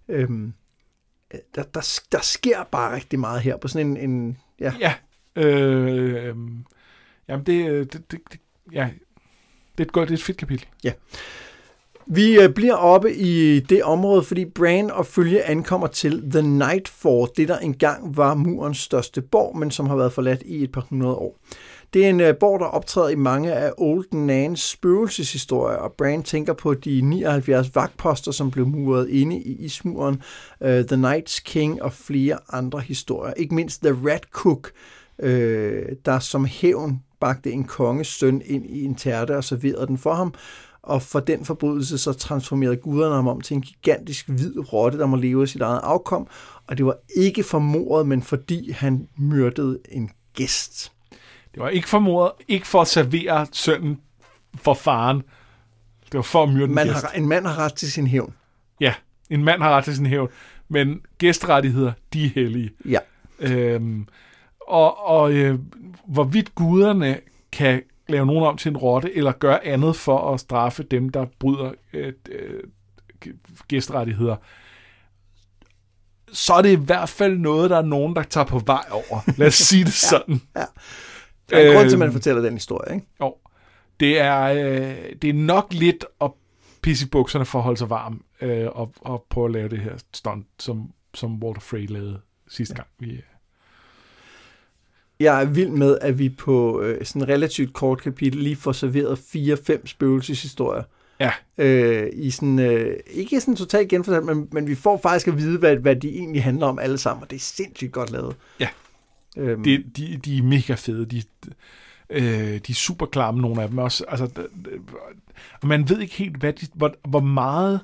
øh, 0.09 0.29
der, 1.31 1.63
der, 1.63 1.99
der 2.11 2.21
sker 2.21 2.63
bare 2.71 2.95
rigtig 2.95 3.19
meget 3.19 3.41
her 3.41 3.57
på 3.57 3.67
sådan 3.67 3.87
en... 3.87 4.09
en 4.09 4.37
ja, 4.59 4.73
ja 4.79 4.93
øh, 5.41 6.35
Jamen, 7.27 7.45
det, 7.45 7.69
øh, 7.69 7.79
det, 7.79 8.11
det, 8.11 8.19
det, 8.31 8.39
ja, 8.73 8.89
det 9.71 9.83
er 9.83 9.87
et 9.87 9.91
godt, 9.91 10.09
det 10.09 10.13
er 10.13 10.17
et 10.17 10.23
fedt 10.23 10.37
kapitel. 10.37 10.65
Vi 12.09 12.39
øh, 12.39 12.49
bliver 12.49 12.73
oppe 12.73 13.15
i 13.15 13.59
det 13.59 13.83
område, 13.83 14.23
fordi 14.23 14.45
Bran 14.45 14.91
og 14.91 15.05
følge 15.05 15.43
ankommer 15.43 15.87
til 15.87 16.31
The 16.31 16.41
Night 16.41 16.87
Fort, 16.87 17.37
det 17.37 17.47
der 17.47 17.57
engang 17.57 18.17
var 18.17 18.33
murens 18.33 18.77
største 18.77 19.21
borg, 19.21 19.57
men 19.57 19.71
som 19.71 19.87
har 19.87 19.95
været 19.95 20.13
forladt 20.13 20.41
i 20.45 20.63
et 20.63 20.71
par 20.71 20.85
hundrede 20.89 21.15
år. 21.15 21.37
Det 21.93 22.05
er 22.05 22.09
en 22.09 22.19
øh, 22.19 22.29
uh, 22.29 22.35
borg, 22.39 22.59
der 22.59 22.65
optræder 22.65 23.09
i 23.09 23.15
mange 23.15 23.53
af 23.53 23.71
Old 23.77 24.05
Nans 24.11 24.59
spøgelseshistorier, 24.59 25.77
og 25.77 25.93
Brand 25.97 26.23
tænker 26.23 26.53
på 26.53 26.73
de 26.73 27.01
79 27.01 27.75
vagtposter, 27.75 28.31
som 28.31 28.51
blev 28.51 28.67
muret 28.67 29.09
inde 29.09 29.37
i 29.37 29.65
ismuren, 29.65 30.21
uh, 30.61 30.67
The 30.67 30.95
Night's 30.95 31.41
King 31.43 31.81
og 31.81 31.93
flere 31.93 32.37
andre 32.49 32.79
historier. 32.79 33.33
Ikke 33.33 33.55
mindst 33.55 33.81
The 33.81 33.95
Rat 34.09 34.25
Cook, 34.31 34.71
uh, 35.23 35.29
der 36.05 36.19
som 36.19 36.45
hævn 36.45 37.01
bagte 37.19 37.51
en 37.51 37.63
konges 37.63 38.07
søn 38.07 38.41
ind 38.45 38.65
i 38.65 38.83
en 38.83 38.95
tærte 38.95 39.37
og 39.37 39.43
serverede 39.43 39.87
den 39.87 39.97
for 39.97 40.13
ham, 40.13 40.33
og 40.81 41.01
for 41.01 41.19
den 41.19 41.45
forbrydelse 41.45 41.97
så 41.97 42.13
transformerede 42.13 42.77
guderne 42.77 43.15
ham 43.15 43.27
om 43.27 43.41
til 43.41 43.55
en 43.55 43.61
gigantisk 43.61 44.29
hvid 44.29 44.73
rotte, 44.73 44.97
der 44.97 45.05
må 45.05 45.15
leve 45.15 45.41
af 45.41 45.47
sit 45.47 45.61
eget 45.61 45.79
afkom, 45.83 46.27
og 46.67 46.77
det 46.77 46.85
var 46.85 46.97
ikke 47.15 47.43
for 47.43 47.59
mordet, 47.59 48.07
men 48.07 48.21
fordi 48.21 48.71
han 48.71 49.07
myrdede 49.17 49.79
en 49.91 50.09
gæst. 50.33 50.96
Det 51.57 51.63
var 51.63 51.69
ikke 51.69 51.89
for 51.89 51.99
mordet, 51.99 52.31
ikke 52.47 52.67
for 52.67 52.81
at 52.81 52.87
servere 52.87 53.47
sønnen 53.51 53.99
for 54.55 54.73
faren. 54.73 55.17
Det 56.05 56.13
var 56.13 56.21
for 56.21 56.43
at 56.43 56.49
myrde 56.49 56.63
en 56.63 56.75
Man 56.75 56.89
har, 56.89 57.11
en 57.15 57.27
mand 57.27 57.45
har 57.47 57.59
ret 57.59 57.73
til 57.73 57.91
sin 57.91 58.07
hævn. 58.07 58.33
Ja, 58.79 58.93
en 59.29 59.43
mand 59.43 59.61
har 59.61 59.69
ret 59.69 59.83
til 59.83 59.95
sin 59.95 60.05
hævn, 60.05 60.29
men 60.69 61.01
gæstrettigheder, 61.17 61.91
de 62.13 62.25
er 62.25 62.29
hellige. 62.29 62.71
Ja. 62.85 62.99
Øhm, 63.39 64.07
og 64.67 65.07
og 65.07 65.33
øh, 65.33 65.59
hvorvidt 66.07 66.55
guderne 66.55 67.19
kan 67.51 67.81
lave 68.07 68.25
nogen 68.25 68.43
om 68.43 68.57
til 68.57 68.69
en 68.69 68.77
rotte, 68.77 69.17
eller 69.17 69.31
gøre 69.31 69.65
andet 69.65 69.95
for 69.95 70.33
at 70.33 70.39
straffe 70.39 70.83
dem, 70.83 71.09
der 71.09 71.25
bryder 71.39 71.71
øh, 71.93 72.13
øh, 72.29 72.63
gæstrettigheder, 73.67 74.35
så 76.31 76.53
er 76.53 76.61
det 76.61 76.71
i 76.71 76.83
hvert 76.85 77.09
fald 77.09 77.37
noget, 77.37 77.69
der 77.69 77.77
er 77.77 77.81
nogen, 77.85 78.15
der 78.15 78.23
tager 78.23 78.45
på 78.45 78.59
vej 78.59 78.85
over. 78.91 79.31
Lad 79.37 79.47
os 79.47 79.55
sige 79.55 79.83
det 79.83 79.93
sådan. 80.11 80.41
Der 81.49 81.57
er 81.57 81.67
en 81.69 81.75
grund 81.75 81.89
til, 81.89 81.95
at 81.95 81.99
man 81.99 82.07
Øhm, 82.07 82.13
fortæller 82.13 82.41
den 82.41 82.53
historie, 82.53 82.95
ikke? 82.95 83.07
Jo. 83.21 83.35
Det 83.99 84.19
er, 84.19 84.41
øh, 84.43 84.95
det 85.21 85.29
er 85.29 85.33
nok 85.33 85.67
lidt 85.71 86.05
at 86.21 86.31
pisse 86.81 87.05
i 87.05 87.09
bukserne 87.09 87.45
for 87.45 87.59
at 87.59 87.63
holde 87.63 87.77
sig 87.77 87.89
varm, 87.89 88.21
øh, 88.41 88.67
og, 88.71 88.93
og 89.01 89.25
prøve 89.29 89.45
at 89.45 89.51
lave 89.51 89.69
det 89.69 89.79
her 89.79 89.93
stunt, 90.13 90.47
som, 90.59 90.89
som 91.13 91.43
Walter 91.43 91.61
Frey 91.61 91.87
lavede 91.89 92.19
sidste 92.47 92.75
gang. 92.75 92.87
Vi, 92.99 93.21
Jeg 95.19 95.41
er 95.41 95.45
vild 95.45 95.69
med, 95.69 95.97
at 96.01 96.19
vi 96.19 96.29
på 96.29 96.81
øh, 96.81 97.05
sådan 97.05 97.21
en 97.21 97.27
relativt 97.29 97.73
kort 97.73 98.01
kapitel 98.01 98.41
lige 98.41 98.55
får 98.55 98.71
serveret 98.71 99.19
fire-fem 99.19 99.87
spøgelseshistorier. 99.87 100.83
Ja. 101.19 101.31
Øh, 101.57 102.09
I 102.13 102.31
sådan, 102.31 102.59
øh, 102.59 102.97
ikke 103.07 103.41
sådan 103.41 103.55
totalt 103.55 103.89
genfortalt, 103.89 104.25
men, 104.25 104.47
men 104.51 104.67
vi 104.67 104.75
får 104.75 104.99
faktisk 105.03 105.27
at 105.27 105.37
vide, 105.37 105.59
hvad, 105.59 105.75
hvad 105.75 105.95
de 105.95 106.09
egentlig 106.09 106.43
handler 106.43 106.65
om 106.67 106.79
alle 106.79 106.97
sammen, 106.97 107.23
og 107.23 107.29
det 107.29 107.35
er 107.35 107.39
sindssygt 107.39 107.91
godt 107.91 108.11
lavet. 108.11 108.35
Ja. 108.59 108.67
Øhm, 109.37 109.63
de, 109.63 109.83
de, 109.97 110.17
de 110.17 110.37
er 110.37 110.43
mega 110.43 110.73
fede. 110.73 111.05
De, 111.05 111.21
øh, 112.09 112.59
de 112.67 112.71
er 112.71 112.73
super 112.73 113.05
klamme, 113.05 113.41
nogle 113.41 113.61
af 113.61 113.69
dem 113.69 113.77
også. 113.77 114.05
Altså, 114.07 114.47
og 115.61 115.67
man 115.67 115.89
ved 115.89 115.99
ikke 115.99 116.15
helt, 116.15 116.37
hvad 116.37 116.53
de, 116.53 116.67
hvor, 116.73 116.95
hvor 117.07 117.19
meget 117.19 117.81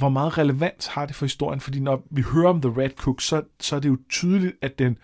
hvor 0.00 0.08
meget 0.08 0.38
relevans 0.38 0.86
har 0.86 1.06
det 1.06 1.16
for 1.16 1.24
historien, 1.24 1.60
fordi 1.60 1.80
når 1.80 2.06
vi 2.10 2.22
hører 2.22 2.48
om 2.48 2.60
The 2.60 2.74
Red 2.76 2.90
Cook, 2.90 3.20
så, 3.20 3.42
så 3.60 3.76
er 3.76 3.80
det 3.80 3.88
jo 3.88 3.98
tydeligt, 4.08 4.56
at 4.60 4.78
den, 4.78 4.98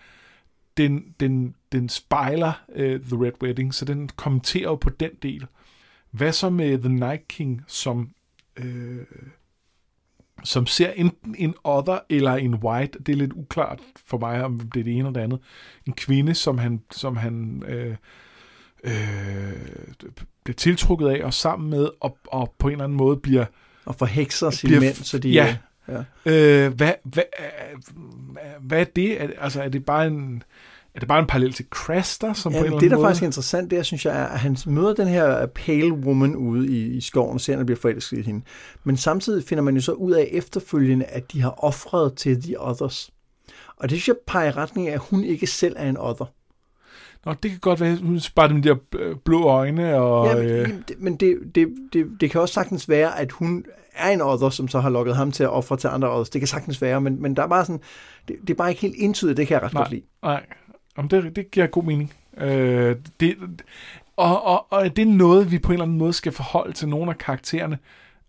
den, 0.77 1.15
den, 1.19 1.55
den 1.71 1.89
spejler 1.89 2.63
uh, 2.69 2.75
The 2.77 3.23
Red 3.25 3.43
Wedding, 3.43 3.73
så 3.73 3.85
den 3.85 4.09
kommenterer 4.15 4.69
jo 4.69 4.75
på 4.75 4.89
den 4.89 5.11
del. 5.21 5.45
Hvad 6.11 6.31
så 6.31 6.49
med 6.49 6.79
The 6.79 6.89
Night 6.89 7.27
King, 7.27 7.63
som, 7.67 8.09
øh, 8.57 9.05
som 10.43 10.65
ser 10.65 10.91
enten 10.91 11.35
en 11.37 11.55
other 11.63 11.99
eller 12.09 12.31
en 12.33 12.55
white, 12.55 12.99
det 12.99 13.11
er 13.13 13.17
lidt 13.17 13.33
uklart 13.33 13.79
for 14.05 14.17
mig, 14.17 14.43
om 14.43 14.59
det 14.59 14.79
er 14.79 14.83
det 14.83 14.91
ene 14.91 14.99
eller 14.99 15.11
det 15.11 15.21
andet, 15.21 15.39
en 15.87 15.93
kvinde, 15.93 16.35
som 16.35 16.57
han, 16.57 16.81
som 16.91 17.17
han 17.17 17.63
øh, 17.67 17.95
øh, 18.83 18.91
bliver 20.43 20.55
tiltrukket 20.57 21.07
af 21.07 21.23
og 21.25 21.33
sammen 21.33 21.69
med, 21.69 21.89
og, 22.01 22.17
og 22.27 22.55
på 22.59 22.67
en 22.67 22.71
eller 22.71 22.83
anden 22.83 22.97
måde 22.97 23.17
bliver 23.17 23.45
og 23.85 23.95
forhekser 23.95 24.49
sine 24.49 24.69
bliver- 24.69 24.81
mænd, 24.81 24.95
så 24.95 25.19
de... 25.19 25.29
ja. 25.29 25.57
ja. 25.87 26.03
Øh, 26.25 26.73
hvad, 26.73 26.93
hvad, 27.03 27.23
øh, 27.39 27.79
hvad 28.61 28.79
er 28.79 28.83
det? 28.83 29.17
Altså, 29.41 29.61
er 29.63 29.69
det 29.69 29.85
bare 29.85 30.07
en, 30.07 30.43
er 30.97 30.99
det 30.99 31.07
bare 31.07 31.19
en 31.19 31.27
parallel 31.27 31.53
til 31.53 31.65
Craster, 31.69 32.33
som 32.33 32.51
på 32.51 32.57
en 32.57 32.63
Ja, 32.63 32.65
eller 32.65 32.79
det, 32.79 32.91
der 32.91 32.97
måde? 32.97 33.07
faktisk 33.07 33.21
er 33.21 33.25
interessant, 33.25 33.71
det 33.71 33.79
er, 33.79 33.83
synes 33.83 34.05
jeg, 34.05 34.21
er, 34.21 34.25
at 34.25 34.39
han 34.39 34.57
møder 34.67 34.93
den 34.93 35.07
her 35.07 35.45
pale 35.45 35.93
woman 35.93 36.35
ude 36.35 36.67
i, 36.67 36.85
i 36.85 37.01
skoven, 37.01 37.33
og 37.33 37.41
ser, 37.41 37.53
at 37.53 37.59
han 37.59 37.65
bliver 37.65 37.79
forelsket 37.79 38.17
i 38.17 38.21
hende. 38.21 38.45
Men 38.83 38.97
samtidig 38.97 39.43
finder 39.43 39.63
man 39.63 39.75
jo 39.75 39.81
så 39.81 39.91
ud 39.91 40.11
af 40.11 40.29
efterfølgende, 40.31 41.05
at 41.05 41.31
de 41.31 41.41
har 41.41 41.63
offret 41.63 42.13
til 42.13 42.41
the 42.41 42.61
others. 42.61 43.09
Og 43.77 43.89
det 43.89 43.97
synes 43.97 44.07
jeg 44.07 44.15
peger 44.27 44.47
i 44.47 44.51
retning 44.51 44.87
af, 44.87 44.93
at 44.93 44.99
hun 44.99 45.23
ikke 45.23 45.47
selv 45.47 45.75
er 45.77 45.89
en 45.89 45.97
other. 45.97 46.25
Nå, 47.25 47.33
det 47.43 47.51
kan 47.51 47.59
godt 47.59 47.79
være, 47.79 47.95
hun 47.95 48.21
bare 48.35 48.49
de 48.49 48.63
der 48.63 48.75
øh, 48.95 49.15
blå 49.25 49.43
øjne, 49.43 49.95
og... 49.95 50.27
ja, 50.27 50.35
men, 50.35 50.45
øh, 50.45 50.69
det, 50.87 50.95
men 50.99 51.15
det, 51.15 51.37
det, 51.55 51.67
det, 51.93 52.07
det 52.19 52.31
kan 52.31 52.41
også 52.41 52.53
sagtens 52.53 52.89
være, 52.89 53.19
at 53.19 53.31
hun 53.31 53.65
er 53.95 54.09
en 54.09 54.21
other, 54.21 54.49
som 54.49 54.67
så 54.67 54.79
har 54.79 54.89
lukket 54.89 55.15
ham 55.15 55.31
til 55.31 55.43
at 55.43 55.49
ofre 55.49 55.77
til 55.77 55.87
andre 55.87 56.11
others. 56.11 56.29
Det 56.29 56.41
kan 56.41 56.47
sagtens 56.47 56.81
være, 56.81 57.01
men, 57.01 57.21
men 57.21 57.35
der 57.35 57.43
er 57.43 57.47
bare 57.47 57.65
sådan, 57.65 57.81
det, 58.27 58.35
det 58.41 58.49
er 58.49 58.55
bare 58.55 58.69
ikke 58.69 58.81
helt 58.81 58.95
entydigt, 58.97 59.37
det 59.37 59.47
kan 59.47 59.55
jeg 59.55 59.63
ret 59.63 59.73
Nej. 59.73 59.83
godt 59.83 59.91
lide. 59.91 60.03
Nej, 60.23 60.45
Jamen, 60.97 61.09
det, 61.11 61.35
det 61.35 61.51
giver 61.51 61.67
god 61.67 61.83
mening. 61.83 62.13
Øh, 62.37 62.95
det, 63.19 63.35
og, 64.17 64.43
og, 64.45 64.67
og 64.69 64.95
det 64.95 65.01
er 65.01 65.05
noget, 65.05 65.51
vi 65.51 65.59
på 65.59 65.67
en 65.67 65.73
eller 65.73 65.85
anden 65.85 65.97
måde 65.97 66.13
skal 66.13 66.31
forholde 66.31 66.73
til 66.73 66.87
nogle 66.89 67.11
af 67.11 67.17
karaktererne. 67.17 67.77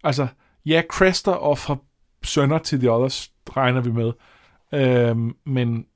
Altså, 0.05 0.27
ja, 0.67 0.83
Crester 0.91 1.33
og 1.33 1.59
fra 1.59 1.77
sønner 2.23 2.59
til 2.59 2.79
The 2.81 2.91
Others 2.93 3.33
regner 3.57 3.81
vi 3.81 3.91
med. 3.93 4.13
Øh, 4.75 5.17
men, 5.47 5.87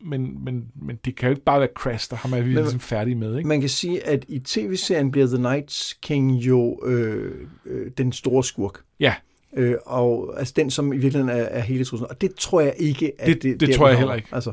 men, 0.00 0.44
men, 0.44 0.64
men 0.82 0.96
det 1.04 1.16
kan 1.16 1.26
jo 1.26 1.30
ikke 1.30 1.44
bare 1.44 1.60
være 1.60 1.68
Crester, 1.76 2.16
ham 2.16 2.32
er 2.32 2.36
vi 2.40 2.42
Men- 2.48 2.54
ligesom 2.54 2.80
færdige 2.80 3.14
med, 3.14 3.36
ikke? 3.36 3.48
Man 3.48 3.60
kan 3.60 3.68
sige, 3.68 4.06
at 4.06 4.24
i 4.28 4.38
tv-serien 4.38 5.10
bliver 5.10 5.26
The 5.26 5.38
Night 5.38 5.94
King 6.02 6.32
jo 6.32 6.80
øh, 6.86 7.48
øh, 7.66 7.90
den 7.98 8.12
store 8.12 8.44
skurk. 8.44 8.80
Ja. 9.00 9.14
Øh, 9.56 9.74
og 9.86 10.34
altså 10.38 10.52
den, 10.56 10.70
som 10.70 10.92
i 10.92 10.96
virkeligheden 10.96 11.28
er, 11.38 11.42
er 11.42 11.60
hele 11.60 11.84
truslen. 11.84 12.10
Og 12.10 12.20
det 12.20 12.34
tror 12.34 12.60
jeg 12.60 12.74
ikke, 12.76 13.12
at 13.18 13.26
Det- 13.26 13.42
det, 13.42 13.60
det 13.60 13.68
der, 13.68 13.76
tror 13.76 13.88
jeg 13.88 13.98
heller 13.98 14.14
ikke. 14.14 14.28
Altså, 14.32 14.52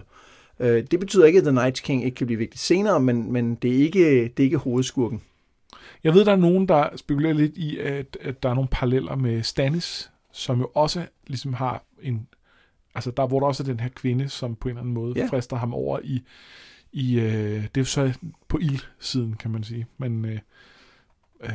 øh, 0.63 0.83
det 0.91 0.99
betyder 0.99 1.25
ikke, 1.25 1.37
at 1.37 1.43
The 1.43 1.53
Night 1.53 1.81
King 1.83 2.05
ikke 2.05 2.15
kan 2.15 2.27
blive 2.27 2.39
vigtig 2.39 2.59
senere, 2.59 2.99
men, 2.99 3.31
men 3.31 3.55
det, 3.55 3.71
er 3.71 3.77
ikke, 3.77 4.23
det 4.23 4.39
er 4.39 4.43
ikke 4.43 4.57
hovedskurken. 4.57 5.21
Jeg 6.03 6.13
ved, 6.13 6.25
der 6.25 6.31
er 6.31 6.35
nogen, 6.35 6.67
der 6.67 6.97
spekulerer 6.97 7.33
lidt 7.33 7.57
i, 7.57 7.77
at, 7.77 8.17
at 8.21 8.43
der 8.43 8.49
er 8.49 8.53
nogle 8.53 8.69
paralleller 8.71 9.15
med 9.15 9.43
Stannis, 9.43 10.11
som 10.31 10.59
jo 10.59 10.71
også 10.73 11.05
ligesom 11.27 11.53
har 11.53 11.83
en... 12.01 12.27
Altså, 12.95 13.11
der 13.11 13.27
hvor 13.27 13.39
der 13.39 13.47
også 13.47 13.63
er 13.63 13.67
den 13.67 13.79
her 13.79 13.89
kvinde, 13.89 14.29
som 14.29 14.55
på 14.55 14.67
en 14.67 14.69
eller 14.69 14.81
anden 14.81 14.93
måde 14.93 15.13
Ja. 15.15 15.27
frister 15.29 15.57
ham 15.57 15.73
over 15.73 15.99
i... 16.03 16.23
i 16.91 17.19
øh, 17.19 17.63
det 17.63 17.65
er 17.65 17.81
jo 17.81 17.85
så 17.85 18.13
på 18.47 18.57
ildsiden, 18.57 19.33
kan 19.33 19.51
man 19.51 19.63
sige. 19.63 19.85
Men... 19.97 20.25
Øh, 20.25 20.39
øh, 21.43 21.49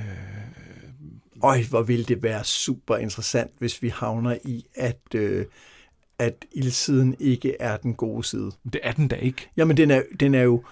Øj, 1.42 1.62
hvor 1.70 1.82
ville 1.82 2.04
det 2.04 2.22
være 2.22 2.44
super 2.44 2.96
interessant, 2.96 3.50
hvis 3.58 3.82
vi 3.82 3.88
havner 3.88 4.36
i, 4.44 4.66
at, 4.74 5.00
øh, 5.14 5.46
at 6.18 6.44
ildsiden 6.52 7.16
ikke 7.18 7.56
er 7.60 7.76
den 7.76 7.94
gode 7.94 8.24
side. 8.24 8.52
det 8.72 8.80
er 8.82 8.92
den 8.92 9.08
da 9.08 9.16
ikke. 9.16 9.48
Jamen, 9.56 9.76
den 9.76 9.90
er, 9.90 10.02
den 10.20 10.34
er 10.34 10.42
jo 10.42 10.62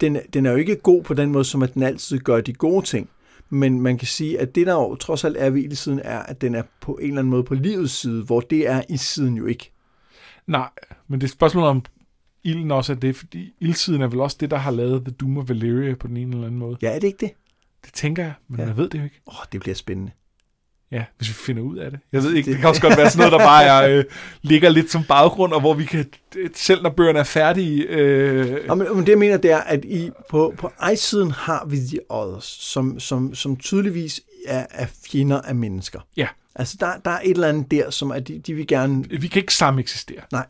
den, 0.00 0.18
den 0.32 0.46
er 0.46 0.50
jo 0.50 0.56
ikke 0.56 0.76
god 0.76 1.02
på 1.02 1.14
den 1.14 1.32
måde, 1.32 1.44
som 1.44 1.62
at 1.62 1.74
den 1.74 1.82
altid 1.82 2.18
gør 2.18 2.40
de 2.40 2.52
gode 2.52 2.86
ting. 2.86 3.10
Men 3.50 3.80
man 3.80 3.98
kan 3.98 4.06
sige, 4.06 4.40
at 4.40 4.54
det 4.54 4.66
der 4.66 4.72
jo 4.72 4.94
trods 4.94 5.24
alt 5.24 5.36
er 5.36 5.50
ved 5.50 5.62
ildsiden, 5.62 6.00
er, 6.04 6.18
at 6.18 6.40
den 6.40 6.54
er 6.54 6.62
på 6.80 6.92
en 6.94 7.08
eller 7.08 7.18
anden 7.18 7.30
måde 7.30 7.44
på 7.44 7.54
livets 7.54 7.92
side, 7.92 8.22
hvor 8.22 8.40
det 8.40 8.68
er 8.68 8.82
i 8.88 8.96
siden 8.96 9.36
jo 9.36 9.46
ikke. 9.46 9.72
Nej, 10.46 10.68
men 11.08 11.20
det 11.20 11.24
er 11.24 11.28
et 11.28 11.32
spørgsmål 11.32 11.64
om 11.64 11.84
ilden 12.44 12.70
også 12.70 12.92
er 12.92 12.96
det, 12.96 13.16
fordi 13.16 13.54
ildsiden 13.60 14.02
er 14.02 14.06
vel 14.06 14.20
også 14.20 14.36
det, 14.40 14.50
der 14.50 14.56
har 14.56 14.70
lavet 14.70 15.04
The 15.04 15.14
Doom 15.14 15.38
of 15.38 15.48
Valyria 15.48 15.94
på 15.94 16.06
den 16.06 16.16
ene 16.16 16.32
eller 16.32 16.46
anden 16.46 16.58
måde. 16.58 16.76
Ja, 16.82 16.94
er 16.94 16.98
det 16.98 17.06
ikke 17.06 17.26
det? 17.26 17.30
Det 17.84 17.92
tænker 17.92 18.22
jeg, 18.22 18.34
men 18.48 18.60
ja. 18.60 18.66
jeg 18.66 18.76
ved 18.76 18.88
det 18.88 18.98
jo 18.98 19.04
ikke. 19.04 19.20
Åh, 19.26 19.40
oh, 19.40 19.44
det 19.52 19.60
bliver 19.60 19.74
spændende. 19.74 20.12
Ja, 20.92 21.04
hvis 21.16 21.28
vi 21.28 21.34
finder 21.34 21.62
ud 21.62 21.76
af 21.76 21.90
det. 21.90 22.00
Jeg 22.12 22.22
ved 22.22 22.34
ikke, 22.34 22.50
det 22.50 22.58
kan 22.60 22.68
også 22.68 22.82
godt 22.82 22.96
være 22.96 23.10
sådan 23.10 23.30
noget, 23.30 23.40
der 23.40 23.46
bare 23.46 23.64
er, 23.64 23.98
øh, 23.98 24.04
ligger 24.42 24.68
lidt 24.68 24.90
som 24.90 25.04
baggrund, 25.04 25.52
og 25.52 25.60
hvor 25.60 25.74
vi 25.74 25.84
kan, 25.84 26.06
selv 26.54 26.82
når 26.82 26.90
bøgerne 26.90 27.18
er 27.18 27.24
færdige... 27.24 27.82
Øh, 27.82 28.58
Og 28.68 28.78
men, 28.78 28.86
men 28.94 29.00
det 29.00 29.08
jeg 29.08 29.18
mener, 29.18 29.36
det 29.36 29.50
er, 29.50 29.58
at 29.58 29.84
i, 29.84 30.10
på, 30.30 30.54
på 30.58 30.72
ej-siden 30.80 31.30
har 31.30 31.66
vi 31.66 31.76
The 31.76 32.00
Others, 32.08 32.44
som, 32.44 33.00
som, 33.00 33.34
som 33.34 33.56
tydeligvis 33.56 34.20
er, 34.46 34.66
er 34.70 34.86
fjender 35.10 35.40
af 35.40 35.54
mennesker. 35.54 36.00
Ja. 36.16 36.26
Altså, 36.54 36.76
der, 36.80 36.92
der 37.04 37.10
er 37.10 37.20
et 37.24 37.30
eller 37.30 37.48
andet 37.48 37.70
der, 37.70 37.90
som 37.90 38.12
at 38.12 38.28
de, 38.28 38.38
de 38.38 38.54
vil 38.54 38.66
gerne... 38.66 39.04
vi 39.08 39.28
kan 39.28 39.42
ikke 39.42 39.54
sammen 39.54 39.80
eksistere. 39.80 40.20
Nej, 40.32 40.46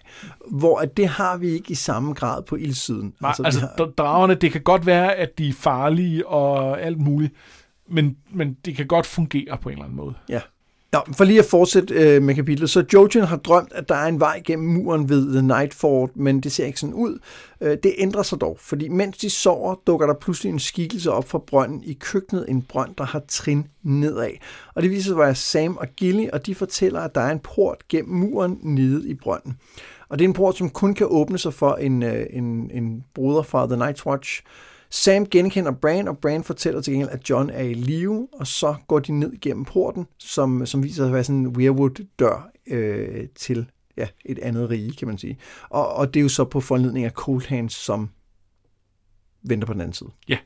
hvor 0.51 0.79
at 0.79 0.97
det 0.97 1.09
har 1.09 1.37
vi 1.37 1.49
ikke 1.49 1.71
i 1.71 1.75
samme 1.75 2.13
grad 2.13 2.43
på 2.43 2.57
ildsiden. 2.57 3.15
Nej, 3.21 3.29
altså, 3.29 3.43
altså 3.43 3.61
har... 3.61 3.91
dragerne, 3.99 4.35
det 4.35 4.53
kan 4.53 4.61
godt 4.61 4.87
være, 4.87 5.15
at 5.15 5.39
de 5.39 5.49
er 5.49 5.53
farlige 5.53 6.27
og 6.27 6.83
alt 6.83 6.99
muligt, 6.99 7.35
men, 7.91 8.17
men 8.31 8.57
det 8.65 8.77
kan 8.77 8.87
godt 8.87 9.07
fungere 9.07 9.59
på 9.63 9.69
en 9.69 9.73
eller 9.73 9.85
anden 9.85 9.97
måde. 9.97 10.15
Ja. 10.29 10.41
Nå, 10.93 10.99
for 11.17 11.25
lige 11.25 11.39
at 11.39 11.45
fortsætte 11.45 11.95
øh, 11.95 12.23
med 12.23 12.35
kapitlet, 12.35 12.71
så 12.71 12.85
Jojen 12.93 13.25
har 13.25 13.37
drømt, 13.37 13.73
at 13.73 13.89
der 13.89 13.95
er 13.95 14.07
en 14.07 14.21
vej 14.21 14.43
gennem 14.45 14.69
muren 14.69 15.09
ved 15.09 15.33
The 15.33 15.43
Night 15.43 15.75
Fort, 15.75 16.17
men 16.17 16.41
det 16.41 16.53
ser 16.53 16.67
ikke 16.67 16.81
sådan 16.81 16.95
ud. 16.95 17.19
Øh, 17.61 17.79
det 17.83 17.95
ændrer 17.99 18.23
sig 18.23 18.41
dog, 18.41 18.57
fordi 18.61 18.89
mens 18.89 19.19
de 19.19 19.31
sover, 19.31 19.75
dukker 19.87 20.07
der 20.07 20.15
pludselig 20.15 20.51
en 20.51 20.59
skikkelse 20.59 21.13
op 21.13 21.29
fra 21.29 21.39
brønden 21.39 21.85
i 21.85 21.93
køkkenet, 21.93 22.47
en 22.49 22.63
brønd, 22.63 22.95
der 22.99 23.05
har 23.05 23.23
trin 23.29 23.67
nedad. 23.83 24.31
Og 24.75 24.83
det 24.83 24.91
viser 24.91 25.03
sig 25.03 25.13
at 25.13 25.19
være 25.19 25.35
Sam 25.35 25.77
og 25.77 25.87
Gilly, 25.97 26.29
og 26.33 26.47
de 26.47 26.55
fortæller, 26.55 27.01
at 27.01 27.15
der 27.15 27.21
er 27.21 27.31
en 27.31 27.41
port 27.41 27.89
gennem 27.89 28.15
muren 28.15 28.59
nede 28.63 29.09
i 29.09 29.15
brønden. 29.15 29.57
Og 30.09 30.19
det 30.19 30.25
er 30.25 30.29
en 30.29 30.35
port, 30.35 30.57
som 30.57 30.71
kun 30.71 30.95
kan 30.95 31.07
åbne 31.11 31.39
sig 31.39 31.55
for 31.55 31.75
en, 31.75 32.03
øh, 32.03 32.27
en, 32.31 32.71
en 32.75 33.05
bruder 33.15 33.43
fra 33.43 33.67
The 33.67 33.77
Night 33.77 34.07
Watch, 34.07 34.43
Sam 34.91 35.27
genkender 35.27 35.71
Bran, 35.73 36.09
og 36.09 36.19
Bran 36.19 36.45
fortæller 36.45 36.81
til 36.81 36.93
gengæld, 36.93 37.11
at 37.11 37.31
John 37.31 37.51
er 37.51 37.63
i 37.63 37.75
live, 37.75 38.29
og 38.33 38.47
så 38.47 38.75
går 38.87 38.99
de 38.99 39.13
ned 39.13 39.41
gennem 39.41 39.65
porten, 39.65 40.07
som, 40.19 40.67
som 40.67 40.83
viser 40.83 40.95
sig 40.97 41.07
at 41.07 41.13
være 41.13 41.25
sådan 41.25 41.41
en 41.41 41.47
weirwood-dør 41.47 42.51
øh, 42.67 43.29
til 43.35 43.71
ja, 43.97 44.07
et 44.25 44.39
andet 44.39 44.71
rige, 44.71 44.93
kan 44.93 45.09
man 45.09 45.19
sige. 45.19 45.39
Og, 45.69 45.95
og 45.95 46.15
det 46.15 46.21
er 46.21 46.23
jo 46.23 46.29
så 46.29 46.45
på 46.45 46.61
forledning 46.61 47.05
af 47.05 47.11
Cold 47.11 47.47
Hands, 47.49 47.75
som 47.75 48.11
venter 49.43 49.67
på 49.67 49.73
den 49.73 49.81
anden 49.81 49.95
side. 49.95 50.11
Ja. 50.29 50.39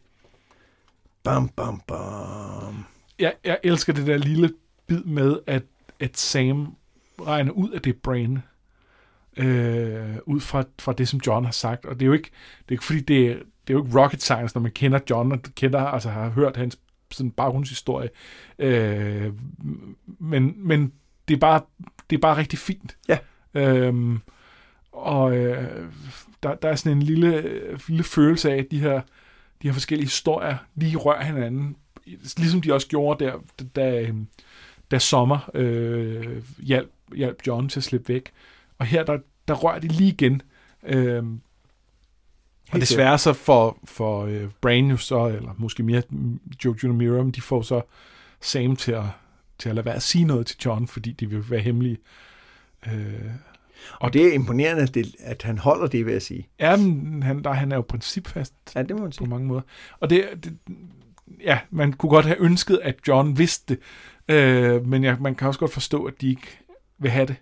Bam, 1.23 1.49
bam, 1.49 1.81
bam. 1.87 2.85
Jeg, 3.19 3.35
jeg 3.45 3.59
elsker 3.63 3.93
det 3.93 4.07
der 4.07 4.17
lille 4.17 4.53
bid 4.87 5.05
med, 5.05 5.39
at, 5.47 5.63
at 6.01 6.19
Sam 6.19 6.75
regner 7.21 7.53
ud 7.53 7.71
af 7.71 7.81
det 7.81 7.97
Bran, 7.97 8.39
øh, 9.37 10.17
ud 10.27 10.41
fra, 10.41 10.65
fra 10.79 10.93
det, 10.93 11.09
som 11.09 11.21
John 11.27 11.45
har 11.45 11.53
sagt. 11.53 11.87
Og 11.87 11.95
det 11.95 12.03
er 12.03 12.07
jo 12.07 12.13
ikke, 12.13 12.31
det 12.59 12.69
er 12.69 12.73
ikke 12.73 12.85
fordi, 12.85 13.01
det 13.01 13.27
er, 13.27 13.37
det 13.67 13.75
er 13.75 13.79
jo 13.79 13.85
ikke 13.85 14.01
rocket 14.01 14.23
science, 14.23 14.57
når 14.57 14.63
man 14.63 14.73
kender 14.73 14.99
John, 15.11 15.33
og 15.33 15.43
kender, 15.43 15.81
altså 15.81 16.11
har 16.11 16.29
hørt 16.29 16.57
hans 16.57 16.79
sådan 17.11 17.31
baggrundshistorie. 17.31 18.11
Øh, 18.59 19.33
men, 20.19 20.55
men 20.57 20.93
det 21.29 21.35
er 21.35 21.39
bare, 21.39 21.61
det 22.11 22.17
er 22.17 22.21
bare 22.21 22.37
rigtig 22.37 22.59
fint. 22.59 22.97
Ja. 23.09 23.19
Øhm, 23.55 24.21
og 24.93 25.37
øh, 25.37 25.89
der, 26.43 26.55
der 26.55 26.69
er 26.69 26.75
sådan 26.75 26.97
en 26.97 27.03
lille, 27.03 27.61
lille 27.89 28.05
følelse 28.05 28.53
af, 28.53 28.57
at 28.57 28.67
de 28.71 28.81
her, 28.81 29.01
de 29.63 29.69
her 29.69 29.73
forskellige 29.73 30.07
historier 30.07 30.57
lige 30.75 30.97
rører 30.97 31.25
hinanden, 31.25 31.77
ligesom 32.37 32.61
de 32.61 32.75
også 32.75 32.89
gjorde 32.89 33.25
der, 33.25 33.39
da, 33.77 34.13
da 34.91 34.99
Sommer 34.99 35.51
øh, 35.55 36.43
hjalp, 36.59 36.91
hjalp 37.15 37.47
John 37.47 37.69
til 37.69 37.81
at 37.81 37.85
slippe 37.85 38.09
væk. 38.09 38.33
Og 38.79 38.87
her, 38.87 39.05
der, 39.05 39.19
der 39.49 39.55
rører 39.55 39.79
de 39.79 39.89
lige 39.89 40.13
igen. 40.13 40.43
Øh, 40.83 41.25
og 42.73 42.81
desværre 42.81 43.19
så 43.19 43.33
for, 43.33 43.79
for 43.85 44.25
uh, 44.25 44.51
Brain 44.61 44.91
jo 44.91 44.97
så, 44.97 45.27
eller 45.27 45.55
måske 45.59 45.83
mere 45.83 46.03
Joe 46.65 46.77
Junior 46.83 46.97
Miram, 46.97 47.33
de 47.33 47.41
får 47.41 47.63
så 47.63 47.83
Sam 48.41 48.77
til 48.77 48.93
at, 48.93 49.05
til 49.59 49.69
at 49.69 49.75
lade 49.75 49.85
være 49.85 49.95
at 49.95 50.03
sige 50.03 50.25
noget 50.25 50.47
til 50.47 50.57
John, 50.65 50.89
fordi 50.89 51.13
de 51.13 51.31
vil 51.31 51.51
være 51.51 51.61
hemmelige. 51.61 51.99
Uh, 52.87 52.93
og 54.01 54.13
det 54.13 54.27
er 54.27 54.33
imponerende, 54.33 54.83
at, 54.83 54.95
det, 54.95 55.15
at 55.19 55.43
han 55.43 55.59
holder 55.59 55.87
det, 55.87 56.07
vil 56.07 56.13
jeg 56.13 56.23
sige. 56.23 56.49
Ja, 56.61 56.77
men 56.77 57.23
han, 57.23 57.45
der, 57.45 57.53
han 57.53 57.73
er 57.73 57.77
jo 57.77 57.83
principfast 57.83 58.55
ja, 58.75 58.83
det 58.83 58.97
må 58.97 59.03
man 59.03 59.13
sige. 59.13 59.25
på 59.25 59.31
mange 59.31 59.47
måder. 59.47 59.63
Og 60.01 60.11
det, 60.11 60.29
det, 60.45 60.59
ja, 61.41 61.59
man 61.71 61.93
kunne 61.93 62.11
godt 62.11 62.27
have 62.27 62.41
ønsket, 62.41 62.81
at 62.83 62.97
John 63.09 63.39
vidste 63.39 63.77
det, 64.29 64.79
uh, 64.79 64.87
men 64.87 65.05
ja, 65.05 65.17
man 65.21 65.35
kan 65.35 65.49
også 65.49 65.61
godt 65.61 65.73
forstå, 65.73 66.05
at 66.05 66.21
de 66.21 66.29
ikke 66.29 66.59
vil 66.99 67.11
have 67.11 67.27
det. 67.27 67.37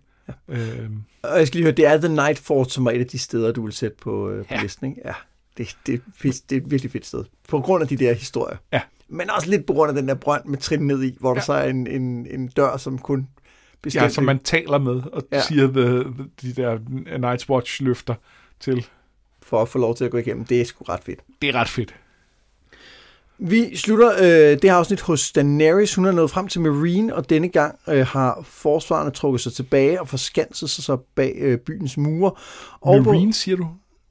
Øhm. 0.49 1.03
Og 1.23 1.39
jeg 1.39 1.47
skal 1.47 1.59
lige 1.59 1.65
høre, 1.65 1.75
det 1.75 1.87
er 1.87 1.99
The 1.99 2.09
Night 2.09 2.39
Fort, 2.39 2.73
som 2.73 2.87
er 2.87 2.91
et 2.91 3.01
af 3.01 3.07
de 3.07 3.19
steder, 3.19 3.53
du 3.53 3.65
vil 3.65 3.73
sætte 3.73 3.97
på, 4.03 4.31
øh, 4.31 4.45
på 4.45 4.55
ja. 4.55 4.63
listen, 4.63 4.89
ikke? 4.89 5.01
Ja, 5.05 5.13
det, 5.59 5.77
det, 5.87 6.03
det, 6.23 6.43
det 6.51 6.57
er 6.57 6.61
et 6.61 6.71
virkelig 6.71 6.93
fedt 6.93 7.07
sted. 7.07 7.25
På 7.49 7.61
grund 7.61 7.83
af 7.83 7.89
de 7.89 7.97
der 7.97 8.13
historier. 8.13 8.57
Ja. 8.73 8.81
Men 9.09 9.31
også 9.31 9.51
lidt 9.51 9.67
på 9.67 9.73
grund 9.73 9.89
af 9.89 9.95
den 9.95 10.09
der 10.09 10.15
brønd 10.15 10.45
med 10.45 10.59
trin 10.59 10.87
ned 10.87 11.03
i, 11.03 11.17
hvor 11.21 11.31
ja. 11.31 11.35
der 11.35 11.41
så 11.41 11.53
er 11.53 11.69
en, 11.69 11.87
en, 11.87 12.27
en 12.31 12.49
dør, 12.49 12.77
som 12.77 12.99
kun 12.99 13.29
bestemte... 13.83 14.05
Ja, 14.05 14.09
som 14.09 14.25
man 14.25 14.39
taler 14.39 14.79
med 14.79 15.03
og 15.13 15.23
ja. 15.33 15.41
siger 15.41 15.67
the, 15.67 16.05
the, 16.05 16.25
de 16.43 16.53
der 16.53 16.79
Night's 17.07 17.49
Watch 17.49 17.83
løfter 17.83 18.15
til. 18.61 18.87
For 19.43 19.63
at 19.63 19.69
få 19.69 19.79
lov 19.79 19.97
til 19.97 20.05
at 20.05 20.11
gå 20.11 20.19
igennem. 20.19 20.45
Det 20.45 20.61
er 20.61 20.65
sgu 20.65 20.85
ret 20.85 21.01
fedt. 21.05 21.21
Det 21.43 21.49
er 21.49 21.55
ret 21.55 21.69
fedt. 21.69 21.95
Vi 23.43 23.77
slutter 23.77 24.13
øh, 24.19 24.53
det 24.53 24.65
her 24.65 24.75
afsnit 24.75 25.01
hos 25.01 25.33
Daenerys. 25.33 25.95
Hun 25.95 26.05
er 26.05 26.13
nået 26.13 26.31
frem 26.31 26.49
til 26.49 26.61
Marine, 26.61 27.15
og 27.15 27.31
denne 27.31 27.49
gang 27.49 27.79
øh, 27.89 28.07
har 28.07 28.41
forsvarerne 28.45 29.11
trukket 29.11 29.41
sig 29.41 29.53
tilbage 29.53 30.01
og 30.01 30.09
forskanset 30.09 30.71
sig 30.71 30.85
så 30.85 30.97
bag 30.97 31.35
øh, 31.39 31.59
byens 31.59 31.97
mure. 31.97 32.33
Og 32.81 33.05
Marine, 33.05 33.33
siger 33.33 33.57
du? 33.57 33.69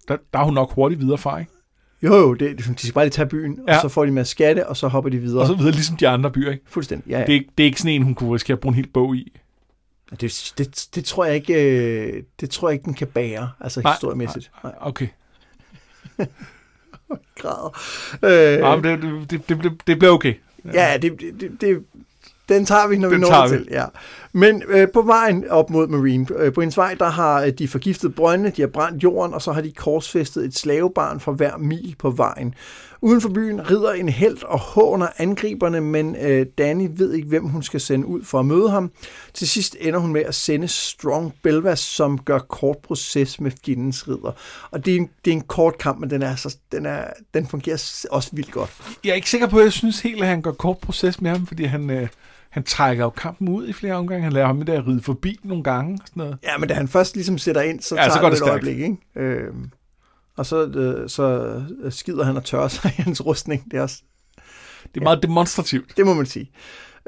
Der, 0.08 0.18
der 0.34 0.40
er 0.40 0.44
hun 0.44 0.54
nok 0.54 0.74
hurtigt 0.74 1.02
videre 1.02 1.18
fra, 1.18 1.40
ikke? 1.40 1.52
Jo, 2.04 2.16
jo, 2.16 2.34
det, 2.34 2.58
de 2.58 2.78
skal 2.78 2.94
bare 2.94 3.06
lige 3.06 3.12
tage 3.12 3.28
byen, 3.28 3.60
ja. 3.68 3.76
og 3.76 3.82
så 3.82 3.90
får 3.90 4.06
de 4.06 4.12
med 4.12 4.26
skatte, 4.26 4.68
og 4.68 4.78
så 4.78 4.88
hopper 4.88 5.10
de 5.10 5.18
videre. 5.18 5.42
Og 5.42 5.48
så 5.48 5.54
videre, 5.54 5.72
ligesom 5.72 5.98
de 5.98 6.08
andre 6.08 6.32
byer, 6.32 6.52
ikke? 6.52 6.64
Fuldstændig, 6.68 7.10
ja, 7.10 7.20
ja. 7.20 7.26
Det, 7.26 7.36
er, 7.36 7.40
det 7.58 7.64
er 7.64 7.66
ikke 7.66 7.80
sådan 7.80 7.94
en, 7.94 8.02
hun 8.02 8.16
kunne 8.16 8.34
risikere 8.34 8.56
at 8.56 8.60
bruge 8.60 8.72
en 8.72 8.76
helt 8.76 8.94
bog 8.94 9.16
i. 9.16 9.40
Det, 10.22 10.54
det, 10.58 10.88
det, 10.96 11.06
tror 11.06 11.26
jeg 11.26 11.36
ikke, 11.36 11.54
øh, 11.54 12.24
det 12.40 12.50
tror 12.50 12.70
jeg 12.70 12.74
ikke, 12.74 12.86
den 12.86 12.94
kan 12.94 13.08
bære, 13.08 13.50
altså 13.60 13.82
nej, 13.82 13.92
historiemæssigt. 13.92 14.52
Nej. 14.64 14.74
Okay. 14.82 15.08
grader. 17.42 17.80
Øh, 18.24 18.32
ja, 18.32 18.76
det, 18.76 19.30
det, 19.30 19.64
det, 19.64 19.72
det 19.88 20.00
bliver 20.00 20.14
okay. 20.14 20.34
Ja, 20.74 20.98
det, 21.02 21.20
det, 21.40 21.62
det, 21.62 21.84
den 22.50 22.66
tager 22.66 22.88
vi, 22.88 22.98
når 22.98 23.10
den 23.10 23.22
vi 23.22 23.22
når 23.30 23.48
til. 23.48 23.68
Ja. 23.72 23.86
Men 24.34 24.64
øh, 24.68 24.88
på 24.94 25.02
vejen 25.02 25.50
op 25.50 25.70
mod 25.70 25.88
Marine, 25.88 26.26
øh, 26.38 26.54
på 26.54 26.62
en 26.62 26.74
vej, 26.76 26.96
der 27.00 27.10
har 27.10 27.42
øh, 27.42 27.52
de 27.52 27.68
forgiftet 27.68 28.16
brøndene, 28.16 28.50
de 28.50 28.62
har 28.62 28.68
brændt 28.68 29.04
jorden, 29.04 29.34
og 29.34 29.42
så 29.42 29.52
har 29.52 29.62
de 29.62 29.72
korsfæstet 29.72 30.46
et 30.46 30.56
slavebarn 30.56 31.20
for 31.20 31.32
hver 31.32 31.58
mil 31.58 31.96
på 32.00 32.10
vejen. 32.10 32.56
Uden 33.02 33.22
for 33.22 33.30
byen 33.30 33.72
rider 33.72 33.92
en 33.92 34.10
held 34.10 34.44
og 34.44 34.60
håner 34.60 35.08
angriberne, 35.18 35.82
men 35.82 36.16
øh, 36.16 36.46
Danny 36.58 36.90
ved 36.94 37.14
ikke, 37.14 37.28
hvem 37.28 37.48
hun 37.48 37.64
skal 37.64 37.82
sende 37.82 38.06
ud 38.06 38.24
for 38.24 38.40
at 38.40 38.46
møde 38.46 38.70
ham. 38.70 38.92
Til 39.34 39.48
sidst 39.48 39.76
ender 39.80 40.00
hun 40.00 40.14
med 40.14 40.22
at 40.22 40.36
sende 40.36 40.68
Strong 40.68 41.34
Belvas, 41.44 41.80
som 41.80 42.18
gør 42.18 42.40
kort 42.40 42.78
proces 42.78 43.40
med 43.40 43.52
fjendens 43.66 44.08
ridder. 44.08 44.32
Og 44.72 44.86
det 44.86 44.94
er 44.94 44.98
en, 44.98 45.10
det 45.26 45.32
er 45.32 45.36
en 45.36 45.42
kort 45.42 45.78
kamp, 45.78 46.00
men 46.00 46.10
den, 46.10 46.22
er 46.22 46.36
så, 46.36 46.58
den, 46.72 46.86
er, 46.86 47.04
den 47.34 47.48
fungerer 47.48 48.08
også 48.12 48.30
vildt 48.34 48.52
godt. 48.52 48.70
Jeg 49.04 49.12
er 49.12 49.16
ikke 49.16 49.30
sikker 49.30 49.48
på, 49.48 49.58
at 49.58 49.64
jeg 49.64 49.74
synes 49.74 50.00
helt, 50.00 50.22
at 50.22 50.28
han 50.28 50.42
gør 50.42 50.52
kort 50.52 50.78
proces 50.78 51.22
med 51.22 51.32
ham, 51.32 51.48
fordi 51.48 51.64
han... 51.64 51.90
Øh 51.90 52.08
han 52.50 52.64
trækker 52.64 53.04
jo 53.04 53.10
kampen 53.10 53.50
ud 53.50 53.68
i 53.68 53.74
flere 53.74 53.94
omgange. 53.94 54.24
Han 54.24 54.34
lader 54.34 54.48
ham 54.48 54.62
der 54.62 54.88
ride 54.88 55.02
forbi 55.02 55.40
nogle 55.44 55.64
gange. 55.64 55.94
Og 56.02 56.08
sådan 56.08 56.22
noget. 56.22 56.38
Ja, 56.44 56.58
men 56.58 56.70
da 56.70 56.74
han 56.74 56.88
først 56.88 57.16
ligesom 57.16 57.38
sætter 57.38 57.62
ind, 57.62 57.82
så 57.82 57.96
ja, 57.96 58.02
tager 58.02 58.14
så 58.14 58.20
går 58.20 58.30
det, 58.30 58.40
det 58.40 58.46
et 58.46 58.50
øjeblik. 58.50 58.80
Ikke? 58.80 58.98
Øhm, 59.16 59.72
og 60.38 60.46
så, 60.46 60.66
øh, 60.66 61.10
så 61.10 61.62
skider 61.90 62.24
han 62.24 62.38
og 62.38 62.44
tørrer 62.44 62.68
sig 62.68 62.92
i 62.98 63.02
hans 63.02 63.26
rustning. 63.26 63.72
Det 63.72 63.78
er 63.78 63.82
også... 63.82 64.04
Det 64.94 65.00
er 65.00 65.04
meget 65.04 65.18
ja, 65.18 65.28
demonstrativt. 65.28 65.98
Det 65.98 66.06
må 66.06 66.14
man 66.14 66.26
sige. 66.26 66.52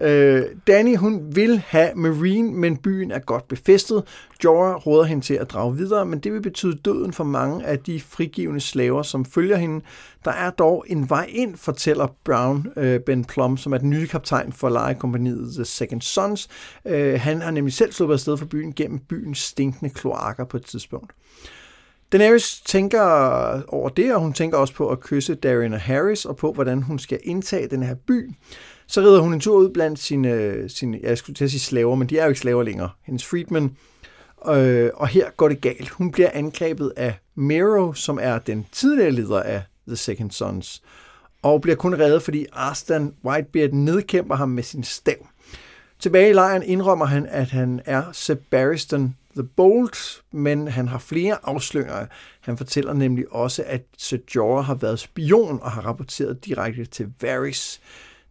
Øh, 0.02 0.44
Danny, 0.68 0.98
hun 0.98 1.36
vil 1.36 1.64
have 1.68 1.96
Marine, 1.96 2.54
men 2.54 2.78
byen 2.78 3.12
er 3.12 3.20
godt 3.20 3.48
befæstet. 3.48 4.04
Jorah 4.44 4.76
råder 4.88 5.04
hende 5.04 5.24
til 5.24 5.34
at 5.34 5.52
drage 5.52 5.78
videre, 5.78 6.06
men 6.06 6.20
det 6.20 6.34
vil 6.34 6.42
betyde 6.42 6.76
døden 6.76 7.14
for 7.14 7.24
mange 7.24 7.66
af 7.66 7.80
de 7.80 8.00
frigivende 8.00 8.62
slaver, 8.62 9.04
som 9.04 9.26
følger 9.26 9.58
hende. 9.58 9.86
Der 10.26 10.32
er 10.32 10.50
dog 10.50 10.86
en 10.88 11.10
vej 11.10 11.26
ind, 11.30 11.58
fortæller 11.58 12.08
Brown 12.24 12.68
øh, 12.78 13.00
Ben 13.00 13.26
Plum, 13.26 13.58
som 13.58 13.74
er 13.74 13.78
den 13.78 13.90
nye 13.90 14.08
kaptajn 14.08 14.54
for 14.54 14.70
lejekompaniet 14.70 15.54
The 15.56 15.66
Second 15.66 16.02
Sons. 16.02 16.50
Øh, 16.86 17.20
han 17.20 17.42
har 17.42 17.52
nemlig 17.52 17.74
selv 17.74 17.92
sluppet 17.92 18.14
afsted 18.14 18.38
fra 18.38 18.46
byen 18.46 18.74
gennem 18.74 19.00
byens 19.00 19.40
stinkende 19.40 19.94
kloakker 19.94 20.46
på 20.46 20.58
et 20.58 20.66
tidspunkt. 20.66 21.12
Daenerys 22.12 22.62
tænker 22.62 23.01
over 23.68 23.89
det, 23.89 24.16
og 24.16 24.22
hun 24.22 24.34
tænker 24.34 24.57
også 24.57 24.74
på 24.74 24.89
at 24.89 24.99
kysse 24.99 25.36
Darren 25.36 25.74
og 25.74 25.82
Harris, 25.82 26.26
og 26.26 26.36
på, 26.36 26.53
hvordan 26.53 26.82
hun 26.82 26.99
skal 26.99 27.20
indtage 27.24 27.68
den 27.68 27.84
her 27.84 27.95
by. 28.07 28.32
Så 28.88 29.01
rider 29.01 29.20
hun 29.20 29.34
en 29.34 29.39
tur 29.39 29.57
ud 29.57 29.70
blandt 29.70 29.99
sine, 29.99 30.70
sine 30.70 30.99
jeg 31.03 31.18
skulle 31.18 31.36
til 31.36 31.43
at 31.43 31.51
sige 31.51 31.59
slaver, 31.59 31.95
men 31.95 32.09
de 32.09 32.18
er 32.18 32.24
jo 32.24 32.30
ikke 32.30 32.39
slaver 32.39 32.64
længere, 32.64 32.89
hendes 33.05 33.26
freedmen. 33.26 33.78
Øh, 34.47 34.89
og 34.93 35.07
her 35.07 35.30
går 35.38 35.49
det 35.49 35.62
galt. 35.62 35.89
Hun 35.89 36.12
bliver 36.12 36.30
angrebet 36.34 36.93
af 36.97 37.14
Mero, 37.36 37.93
som 37.93 38.20
er 38.22 38.39
den 38.39 38.66
tidligere 38.72 39.12
leder 39.12 39.41
af 39.41 39.62
The 39.88 39.95
Second 39.95 40.32
Sons, 40.32 40.82
og 41.41 41.62
bliver 41.62 41.76
kun 41.76 41.99
reddet, 41.99 42.24
fordi 42.24 42.45
Arstan 42.53 43.14
Whitebeard 43.26 43.72
nedkæmper 43.72 44.36
ham 44.36 44.49
med 44.49 44.64
sin 44.64 44.84
stav. 44.84 45.28
Tilbage 45.99 46.30
i 46.30 46.34
lejren 46.34 46.64
indrømmer 46.64 47.05
han, 47.05 47.26
at 47.26 47.49
han 47.49 47.82
er 47.86 48.03
Sebaristan 48.12 49.16
the 49.36 49.44
Bold, 49.44 50.22
men 50.32 50.68
han 50.68 50.88
har 50.88 51.00
flere 51.00 51.38
afsløringer. 51.44 52.06
Han 52.42 52.58
fortæller 52.58 52.94
nemlig 52.94 53.32
også, 53.32 53.64
at 53.68 53.86
Sir 53.98 54.18
Jorah 54.36 54.66
har 54.66 54.76
været 54.76 55.00
spion 55.00 55.60
og 55.62 55.72
har 55.72 55.82
rapporteret 55.82 56.46
direkte 56.46 56.86
til 56.86 57.14
Varys. 57.22 57.82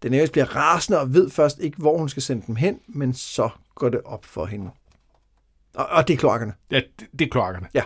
Daenerys 0.03 0.31
bliver 0.31 0.57
rasende 0.57 1.01
og 1.01 1.15
ved 1.15 1.31
først 1.31 1.59
ikke, 1.59 1.79
hvor 1.79 1.99
hun 1.99 2.09
skal 2.09 2.23
sende 2.23 2.47
dem 2.47 2.57
hen, 2.57 2.79
men 2.89 3.15
så 3.15 3.49
går 3.75 3.89
det 3.89 4.01
op 4.05 4.25
for 4.25 4.47
hende. 4.47 4.71
Og, 5.75 5.87
og 5.87 6.09
det 6.09 6.15
er 6.15 6.19
kloakkerne. 6.19 6.53
Ja, 6.71 6.81
det, 7.01 7.07
det 7.19 7.25
er 7.25 7.31
kloakkerne. 7.31 7.67
Ja. 7.75 7.83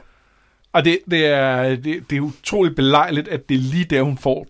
Og 0.73 0.85
det, 0.85 0.99
det, 1.11 1.27
er, 1.27 1.77
det, 1.77 2.11
det 2.11 2.17
er 2.17 2.21
utroligt 2.21 2.77
belejligt, 2.77 3.29
at 3.29 3.49
det 3.49 3.55
er 3.55 3.59
lige 3.59 3.85
der, 3.85 4.03
hun 4.03 4.19
får 4.19 4.47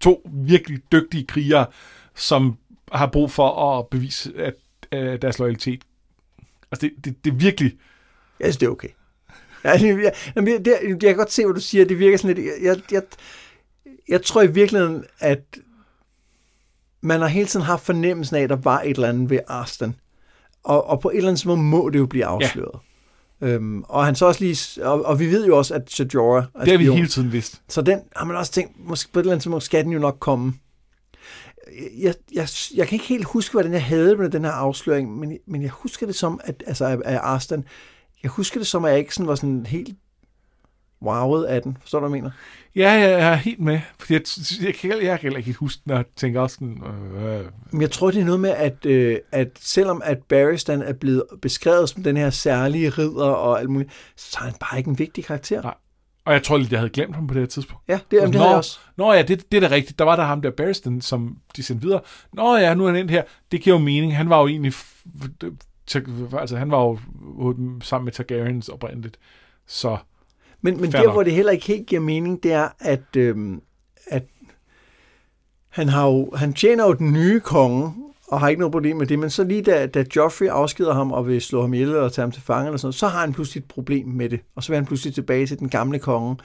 to 0.00 0.30
virkelig 0.32 0.80
dygtige 0.92 1.26
krigere, 1.26 1.66
som 2.14 2.56
har 2.92 3.06
brug 3.06 3.30
for 3.30 3.78
at 3.78 3.88
bevise 3.88 4.32
at, 4.36 4.54
at 4.90 5.22
deres 5.22 5.38
loyalitet. 5.38 5.84
Altså, 6.72 6.86
det, 6.86 7.04
det, 7.04 7.24
det 7.24 7.30
er 7.30 7.36
virkelig... 7.36 7.78
Jeg 8.40 8.46
synes, 8.46 8.56
det 8.56 8.66
er 8.66 8.70
okay. 8.70 8.88
Jeg, 9.64 9.80
jeg, 9.82 10.12
jeg, 10.36 10.64
det, 10.64 10.76
jeg 10.88 10.98
kan 11.00 11.16
godt 11.16 11.32
se, 11.32 11.44
hvad 11.44 11.54
du 11.54 11.60
siger. 11.60 11.84
Det 11.84 11.98
virker 11.98 12.18
sådan 12.18 12.36
lidt... 12.36 12.46
Jeg, 12.46 12.54
jeg, 12.62 12.76
jeg, 12.92 13.02
jeg 14.08 14.22
tror 14.22 14.42
i 14.42 14.46
virkeligheden, 14.46 15.04
at 15.18 15.58
man 17.00 17.20
har 17.20 17.28
hele 17.28 17.46
tiden 17.46 17.66
haft 17.66 17.86
fornemmelsen 17.86 18.36
af, 18.36 18.42
at 18.42 18.50
der 18.50 18.56
var 18.56 18.80
et 18.80 18.90
eller 18.90 19.08
andet 19.08 19.30
ved 19.30 19.38
Arsten. 19.48 19.96
Og, 20.62 20.86
og 20.86 21.00
på 21.00 21.10
et 21.10 21.16
eller 21.16 21.30
andet 21.30 21.46
måde 21.46 21.58
må 21.58 21.88
det 21.88 21.98
jo 21.98 22.06
blive 22.06 22.24
afsløret. 22.24 22.78
Ja. 23.40 23.46
Øhm, 23.46 23.82
og 23.82 24.04
han 24.04 24.14
så 24.14 24.26
også 24.26 24.44
lige, 24.44 24.84
og, 24.84 25.04
og 25.04 25.20
vi 25.20 25.26
ved 25.30 25.46
jo 25.46 25.58
også, 25.58 25.74
at 25.74 25.90
Sajora 25.90 26.44
er 26.54 26.64
Det 26.64 26.70
har 26.70 26.78
vi 26.78 26.84
spion. 26.84 26.96
hele 26.96 27.08
tiden 27.08 27.32
vidst. 27.32 27.62
Så 27.68 27.82
den 27.82 28.00
har 28.16 28.24
man 28.24 28.36
også 28.36 28.52
tænkt, 28.52 28.72
måske 28.78 29.12
på 29.12 29.18
et 29.18 29.22
eller 29.22 29.32
andet 29.32 29.42
tidspunkt 29.42 29.64
skal 29.64 29.84
den 29.84 29.92
jo 29.92 29.98
nok 29.98 30.16
komme. 30.20 30.54
Jeg, 31.98 32.14
jeg, 32.34 32.48
jeg 32.74 32.88
kan 32.88 32.96
ikke 32.96 33.06
helt 33.06 33.24
huske, 33.24 33.52
hvordan 33.52 33.72
jeg 33.72 33.84
havde 33.84 34.16
med 34.16 34.30
den 34.30 34.44
her 34.44 34.52
afsløring, 34.52 35.18
men, 35.18 35.38
men 35.46 35.62
jeg 35.62 35.70
husker 35.70 36.06
det 36.06 36.14
som, 36.14 36.40
at, 36.44 36.62
altså 36.66 36.84
af 37.04 37.18
Arstan, 37.22 37.64
jeg 38.22 38.30
husker 38.30 38.60
det 38.60 38.66
som, 38.66 38.84
at 38.84 38.90
jeg 38.90 38.98
ikke 38.98 39.14
sådan 39.14 39.28
var 39.28 39.34
sådan 39.34 39.66
helt 39.66 39.96
wowet 41.02 41.44
af 41.44 41.62
den. 41.62 41.76
Forstår 41.80 42.00
du, 42.00 42.08
hvad 42.08 42.16
jeg 42.16 42.22
mener? 42.22 42.30
Ja, 42.76 42.90
jeg 42.92 43.12
er 43.12 43.34
helt 43.34 43.60
med. 43.60 43.80
Fordi 43.98 44.12
jeg, 44.12 44.22
jeg, 44.62 44.74
kan, 44.74 44.90
jeg 44.90 45.00
kan 45.00 45.18
heller 45.22 45.38
ikke 45.38 45.52
huske, 45.52 45.82
når 45.86 45.94
jeg 45.94 46.04
tænker 46.16 46.40
også 46.40 46.54
sådan... 46.54 46.82
Øh, 47.16 47.44
Men 47.70 47.82
jeg 47.82 47.90
tror, 47.90 48.10
det 48.10 48.20
er 48.20 48.24
noget 48.24 48.40
med, 48.40 48.50
at, 48.50 48.86
øh, 48.86 49.18
at 49.32 49.48
selvom 49.60 50.02
at 50.04 50.18
Barristan 50.28 50.82
er 50.82 50.92
blevet 50.92 51.22
beskrevet 51.42 51.88
som 51.88 52.02
den 52.02 52.16
her 52.16 52.30
særlige 52.30 52.90
ridder 52.90 53.26
og 53.26 53.60
alt 53.60 53.70
muligt, 53.70 53.90
så 54.16 54.38
er 54.40 54.44
han 54.44 54.54
bare 54.60 54.78
ikke 54.78 54.88
en 54.90 54.98
vigtig 54.98 55.24
karakter. 55.24 55.62
Nej. 55.62 55.74
og 56.24 56.32
jeg 56.32 56.42
tror 56.42 56.58
lidt, 56.58 56.70
jeg 56.72 56.78
havde 56.80 56.90
glemt 56.90 57.14
ham 57.14 57.26
på 57.26 57.34
det 57.34 57.42
her 57.42 57.46
tidspunkt. 57.46 57.84
Ja, 57.88 57.98
det, 58.10 58.16
jamen, 58.16 58.32
det 58.32 58.40
havde 58.40 58.48
jeg 58.50 58.58
også. 58.58 58.78
Nå 58.96 59.12
ja, 59.12 59.22
det, 59.22 59.52
det 59.52 59.64
er 59.64 59.68
da 59.68 59.74
rigtigt. 59.74 59.98
Der 59.98 60.04
var 60.04 60.16
der 60.16 60.22
ham 60.22 60.42
der 60.42 60.50
Barristan, 60.50 61.00
som 61.00 61.36
de 61.56 61.62
sendte 61.62 61.82
videre. 61.86 62.00
Nå 62.32 62.56
ja, 62.56 62.74
nu 62.74 62.84
er 62.84 62.90
han 62.90 63.00
ind 63.00 63.10
her. 63.10 63.22
Det 63.52 63.60
giver 63.60 63.76
jo 63.76 63.82
mening. 63.84 64.16
Han 64.16 64.28
var 64.30 64.40
jo 64.40 64.46
egentlig... 64.48 64.72
Altså, 66.38 66.56
han 66.56 66.70
var 66.70 66.82
jo 66.82 66.98
sammen 67.82 68.04
med 68.04 68.12
Targaryens 68.12 68.68
oprindeligt. 68.68 69.18
Så 69.66 69.96
Men, 70.60 70.80
men 70.80 70.92
der, 70.92 71.02
nok. 71.02 71.12
hvor 71.12 71.22
det 71.22 71.32
heller 71.32 71.52
ikke 71.52 71.66
helt 71.66 71.86
giver 71.86 72.00
mening, 72.00 72.42
det 72.42 72.52
er, 72.52 72.68
at, 72.78 73.16
øhm, 73.16 73.62
at 74.06 74.22
han, 75.68 75.88
har 75.88 76.06
jo, 76.06 76.30
han 76.36 76.52
tjener 76.52 76.86
jo 76.86 76.92
den 76.92 77.12
nye 77.12 77.40
konge, 77.40 77.94
og 78.28 78.40
har 78.40 78.48
ikke 78.48 78.60
noget 78.60 78.72
problem 78.72 78.96
med 78.96 79.06
det, 79.06 79.18
men 79.18 79.30
så 79.30 79.44
lige 79.44 79.62
da, 79.62 79.86
da 79.86 80.04
Joffrey 80.16 80.46
afskeder 80.46 80.94
ham 80.94 81.12
og 81.12 81.26
vil 81.26 81.40
slå 81.40 81.60
ham 81.60 81.74
ihjel 81.74 81.96
og 81.96 82.12
tage 82.12 82.22
ham 82.22 82.32
til 82.32 82.42
fange, 82.42 82.66
eller 82.66 82.78
sådan 82.78 82.92
så 82.92 83.08
har 83.08 83.20
han 83.20 83.32
pludselig 83.32 83.60
et 83.60 83.68
problem 83.68 84.08
med 84.08 84.28
det, 84.28 84.40
og 84.54 84.62
så 84.62 84.72
vil 84.72 84.76
han 84.76 84.86
pludselig 84.86 85.14
tilbage 85.14 85.46
til 85.46 85.58
den 85.58 85.68
gamle 85.68 85.98
konge. 85.98 86.36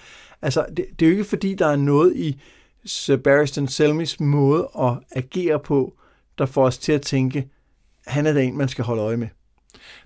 Altså, 0.41 0.65
det, 0.77 0.85
det 0.99 1.05
er 1.05 1.09
jo 1.09 1.11
ikke 1.11 1.23
fordi, 1.23 1.55
der 1.55 1.67
er 1.67 1.75
noget 1.75 2.15
i 2.15 2.41
Sir 2.85 3.17
Barristan 3.17 3.67
Selmys 3.67 4.19
måde 4.19 4.69
at 4.79 4.93
agere 5.11 5.59
på, 5.59 5.93
der 6.37 6.45
får 6.45 6.65
os 6.65 6.77
til 6.77 6.91
at 6.91 7.01
tænke, 7.01 7.49
han 8.07 8.25
er 8.25 8.33
da 8.33 8.41
en, 8.43 8.57
man 8.57 8.67
skal 8.67 8.83
holde 8.83 9.01
øje 9.01 9.17
med. 9.17 9.27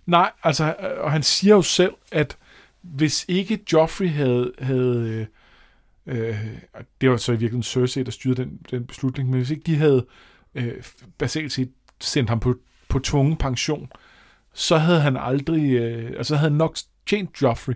Nej, 0.06 0.32
altså, 0.43 0.66
øh, 0.66 1.04
og 1.04 1.12
han 1.12 1.24
siger 1.24 1.56
jo 1.56 1.62
selv, 1.62 1.93
at 2.12 2.38
hvis 2.82 3.26
ikke 3.28 3.60
Joffrey 3.74 4.10
havde, 4.10 4.54
havde 4.60 5.28
øh, 6.06 6.28
øh, 6.30 6.45
det 7.02 7.10
var 7.10 7.18
så 7.18 7.32
i 7.32 7.36
virkeligheden 7.36 7.64
Cersei, 7.64 8.04
der 8.04 8.12
styrede 8.12 8.41
den, 8.41 8.60
den 8.72 8.86
beslutning, 8.86 9.30
men 9.30 9.38
hvis 9.38 9.50
ikke 9.50 9.64
de 9.64 9.76
havde 9.76 10.06
øh, 10.56 10.84
basalt 11.18 11.52
set 11.52 11.72
sendt 12.00 12.30
ham 12.30 12.39
på, 12.39 12.56
på 12.89 13.00
tvungen 13.00 13.38
pension, 13.38 13.91
så 14.54 14.78
havde 14.78 15.02
han 15.02 15.18
aldrig, 15.18 15.72
øh, 15.72 16.14
altså 16.18 16.36
havde 16.36 16.58
nok 16.58 16.78
tjent 17.08 17.41
Joffrey. 17.41 17.74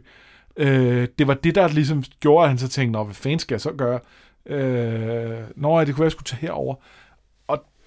Øh, 0.57 1.07
det 1.17 1.27
var 1.27 1.33
det, 1.33 1.55
der 1.55 1.67
ligesom 1.67 2.03
gjorde, 2.19 2.43
at 2.43 2.49
han 2.49 2.57
så 2.57 2.67
tænkte, 2.67 2.91
Nå, 2.91 3.03
hvad 3.03 3.15
fanden 3.15 3.39
skal 3.39 3.53
jeg 3.55 3.61
så 3.61 3.71
gøre? 3.71 3.99
Øh, 4.45 5.43
når 5.55 5.83
det 5.83 5.95
kunne 5.95 5.99
være, 5.99 6.05
at 6.05 6.09
jeg 6.09 6.11
skulle 6.11 6.25
tage 6.25 6.41
herover. 6.41 6.75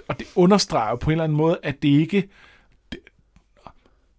Og, 0.08 0.18
det 0.18 0.26
understreger 0.34 0.96
på 0.96 1.10
en 1.10 1.12
eller 1.12 1.24
anden 1.24 1.38
måde, 1.38 1.58
at 1.62 1.82
det 1.82 1.88
ikke, 1.88 2.28
det, 2.92 2.98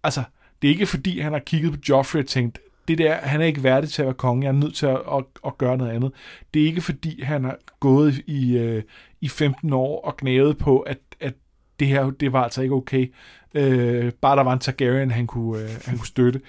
altså, 0.02 0.22
det 0.62 0.68
er 0.68 0.72
ikke 0.72 0.86
fordi, 0.86 1.20
han 1.20 1.32
har 1.32 1.40
kigget 1.40 1.72
på 1.72 1.78
Joffrey 1.88 2.20
og 2.20 2.26
tænkt, 2.26 2.58
det 2.88 2.98
der, 2.98 3.14
han 3.14 3.40
er 3.40 3.44
ikke 3.44 3.62
værdig 3.62 3.90
til 3.90 4.02
at 4.02 4.06
være 4.06 4.14
konge, 4.14 4.44
jeg 4.44 4.48
er 4.48 4.52
nødt 4.52 4.74
til 4.74 4.86
at, 4.86 5.00
at, 5.12 5.24
at 5.46 5.58
gøre 5.58 5.76
noget 5.76 5.92
andet. 5.92 6.12
Det 6.54 6.62
er 6.62 6.66
ikke 6.66 6.80
fordi, 6.80 7.22
han 7.22 7.44
har 7.44 7.58
gået 7.80 8.14
i, 8.26 8.56
øh, 8.56 8.82
i 9.20 9.28
15 9.28 9.72
år 9.72 10.00
og 10.00 10.16
gnævet 10.16 10.58
på, 10.58 10.78
at, 10.78 10.98
at 11.20 11.34
det 11.80 11.88
her, 11.88 12.10
det 12.10 12.32
var 12.32 12.44
altså 12.44 12.62
ikke 12.62 12.74
okay. 12.74 13.12
Øh, 13.54 14.12
bare 14.12 14.36
der 14.36 14.42
var 14.42 14.52
en 14.52 14.58
Targaryen, 14.58 15.10
han 15.10 15.26
kunne, 15.26 15.62
øh, 15.62 15.70
han 15.84 15.96
kunne 15.96 16.06
støtte. 16.06 16.40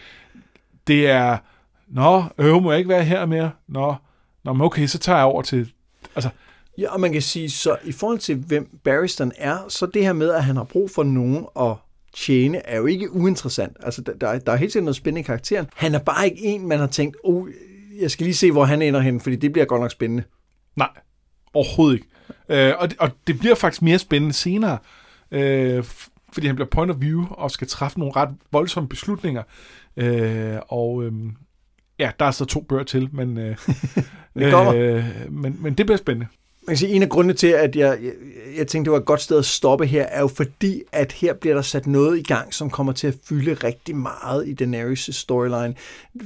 Det 0.88 1.10
er, 1.10 1.38
nå, 1.88 2.24
øh, 2.38 2.64
må 2.64 2.72
jeg 2.72 2.78
ikke 2.78 2.90
være 2.90 3.04
her 3.04 3.26
mere? 3.26 3.52
Nå, 3.68 3.96
nå 4.44 4.54
men 4.54 4.62
okay, 4.62 4.86
så 4.86 5.00
tager 5.00 5.18
jeg 5.18 5.26
over 5.26 5.42
til, 5.42 5.72
altså, 6.16 6.30
Ja, 6.80 6.94
og 6.94 7.00
man 7.00 7.12
kan 7.12 7.22
sige, 7.22 7.50
så 7.50 7.78
i 7.84 7.92
forhold 7.92 8.20
til, 8.20 8.36
hvem 8.36 8.80
Barristan 8.84 9.32
er, 9.38 9.58
så 9.70 9.86
det 9.86 10.04
her 10.04 10.14
med, 10.14 10.30
at 10.30 10.44
han 10.44 10.56
har 10.56 10.64
brug 10.64 10.92
for 10.92 11.04
nogen 11.04 11.46
at 11.60 11.76
tjene, 12.14 12.66
er 12.66 12.78
jo 12.78 12.86
ikke 12.86 13.12
uinteressant. 13.12 13.78
Altså, 13.80 14.02
der, 14.02 14.14
der, 14.14 14.28
er, 14.28 14.40
der 14.40 14.52
er 14.52 14.56
helt 14.56 14.72
sikkert 14.72 14.86
noget 14.86 14.96
spændende 14.96 15.20
i 15.22 15.24
karakteren. 15.24 15.68
Han 15.76 15.96
er 15.96 16.00
bare 16.00 16.26
ikke 16.26 16.44
en, 16.44 16.68
man 16.68 16.80
har 16.80 16.88
tænkt, 16.88 17.18
oh, 17.24 17.50
jeg 18.02 18.12
skal 18.12 18.24
lige 18.24 18.36
se, 18.36 18.52
hvor 18.52 18.66
han 18.66 18.82
ender 18.82 19.00
hen, 19.00 19.20
fordi 19.20 19.36
det 19.36 19.52
bliver 19.52 19.66
godt 19.66 19.82
nok 19.82 19.92
spændende. 19.92 20.24
Nej, 20.76 20.90
overhovedet 21.54 21.96
ikke. 21.96 22.08
Øh, 22.50 22.74
og, 22.80 22.90
det, 22.90 22.98
og 23.00 23.10
det 23.28 23.40
bliver 23.40 23.56
faktisk 23.56 23.82
mere 23.82 24.00
spændende 24.00 24.34
senere, 24.34 24.78
øh, 25.32 25.84
fordi 26.34 26.48
han 26.48 26.56
bliver 26.56 26.70
point 26.70 26.92
of 26.92 27.02
view 27.02 27.26
og 27.32 27.52
skal 27.52 27.68
træffe 27.68 28.00
nogle 28.00 28.16
ret 28.16 28.30
voldsomme 28.52 28.90
beslutninger. 28.90 29.44
Øh, 29.98 30.58
og 30.68 31.04
øh, 31.04 31.14
ja, 32.00 32.12
der 32.20 32.26
er 32.26 32.32
så 32.32 32.46
to 32.46 32.62
bøger 32.62 32.84
til, 32.84 33.10
men, 33.12 33.38
øh, 33.38 33.58
Det 34.36 34.76
øh, 34.76 35.06
men, 35.32 35.58
men 35.60 35.74
det 35.74 35.86
bliver 35.86 35.98
spændende. 35.98 36.28
Man 36.70 36.74
kan 36.74 36.78
sige, 36.78 36.94
en 36.94 37.04
af 37.04 37.10
grundene 37.10 37.34
til, 37.34 37.48
at 37.48 37.76
jeg, 37.76 37.98
jeg, 38.04 38.12
jeg 38.58 38.68
tænkte, 38.68 38.90
det 38.90 38.92
var 38.92 38.98
et 38.98 39.06
godt 39.06 39.22
sted 39.22 39.38
at 39.38 39.46
stoppe 39.46 39.86
her, 39.86 40.04
er 40.04 40.20
jo 40.20 40.28
fordi, 40.28 40.84
at 40.92 41.12
her 41.12 41.34
bliver 41.34 41.56
der 41.56 41.62
sat 41.62 41.88
noget 41.88 42.20
i 42.20 42.24
gang, 42.24 42.54
som 42.54 42.70
kommer 42.70 42.94
til 42.94 43.08
at 43.08 43.16
fylde 43.24 43.54
rigtig 43.54 43.96
meget 43.96 44.48
i 44.48 44.64
Daenerys' 44.64 45.12
storyline, 45.12 45.76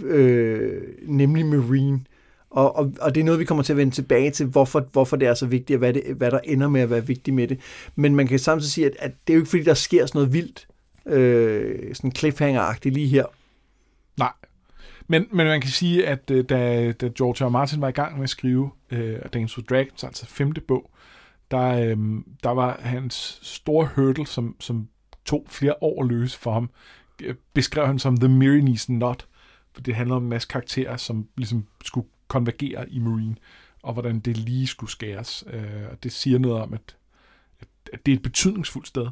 øh, 0.04 0.82
nemlig 1.08 1.46
Marine. 1.46 2.00
Og, 2.50 2.76
og, 2.76 2.94
og 3.02 3.16
det 3.16 3.22
er 3.22 3.26
noget, 3.26 3.40
vi 3.40 3.46
kommer 3.46 3.64
til 3.64 3.74
at 3.74 3.78
vende 3.78 3.96
tilbage 3.96 4.32
til, 4.32 4.46
hvorfor, 4.46 4.86
hvorfor 4.92 5.18
det 5.18 5.28
er 5.28 5.34
så 5.34 5.46
vigtigt, 5.46 5.76
og 5.76 5.80
hvad, 5.80 5.94
det, 5.94 6.04
hvad 6.18 6.32
der 6.32 6.40
ender 6.44 6.70
med 6.70 6.82
at 6.82 6.90
være 6.90 7.08
vigtigt 7.08 7.36
med 7.36 7.48
det. 7.48 7.60
Men 7.96 8.16
man 8.16 8.28
kan 8.28 8.40
samtidig 8.40 8.72
sige, 8.72 8.88
at, 8.88 8.96
at 9.00 9.12
det 9.28 9.34
er 9.34 9.36
jo 9.36 9.42
ikke 9.42 9.50
fordi, 9.50 9.64
der 9.64 9.74
sker 9.74 10.06
sådan 10.06 10.20
noget 10.20 10.34
vildt, 10.34 10.68
øh, 11.06 11.96
sådan 11.96 12.12
cliffhanger 12.16 12.90
lige 12.90 13.08
her. 13.08 13.26
Nej. 14.18 14.32
Men, 15.08 15.28
men 15.32 15.48
man 15.48 15.62
kan 15.62 15.70
sige, 15.70 16.08
at 16.08 16.32
øh, 16.32 16.44
da, 16.50 16.92
da 16.92 17.10
George 17.18 17.46
R. 17.46 17.50
Martin 17.50 17.82
var 17.82 17.88
i 17.88 17.92
gang 17.92 18.16
med 18.16 18.24
at 18.24 18.30
skrive 18.30 18.72
øh, 18.92 19.20
Dance 19.34 19.58
with 19.58 19.70
Dragons, 19.70 20.04
altså 20.04 20.26
femte 20.26 20.62
bog, 20.62 20.92
der, 21.52 21.68
øh, 21.68 21.98
der 22.44 22.50
var 22.50 22.80
hans 22.82 23.40
store 23.42 23.90
hurdle, 23.96 24.28
som, 24.28 24.56
som 24.60 24.88
tog 25.26 25.46
flere 25.50 25.76
år 25.82 26.04
at 26.04 26.10
løse 26.10 26.40
for 26.40 26.54
ham, 26.54 26.70
øh, 27.22 27.36
beskrev 27.54 27.88
han 27.88 28.00
som 28.00 28.18
The 28.18 28.30
Myronese 28.30 28.86
Knot, 28.86 29.28
for 29.74 29.82
det 29.82 29.96
handler 29.96 30.16
om 30.16 30.24
en 30.24 30.30
masse 30.30 30.48
karakterer, 30.48 30.98
som 30.98 31.28
ligesom 31.38 31.68
skulle 31.84 32.08
konvergere 32.28 32.90
i 32.90 33.00
Marine, 33.00 33.36
og 33.84 33.94
hvordan 33.94 34.20
det 34.20 34.38
lige 34.38 34.68
skulle 34.68 34.92
skæres. 34.92 35.44
Øh, 35.54 35.84
og 35.92 36.04
det 36.04 36.12
siger 36.12 36.40
noget 36.40 36.62
om, 36.62 36.74
at, 36.74 36.96
at 37.94 38.06
det 38.06 38.12
er 38.12 38.16
et 38.16 38.22
betydningsfuldt 38.22 38.88
sted. 38.88 39.08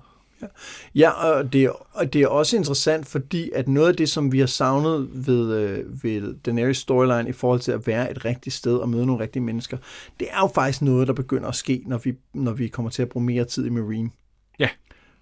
Ja, 0.96 1.10
og 1.10 1.54
det, 1.54 1.64
er- 1.64 1.88
og 1.94 2.14
det 2.14 2.22
er 2.22 2.28
også 2.28 2.58
interessant, 2.58 3.08
fordi 3.08 3.52
at 3.56 3.68
noget 3.68 3.88
af 3.88 3.96
det, 3.96 4.10
som 4.10 4.32
vi 4.32 4.40
har 4.40 4.46
savnet 4.46 5.10
ved, 5.28 5.54
øh, 5.58 6.04
ved 6.04 6.34
Daenerys 6.46 6.78
storyline 6.78 7.30
i 7.30 7.32
forhold 7.32 7.60
til 7.60 7.72
at 7.72 7.88
være 7.88 8.12
et 8.12 8.26
rigtigt 8.26 8.56
sted 8.56 8.76
og 8.78 8.90
møde 8.90 9.06
nogle 9.06 9.24
rigtige 9.24 9.44
mennesker, 9.44 9.78
det 10.20 10.28
er 10.32 10.40
jo 10.42 10.50
faktisk 10.56 10.82
noget, 10.82 11.08
der 11.08 11.14
begynder 11.14 11.48
at 11.50 11.56
ske, 11.56 11.84
når 11.86 11.98
vi, 11.98 12.14
når 12.34 12.52
vi 12.52 12.68
kommer 12.68 12.90
til 12.90 13.02
at 13.02 13.10
bruge 13.10 13.26
mere 13.26 13.46
tid 13.46 13.66
i 13.66 13.70
Marine. 13.70 14.10
Ja. 14.60 14.70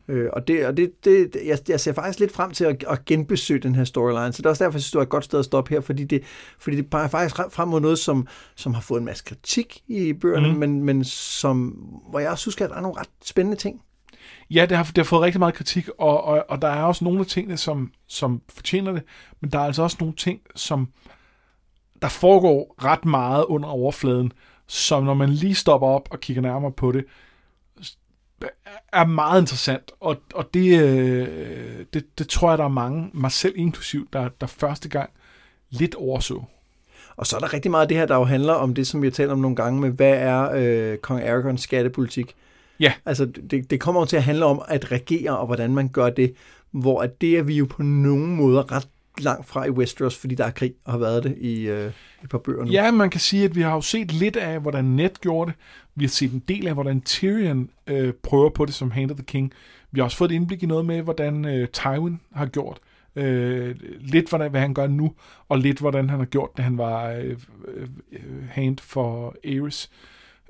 Øh, 0.07 0.29
og 0.33 0.47
det, 0.47 0.65
og 0.65 0.77
det, 0.77 0.91
det, 1.05 1.35
jeg, 1.45 1.59
jeg 1.67 1.79
ser 1.79 1.93
faktisk 1.93 2.19
lidt 2.19 2.31
frem 2.31 2.51
til 2.51 2.65
at, 2.65 2.83
at 2.89 3.05
genbesøge 3.05 3.59
den 3.59 3.75
her 3.75 3.83
storyline, 3.83 4.33
så 4.33 4.37
det 4.37 4.45
er 4.45 4.49
også 4.49 4.63
derfor, 4.63 4.75
jeg 4.77 4.81
synes, 4.81 4.91
det 4.91 4.97
var 4.97 5.03
et 5.03 5.09
godt 5.09 5.23
sted 5.25 5.39
at 5.39 5.45
stoppe 5.45 5.69
her, 5.69 5.81
fordi 5.81 6.03
det, 6.03 6.23
fordi 6.59 6.75
det 6.77 6.89
peger 6.89 7.07
faktisk 7.07 7.35
frem- 7.35 7.67
mod 7.67 7.81
noget, 7.81 7.99
som, 7.99 8.27
som 8.55 8.73
har 8.73 8.81
fået 8.81 8.99
en 8.99 9.05
masse 9.05 9.23
kritik 9.23 9.81
i 9.87 10.13
bøgerne, 10.13 10.51
mm. 10.53 10.57
men, 10.59 10.83
men 10.83 11.03
som, 11.03 11.59
hvor 12.09 12.19
jeg 12.19 12.29
også 12.29 12.41
synes, 12.41 12.61
at 12.61 12.69
der 12.69 12.75
er 12.75 12.81
nogle 12.81 12.99
ret 12.99 13.09
spændende 13.25 13.57
ting. 13.57 13.81
Ja, 14.49 14.65
det 14.65 14.77
har, 14.77 14.83
det 14.83 14.97
har 14.97 15.03
fået 15.03 15.21
rigtig 15.21 15.39
meget 15.39 15.53
kritik, 15.53 15.89
og, 15.97 16.23
og, 16.23 16.45
og 16.49 16.61
der 16.61 16.67
er 16.67 16.83
også 16.83 17.03
nogle 17.03 17.19
af 17.19 17.25
tingene, 17.25 17.57
som, 17.57 17.91
som 18.07 18.41
fortjener 18.49 18.91
det, 18.91 19.03
men 19.41 19.51
der 19.51 19.59
er 19.59 19.63
altså 19.63 19.83
også 19.83 19.97
nogle 19.99 20.15
ting, 20.15 20.41
som 20.55 20.87
der 22.01 22.07
foregår 22.07 22.75
ret 22.83 23.05
meget 23.05 23.45
under 23.45 23.69
overfladen, 23.69 24.31
som 24.67 25.03
når 25.03 25.13
man 25.13 25.29
lige 25.29 25.55
stopper 25.55 25.87
op 25.87 26.07
og 26.11 26.19
kigger 26.19 26.41
nærmere 26.41 26.71
på 26.71 26.91
det, 26.91 27.05
er 28.93 29.05
meget 29.05 29.41
interessant, 29.41 29.91
og, 29.99 30.17
og 30.33 30.53
det, 30.53 30.81
øh, 30.81 31.85
det, 31.93 32.19
det 32.19 32.29
tror 32.29 32.49
jeg, 32.49 32.57
der 32.57 32.63
er 32.63 32.67
mange, 32.67 33.09
mig 33.13 33.31
selv 33.31 33.53
inklusiv, 33.55 34.07
der, 34.13 34.29
der 34.41 34.47
første 34.47 34.89
gang 34.89 35.09
lidt 35.69 35.95
overså. 35.95 36.43
Og 37.15 37.27
så 37.27 37.35
er 37.35 37.39
der 37.39 37.53
rigtig 37.53 37.71
meget 37.71 37.81
af 37.81 37.87
det 37.87 37.97
her, 37.97 38.05
der 38.05 38.15
jo 38.15 38.23
handler 38.23 38.53
om 38.53 38.73
det, 38.73 38.87
som 38.87 39.01
vi 39.01 39.07
har 39.07 39.11
talt 39.11 39.31
om 39.31 39.39
nogle 39.39 39.55
gange 39.55 39.81
med, 39.81 39.89
hvad 39.89 40.13
er 40.13 40.51
øh, 40.53 40.97
Kong 40.97 41.23
Aragons 41.23 41.61
skattepolitik? 41.61 42.35
Ja. 42.79 42.93
Altså, 43.05 43.25
det, 43.25 43.69
det 43.69 43.79
kommer 43.79 44.01
jo 44.01 44.05
til 44.05 44.17
at 44.17 44.23
handle 44.23 44.45
om 44.45 44.61
at 44.67 44.91
regere, 44.91 45.37
og 45.37 45.45
hvordan 45.45 45.73
man 45.73 45.89
gør 45.89 46.09
det, 46.09 46.33
hvor 46.71 47.01
at 47.01 47.21
det 47.21 47.37
er 47.37 47.43
vi 47.43 47.57
jo 47.57 47.65
på 47.65 47.83
nogen 47.83 48.35
måder 48.35 48.71
ret 48.71 48.87
langt 49.19 49.47
fra 49.47 49.65
i 49.65 49.69
Westeros, 49.69 50.17
fordi 50.17 50.35
der 50.35 50.45
er 50.45 50.51
krig, 50.51 50.73
og 50.85 50.91
har 50.91 50.99
været 50.99 51.23
det 51.23 51.37
i 51.37 51.67
øh, 51.67 51.91
et 52.23 52.29
par 52.29 52.37
bøger 52.37 52.65
nu. 52.65 52.71
Ja, 52.71 52.91
man 52.91 53.09
kan 53.09 53.19
sige, 53.19 53.45
at 53.45 53.55
vi 53.55 53.61
har 53.61 53.73
jo 53.73 53.81
set 53.81 54.11
lidt 54.11 54.35
af, 54.35 54.59
hvordan 54.59 54.85
Ned 54.85 55.09
gjorde 55.21 55.51
det. 55.51 55.59
Vi 55.95 56.03
har 56.03 56.09
set 56.09 56.33
en 56.33 56.43
del 56.47 56.67
af, 56.67 56.73
hvordan 56.73 57.01
Tyrion 57.01 57.69
øh, 57.87 58.13
prøver 58.13 58.49
på 58.49 58.65
det 58.65 58.73
som 58.73 58.91
Hand 58.91 59.11
of 59.11 59.17
the 59.17 59.25
King. 59.25 59.53
Vi 59.91 59.99
har 59.99 60.05
også 60.05 60.17
fået 60.17 60.31
et 60.31 60.35
indblik 60.35 60.63
i 60.63 60.65
noget 60.65 60.85
med, 60.85 61.01
hvordan 61.01 61.45
øh, 61.45 61.67
Tywin 61.67 62.19
har 62.33 62.45
gjort. 62.45 62.79
Øh, 63.15 63.75
lidt, 63.99 64.29
hvordan, 64.29 64.51
hvad 64.51 64.61
han 64.61 64.73
gør 64.73 64.87
nu, 64.87 65.13
og 65.49 65.59
lidt, 65.59 65.79
hvordan 65.79 66.09
han 66.09 66.19
har 66.19 66.25
gjort, 66.25 66.49
da 66.57 66.61
han 66.61 66.77
var 66.77 67.09
øh, 67.09 67.37
øh, 67.67 67.87
Hand 68.49 68.77
for 68.81 69.35
Aerys. 69.43 69.89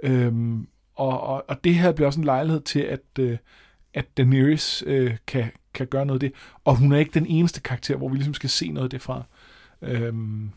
Øhm, 0.04 0.68
og, 1.00 1.22
og, 1.22 1.46
og 1.48 1.64
det 1.64 1.76
her 1.76 1.92
bliver 1.92 2.08
også 2.08 2.20
en 2.20 2.26
lejlighed 2.26 2.62
til 2.62 2.80
at, 2.80 3.02
øh, 3.20 3.38
at 3.94 4.06
Daenerys 4.18 4.84
øh, 4.88 5.18
kan, 5.28 5.52
kan 5.74 5.88
gøre 5.88 6.06
noget 6.06 6.24
af 6.24 6.30
det. 6.30 6.38
Og 6.66 6.76
hun 6.76 6.92
er 6.92 6.98
ikke 6.98 7.14
den 7.14 7.26
eneste 7.26 7.62
karakter, 7.62 7.96
hvor 7.96 8.10
vi 8.10 8.16
ligesom 8.16 8.34
skal 8.34 8.50
se 8.50 8.70
noget 8.72 8.86
af 8.86 8.90
det 8.90 9.02
fra. 9.02 9.24
Øhm, 9.82 10.50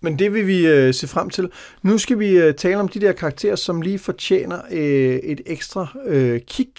men 0.00 0.18
det 0.18 0.32
vil 0.32 0.46
vi 0.46 0.66
øh, 0.66 0.94
se 0.94 1.08
frem 1.08 1.30
til. 1.30 1.50
Nu 1.82 1.98
skal 1.98 2.18
vi 2.18 2.30
øh, 2.30 2.54
tale 2.54 2.76
om 2.76 2.88
de 2.88 3.00
der 3.00 3.12
karakterer, 3.12 3.56
som 3.56 3.82
lige 3.82 3.98
fortjener 3.98 4.58
øh, 4.70 5.16
et 5.16 5.40
ekstra 5.46 5.86
øh, 6.06 6.40
kig. 6.40 6.72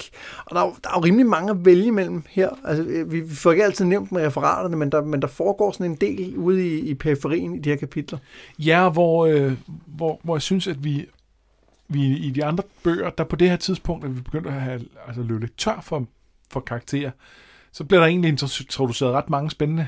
Og 0.46 0.56
der 0.56 0.62
er, 0.62 0.80
der 0.84 0.90
er 0.90 0.94
jo 0.98 1.04
rimelig 1.04 1.26
mange 1.26 1.52
at 1.52 1.66
vælge 1.66 1.86
imellem 1.86 2.24
her. 2.30 2.50
Altså, 2.64 2.84
øh, 2.84 3.12
vi, 3.12 3.20
vi 3.20 3.36
får 3.36 3.52
ikke 3.52 3.64
altid 3.64 3.86
nævnt 3.86 4.12
med 4.12 4.26
referaterne, 4.26 4.78
men 4.78 4.92
der, 4.92 5.02
men 5.02 5.22
der 5.22 5.28
foregår 5.28 5.72
sådan 5.72 5.86
en 5.86 5.96
del 5.96 6.38
ude 6.38 6.68
i, 6.68 6.80
i 6.80 6.94
periferien 6.94 7.56
i 7.56 7.60
de 7.60 7.70
her 7.70 7.78
kapitler. 7.78 8.18
Ja, 8.60 8.90
hvor, 8.90 9.26
øh, 9.26 9.54
hvor, 9.86 10.20
hvor 10.24 10.36
jeg 10.36 10.42
synes, 10.42 10.68
at 10.68 10.84
vi, 10.84 11.06
vi 11.88 12.18
i 12.18 12.30
de 12.30 12.46
andre 12.46 12.64
bøger, 12.84 13.10
der 13.10 13.24
på 13.24 13.36
det 13.36 13.50
her 13.50 13.58
tidspunkt, 13.58 14.06
at 14.06 14.16
vi 14.16 14.22
begyndte 14.22 14.50
at 14.50 14.62
have, 14.62 14.82
altså, 15.08 15.24
løbe 15.24 15.40
lidt 15.40 15.58
tør 15.58 15.82
for, 15.82 16.08
for 16.50 16.60
karakterer, 16.60 17.12
så 17.72 17.84
bliver 17.84 18.00
der 18.00 18.08
egentlig 18.08 18.30
introduceret 18.30 19.14
ret 19.14 19.30
mange 19.30 19.52
spændende 19.52 19.88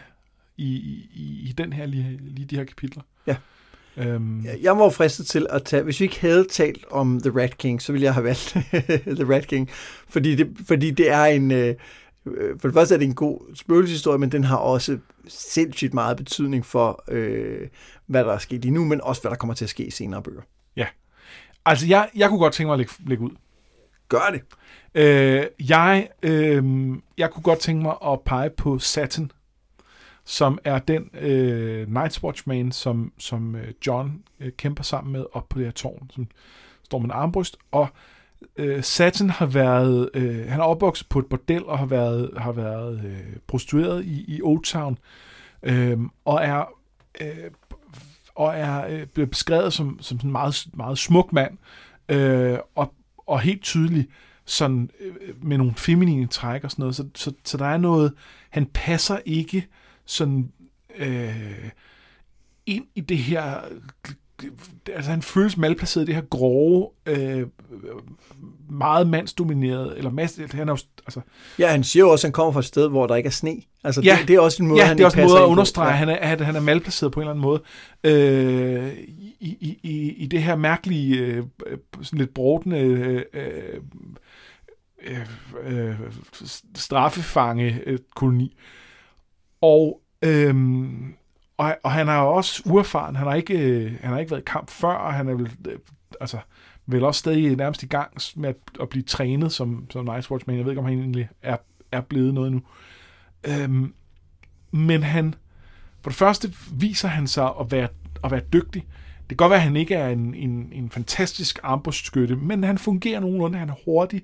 i, 0.58 0.76
i, 1.14 1.50
i 1.50 1.54
den 1.58 1.74
her 1.74 1.86
lige, 1.86 2.20
lige 2.22 2.46
de 2.46 2.56
her 2.56 2.64
kapitler. 2.64 3.04
Ja. 3.28 3.36
Øhm. 3.98 4.46
Jeg 4.62 4.78
var 4.78 4.90
fristet 4.90 5.28
til 5.28 5.48
at 5.50 5.64
tage, 5.64 5.84
hvis 5.84 6.00
vi 6.00 6.06
ikke 6.06 6.22
havde 6.22 6.48
talt 6.52 6.86
om 6.92 7.22
The 7.22 7.42
Rat 7.42 7.58
King, 7.58 7.82
så 7.82 7.92
ville 7.92 8.06
jeg 8.06 8.14
have 8.14 8.24
valgt 8.24 8.58
The 9.20 9.34
Rat 9.36 9.48
King, 9.48 9.70
fordi 10.10 10.36
det, 10.36 10.58
fordi 10.68 10.92
det 10.92 11.12
er 11.12 11.24
en, 11.24 11.52
øh, 11.52 11.76
for 12.60 12.68
det 12.68 12.74
første 12.74 12.96
er 12.96 13.00
det 13.00 13.06
en 13.06 13.16
god 13.16 13.56
spøgelseshistorie, 13.56 14.18
men 14.18 14.32
den 14.32 14.44
har 14.44 14.58
også 14.58 14.98
sindssygt 15.28 15.94
meget 15.94 16.18
betydning 16.18 16.66
for, 16.66 17.04
øh, 17.08 17.68
hvad 18.06 18.24
der 18.24 18.34
er 18.34 18.38
sket 18.38 18.66
i 18.66 18.70
nu, 18.70 18.86
men 18.86 19.02
også 19.02 19.22
hvad 19.22 19.32
der 19.32 19.38
kommer 19.38 19.54
til 19.54 19.66
at 19.66 19.70
ske 19.70 19.86
i 19.86 19.92
senere 19.92 20.22
bøger. 20.22 20.42
Ja. 20.76 20.86
Altså, 21.68 21.88
jeg, 21.88 22.10
jeg 22.16 22.30
kunne 22.30 22.40
godt 22.40 22.54
tænke 22.54 22.68
mig 22.68 22.74
at 22.74 22.80
lægge, 22.80 22.94
lægge 23.06 23.24
ud. 23.24 23.32
Gør 24.10 24.32
det. 24.32 24.42
Øh, 24.96 25.46
jeg, 25.70 26.08
øh, 26.24 26.64
jeg 27.18 27.32
kunne 27.32 27.44
godt 27.44 27.60
tænke 27.60 27.82
mig 27.84 27.96
at 28.06 28.22
pege 28.22 28.50
på 28.50 28.80
Satin 28.80 29.32
som 30.28 30.60
er 30.64 30.80
den 30.80 31.10
øh, 31.14 31.88
Night's 31.88 32.24
Watchman, 32.24 32.72
som, 32.72 33.14
som 33.18 33.56
øh, 33.56 33.74
John 33.88 34.24
øh, 34.40 34.52
kæmper 34.52 34.84
sammen 34.84 35.14
med 35.14 35.26
op 35.34 35.50
på 35.50 35.58
det 35.58 35.66
her 35.66 35.72
tårn, 35.72 36.10
som 36.14 36.28
står 36.84 37.00
med 37.00 37.06
en 37.06 37.12
armbryst, 37.12 37.58
og 37.72 37.88
øh, 38.56 38.84
Satin 38.84 39.30
har 39.30 39.46
været, 39.46 40.10
øh, 40.14 40.48
han 40.48 40.60
er 40.60 40.64
opvokset 40.64 41.10
på 41.10 41.20
et 41.20 41.26
bordel 41.26 41.66
og 41.66 41.80
har 41.80 41.86
været, 41.86 42.32
har 42.38 42.52
været 42.52 43.02
øh, 43.06 43.36
prostitueret 43.48 44.06
i, 44.06 44.36
i 44.36 44.42
Old 44.42 44.64
Town, 44.64 44.98
øh, 45.64 46.00
og 46.26 46.40
er, 46.44 46.74
øh, 47.22 47.52
og 48.38 48.58
er 48.58 48.88
øh, 48.88 49.06
blevet 49.06 49.30
beskrevet 49.30 49.74
som, 49.74 49.98
som 50.02 50.20
en 50.24 50.32
meget, 50.32 50.68
meget 50.74 50.98
smuk 50.98 51.34
mand, 51.34 51.58
øh, 52.10 52.60
og, 52.76 52.94
og 53.28 53.40
helt 53.40 53.64
tydelig 53.64 54.08
sådan, 54.46 54.90
øh, 55.00 55.44
med 55.44 55.58
nogle 55.58 55.76
feminine 55.76 56.28
træk 56.28 56.64
og 56.64 56.72
sådan 56.72 56.82
noget, 56.82 56.96
så, 56.96 57.08
så, 57.16 57.34
så 57.44 57.58
der 57.58 57.66
er 57.66 57.78
noget, 57.78 58.14
han 58.50 58.66
passer 58.66 59.20
ikke 59.26 59.68
sådan 60.06 60.52
øh, 60.98 61.70
ind 62.66 62.86
i 62.96 63.02
det 63.02 63.18
her 63.18 63.62
altså 64.94 65.12
han 65.12 65.22
føles 65.22 65.58
malplaceret 65.58 66.04
i 66.04 66.08
det 66.08 66.16
her 66.16 66.22
grove, 66.22 66.90
øh, 67.06 67.48
meget 68.70 69.08
mandsdomineret, 69.08 69.98
eller 69.98 70.12
mas, 70.12 70.40
han 70.52 70.70
er 70.70 70.74
jo, 70.74 70.78
altså... 71.06 71.22
Ja, 71.60 71.68
han 71.68 71.84
siger 71.84 72.04
jo 72.04 72.12
også, 72.12 72.28
at 72.28 72.30
han 72.30 72.34
kommer 72.34 72.52
fra 72.52 72.60
et 72.60 72.66
sted, 72.66 72.90
hvor 72.90 73.08
der 73.08 73.16
ikke 73.16 73.28
er 73.28 73.32
sne. 73.32 73.62
Altså, 73.84 74.02
ja, 74.02 74.18
det, 74.20 74.28
det 74.28 74.36
er 74.36 74.40
også 74.40 74.64
en 74.64 74.70
måde, 74.70 74.82
ja, 74.82 74.88
han 74.88 74.98
det 74.98 75.04
er 75.04 75.06
også 75.06 75.22
en 75.22 75.28
måde 75.28 75.40
at 75.40 75.46
understrege, 75.46 75.88
ja. 75.88 75.94
at 75.94 75.98
han 75.98 76.10
er, 76.10 76.16
at 76.16 76.42
han 76.42 76.56
er 76.56 76.60
malplaceret 76.60 77.12
på 77.12 77.20
en 77.20 77.22
eller 77.22 77.32
anden 77.32 77.42
måde. 77.42 77.62
Øh, 78.04 78.94
i, 78.98 79.36
i, 79.40 79.80
i, 79.84 80.14
I 80.14 80.26
det 80.26 80.44
her 80.44 80.56
mærkelige, 80.56 81.18
øh, 81.18 81.44
sådan 82.02 82.20
lidt 82.20 82.34
brodende 82.34 82.80
øh, 82.80 83.24
øh, 83.34 85.20
øh, 85.64 85.96
straffefange-koloni. 86.76 88.58
Og 89.62 90.02
Øhm, 90.22 91.14
og, 91.58 91.78
og 91.84 91.92
han 91.92 92.08
er 92.08 92.18
også 92.18 92.64
uerfaren. 92.66 93.16
Han 93.16 93.28
har 93.28 93.36
ikke, 93.36 93.60
øh, 93.60 93.92
han 94.02 94.12
har 94.12 94.20
ikke 94.20 94.32
været 94.32 94.42
i 94.42 94.52
kamp 94.52 94.70
før, 94.70 94.94
og 94.94 95.14
han 95.14 95.28
er 95.28 95.34
vel, 95.34 95.52
øh, 95.68 95.80
altså, 96.22 96.38
vel 96.86 97.04
også 97.04 97.20
stadig 97.20 97.56
nærmest 97.56 97.84
i 97.84 97.88
gang 97.88 98.12
med 98.36 98.50
at, 98.50 98.56
at 98.82 98.90
blive 98.90 99.04
trænet 99.04 99.52
som, 99.52 99.88
som 99.90 100.06
Night 100.06 100.32
Watchman. 100.32 100.58
Jeg 100.58 100.66
ved 100.66 100.72
ikke, 100.72 100.80
om 100.80 100.86
han 100.86 101.00
egentlig 101.00 101.30
er, 101.42 101.58
er 101.92 102.02
blevet 102.02 102.34
noget 102.34 102.52
nu. 102.52 102.62
Øhm, 103.48 103.94
men 104.72 105.04
han, 105.04 105.36
for 106.02 106.10
det 106.10 106.18
første 106.18 106.54
viser 106.74 107.08
han 107.08 107.28
sig 107.28 107.52
at 107.60 107.72
være, 107.72 107.88
at 108.24 108.32
være 108.32 108.42
dygtig. 108.54 108.86
Det 109.20 109.38
kan 109.38 109.38
godt 109.38 109.50
være, 109.50 109.60
at 109.60 109.64
han 109.64 109.76
ikke 109.76 109.96
er 109.96 110.10
en, 110.10 110.34
en, 110.34 110.70
en 110.72 110.90
fantastisk 110.90 111.60
armbrustskytte, 111.64 112.36
men 112.36 112.64
han 112.64 112.78
fungerer 112.78 113.20
nogenlunde. 113.20 113.58
Han 113.58 113.70
er 113.70 113.74
hurtig 113.86 114.24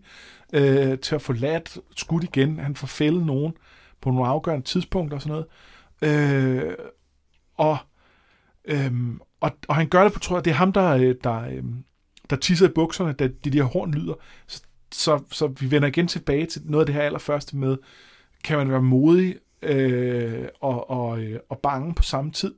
øh, 0.53 0.99
til 0.99 1.15
at 1.15 1.21
få 1.21 1.33
ladt 1.33 1.77
skudt 1.95 2.23
igen. 2.23 2.59
Han 2.59 2.75
får 2.75 2.87
fældet 2.87 3.25
nogen 3.25 3.53
på 4.01 4.11
nogle 4.11 4.27
afgørende 4.27 4.65
tidspunkter 4.65 5.17
og 5.17 5.21
sådan 5.21 5.45
noget. 6.01 6.65
Øh, 6.65 6.73
og, 7.63 7.77
øhm, 8.65 9.19
og, 9.41 9.51
og 9.67 9.75
han 9.75 9.87
gør 9.87 10.03
det 10.03 10.13
på, 10.13 10.19
tror 10.19 10.37
jeg, 10.37 10.45
det 10.45 10.51
er 10.51 10.55
ham, 10.55 10.73
der, 10.73 10.89
øh, 10.89 11.15
der, 11.23 11.41
øhm, 11.41 11.83
der 12.29 12.35
tisser 12.35 12.69
i 12.69 12.71
bukserne, 12.75 13.13
da 13.13 13.27
de, 13.27 13.49
der 13.49 13.63
horn 13.63 13.93
lyder. 13.93 14.13
Så, 14.47 14.61
så, 14.91 15.23
så 15.31 15.47
vi 15.47 15.71
vender 15.71 15.87
igen 15.87 16.07
tilbage 16.07 16.45
til 16.45 16.61
noget 16.65 16.81
af 16.81 16.85
det 16.85 16.95
her 16.95 17.01
allerførste 17.01 17.57
med, 17.57 17.77
kan 18.43 18.57
man 18.57 18.71
være 18.71 18.81
modig 18.81 19.35
øh, 19.61 20.47
og, 20.61 20.89
og, 20.89 21.21
øh, 21.21 21.39
og 21.49 21.59
bange 21.59 21.95
på 21.95 22.03
samme 22.03 22.31
tid. 22.31 22.53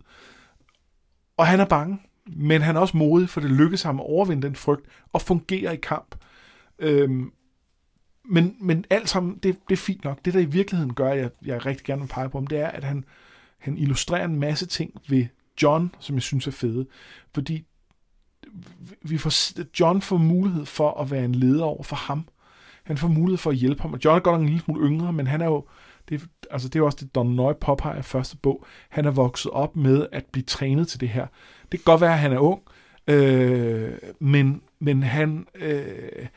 Og 1.38 1.48
han 1.48 1.60
er 1.60 1.66
bange, 1.66 2.00
men 2.26 2.62
han 2.62 2.76
er 2.76 2.80
også 2.80 2.98
modig, 2.98 3.30
for 3.30 3.42
det 3.42 3.52
lykkes 3.52 3.84
ham 3.84 4.00
at 4.00 4.06
overvinde 4.06 4.48
den 4.48 4.56
frygt 4.56 4.86
og 5.14 5.22
fungere 5.22 5.74
i 5.74 5.80
kamp. 5.84 6.16
Øhm, 6.80 7.32
men, 8.26 8.56
men 8.62 8.86
alt 8.90 9.10
sammen, 9.10 9.38
det, 9.44 9.58
det 9.70 9.76
er 9.76 9.78
fint 9.78 10.04
nok. 10.04 10.26
Det, 10.26 10.34
der 10.34 10.40
i 10.40 10.46
virkeligheden 10.46 10.94
gør, 10.94 11.12
at 11.12 11.18
jeg, 11.18 11.30
jeg 11.46 11.66
rigtig 11.66 11.86
gerne 11.86 12.02
vil 12.02 12.08
pege 12.08 12.30
på 12.30 12.38
ham, 12.38 12.48
det 12.48 12.60
er, 12.60 12.68
at 12.68 12.84
han, 12.84 13.06
han 13.66 13.78
illustrerer 13.78 14.26
en 14.26 14.40
masse 14.40 14.66
ting 14.66 15.02
ved 15.08 15.26
John, 15.62 15.96
som 16.00 16.16
jeg 16.16 16.24
synes 16.24 16.48
er 16.48 16.52
fede. 16.52 16.86
Fordi 17.34 17.66
vi 19.02 19.18
får, 19.18 19.62
John 19.80 20.02
får 20.02 20.18
mulighed 20.18 20.66
for 20.66 21.02
at 21.02 21.12
være 21.12 21.26
en 21.26 21.36
leder 21.36 21.64
over 21.64 21.84
for 21.84 21.96
ham. 21.96 22.28
Han 22.84 22.98
får 22.98 23.08
mulighed 23.08 23.38
for 23.38 23.50
at 23.50 23.56
hjælpe 23.56 23.82
ham. 23.82 23.94
Og 23.94 24.00
John 24.06 24.16
er 24.16 24.20
godt 24.20 24.34
nok 24.34 24.42
en 24.42 24.50
lille 24.50 24.62
smule 24.62 24.88
yngre, 24.88 25.14
men 25.14 25.28
han 25.28 25.42
er 25.42 25.46
jo, 25.46 25.66
det, 26.10 26.28
altså 26.52 26.68
det 26.68 26.76
er 26.76 26.80
jo 26.80 26.86
også 26.86 26.98
det, 27.02 27.16
Don 27.16 27.28
Noy 27.28 27.54
påpeger 27.62 28.00
i 28.00 28.02
første 28.02 28.38
bog. 28.38 28.66
Han 28.90 29.06
er 29.06 29.12
vokset 29.12 29.52
op 29.52 29.76
med 29.76 30.08
at 30.12 30.26
blive 30.26 30.44
trænet 30.44 30.88
til 30.88 31.00
det 31.00 31.10
her. 31.10 31.28
Det 31.72 31.80
kan 31.80 31.86
godt 31.86 32.02
være, 32.02 32.14
at 32.14 32.20
han 32.20 32.34
er 32.34 32.40
ung, 32.40 32.62
øh, 33.08 33.94
men, 34.20 34.62
men 34.80 35.04
han, 35.04 35.48
øh, 35.56 36.28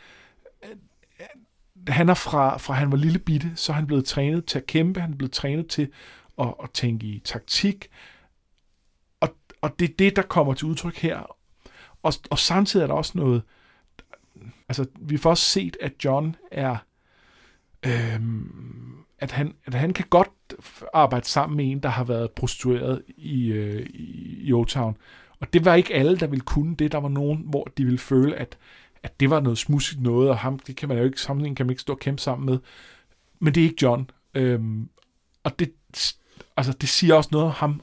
han 1.88 2.08
er 2.08 2.14
fra, 2.14 2.58
fra 2.58 2.74
han 2.74 2.90
var 2.90 2.96
lille 2.96 3.18
bitte, 3.18 3.52
så 3.54 3.72
er 3.72 3.76
han 3.76 3.86
blevet 3.86 4.04
trænet 4.04 4.44
til 4.44 4.58
at 4.58 4.66
kæmpe, 4.66 5.00
han 5.00 5.12
er 5.12 5.16
blevet 5.16 5.32
trænet 5.32 5.66
til 5.66 5.88
og, 6.38 6.60
og 6.60 6.72
tænke 6.72 7.06
i 7.06 7.18
taktik, 7.18 7.88
og, 9.20 9.28
og 9.60 9.78
det 9.78 9.90
er 9.90 9.94
det, 9.98 10.16
der 10.16 10.22
kommer 10.22 10.54
til 10.54 10.66
udtryk 10.66 10.96
her. 10.96 11.36
Og, 12.02 12.12
og 12.30 12.38
samtidig 12.38 12.82
er 12.82 12.86
der 12.86 12.94
også 12.94 13.12
noget, 13.14 13.42
altså 14.68 14.86
vi 15.00 15.16
får 15.16 15.30
også 15.30 15.44
set, 15.44 15.76
at 15.80 15.92
John 16.04 16.36
er, 16.50 16.76
øhm, 17.86 19.04
at, 19.18 19.30
han, 19.30 19.54
at 19.64 19.74
han 19.74 19.92
kan 19.92 20.04
godt 20.10 20.28
arbejde 20.94 21.26
sammen 21.26 21.56
med 21.56 21.70
en, 21.70 21.80
der 21.82 21.88
har 21.88 22.04
været 22.04 22.30
prostitueret 22.30 23.02
i, 23.16 23.46
øh, 23.46 23.86
i, 23.86 24.36
i 24.46 24.52
Old 24.52 24.66
Town. 24.66 24.96
Og 25.40 25.52
det 25.52 25.64
var 25.64 25.74
ikke 25.74 25.94
alle, 25.94 26.16
der 26.16 26.26
ville 26.26 26.44
kunne 26.44 26.76
det. 26.76 26.92
Der 26.92 26.98
var 26.98 27.08
nogen, 27.08 27.42
hvor 27.46 27.64
de 27.64 27.84
ville 27.84 27.98
føle, 27.98 28.36
at 28.36 28.58
at 29.02 29.20
det 29.20 29.30
var 29.30 29.40
noget 29.40 29.58
smudsigt 29.58 30.02
noget, 30.02 30.30
og 30.30 30.38
ham, 30.38 30.58
det 30.58 30.76
kan 30.76 30.88
man 30.88 30.98
jo 30.98 31.04
ikke 31.04 31.20
sammenligne, 31.20 31.56
kan 31.56 31.66
man 31.66 31.70
ikke 31.70 31.82
stå 31.82 31.92
og 31.92 31.98
kæmpe 31.98 32.22
sammen 32.22 32.46
med. 32.46 32.58
Men 33.38 33.54
det 33.54 33.60
er 33.60 33.64
ikke 33.64 33.82
John. 33.82 34.10
Øhm, 34.34 34.88
og 35.44 35.58
det, 35.58 35.72
altså, 36.58 36.72
det 36.80 36.88
siger 36.88 37.14
også 37.14 37.28
noget 37.32 37.46
om 37.46 37.52
ham. 37.56 37.80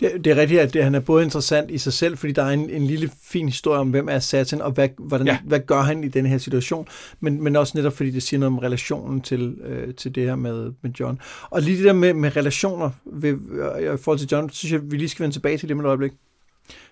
Det, 0.00 0.24
det 0.24 0.30
er 0.30 0.36
rigtigt, 0.36 0.60
at 0.60 0.74
det, 0.74 0.84
han 0.84 0.94
er 0.94 1.00
både 1.00 1.24
interessant 1.24 1.70
i 1.70 1.78
sig 1.78 1.92
selv, 1.92 2.16
fordi 2.16 2.32
der 2.32 2.42
er 2.42 2.50
en, 2.50 2.70
en 2.70 2.86
lille 2.86 3.10
fin 3.22 3.48
historie 3.48 3.80
om, 3.80 3.90
hvem 3.90 4.08
er 4.08 4.18
Satan, 4.18 4.62
og 4.62 4.70
hvad, 4.70 4.88
hvordan, 4.98 5.26
ja. 5.26 5.38
hvad 5.44 5.60
gør 5.60 5.82
han 5.82 6.04
i 6.04 6.08
den 6.08 6.26
her 6.26 6.38
situation, 6.38 6.86
men, 7.20 7.42
men 7.42 7.56
også 7.56 7.72
netop 7.76 7.96
fordi 7.96 8.10
det 8.10 8.22
siger 8.22 8.40
noget 8.40 8.52
om 8.52 8.58
relationen 8.58 9.20
til, 9.20 9.56
øh, 9.64 9.94
til 9.94 10.14
det 10.14 10.24
her 10.24 10.36
med, 10.36 10.72
med 10.82 10.90
John. 11.00 11.20
Og 11.50 11.62
lige 11.62 11.76
det 11.76 11.84
der 11.84 11.92
med, 11.92 12.14
med 12.14 12.36
relationer 12.36 12.90
ved, 13.04 13.30
øh, 13.30 13.94
i 13.94 13.98
forhold 13.98 14.18
til 14.18 14.28
John, 14.32 14.50
synes 14.50 14.72
jeg, 14.72 14.80
vi 14.90 14.96
lige 14.96 15.08
skal 15.08 15.22
vende 15.22 15.36
tilbage 15.36 15.58
til 15.58 15.68
det 15.68 15.76
med 15.76 15.84
et 15.84 15.88
øjeblik. 15.88 16.12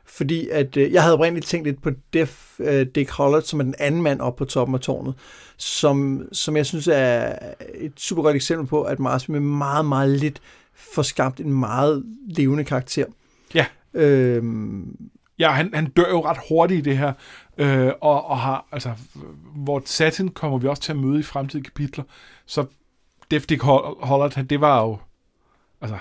Fordi 0.07 0.49
at, 0.49 0.77
øh, 0.77 0.93
jeg 0.93 1.03
havde 1.03 1.15
oprindeligt 1.15 1.47
tænkt 1.47 1.67
lidt 1.67 1.83
på 1.83 1.91
Def, 2.13 2.61
øh, 2.61 2.87
Dick 2.95 3.11
Hollert, 3.11 3.49
som 3.49 3.61
er 3.61 3.65
den 3.65 3.75
anden 3.79 4.03
mand 4.03 4.21
op 4.21 4.37
på 4.37 4.45
toppen 4.45 4.75
af 4.75 4.81
tårnet, 4.81 5.15
som, 5.57 6.29
som 6.33 6.57
jeg 6.57 6.67
synes 6.67 6.89
er 6.93 7.39
et 7.75 7.93
super 7.97 8.23
godt 8.23 8.37
eksempel 8.37 8.67
på, 8.67 8.83
at 8.83 8.99
Mars 8.99 9.29
med 9.29 9.41
meget, 9.41 9.87
meget 9.87 10.09
lidt 10.09 10.41
får 10.95 11.03
skabt 11.03 11.41
en 11.41 11.53
meget 11.53 12.05
levende 12.29 12.65
karakter. 12.65 13.05
Ja. 13.55 13.67
Øhm, 13.95 14.97
ja, 15.39 15.51
han, 15.51 15.71
han 15.75 15.87
dør 15.87 16.09
jo 16.11 16.25
ret 16.25 16.39
hurtigt 16.49 16.79
i 16.87 16.91
det 16.91 16.99
her, 16.99 17.13
øh, 17.59 17.93
og, 18.01 18.27
og 18.27 18.39
har, 18.39 18.67
altså, 18.73 18.93
hvor 19.57 19.83
Satin 19.85 20.29
kommer 20.29 20.59
vi 20.59 20.69
også 20.69 20.83
til 20.83 20.93
at 20.93 20.99
møde 20.99 21.21
i 21.21 21.23
fremtidige 21.23 21.65
kapitler, 21.65 22.05
så 22.47 22.65
Def 23.31 23.47
Dick 23.47 23.63
Hollert, 23.63 24.39
det 24.51 24.61
var 24.61 24.83
jo, 24.83 24.99
altså, 25.81 25.99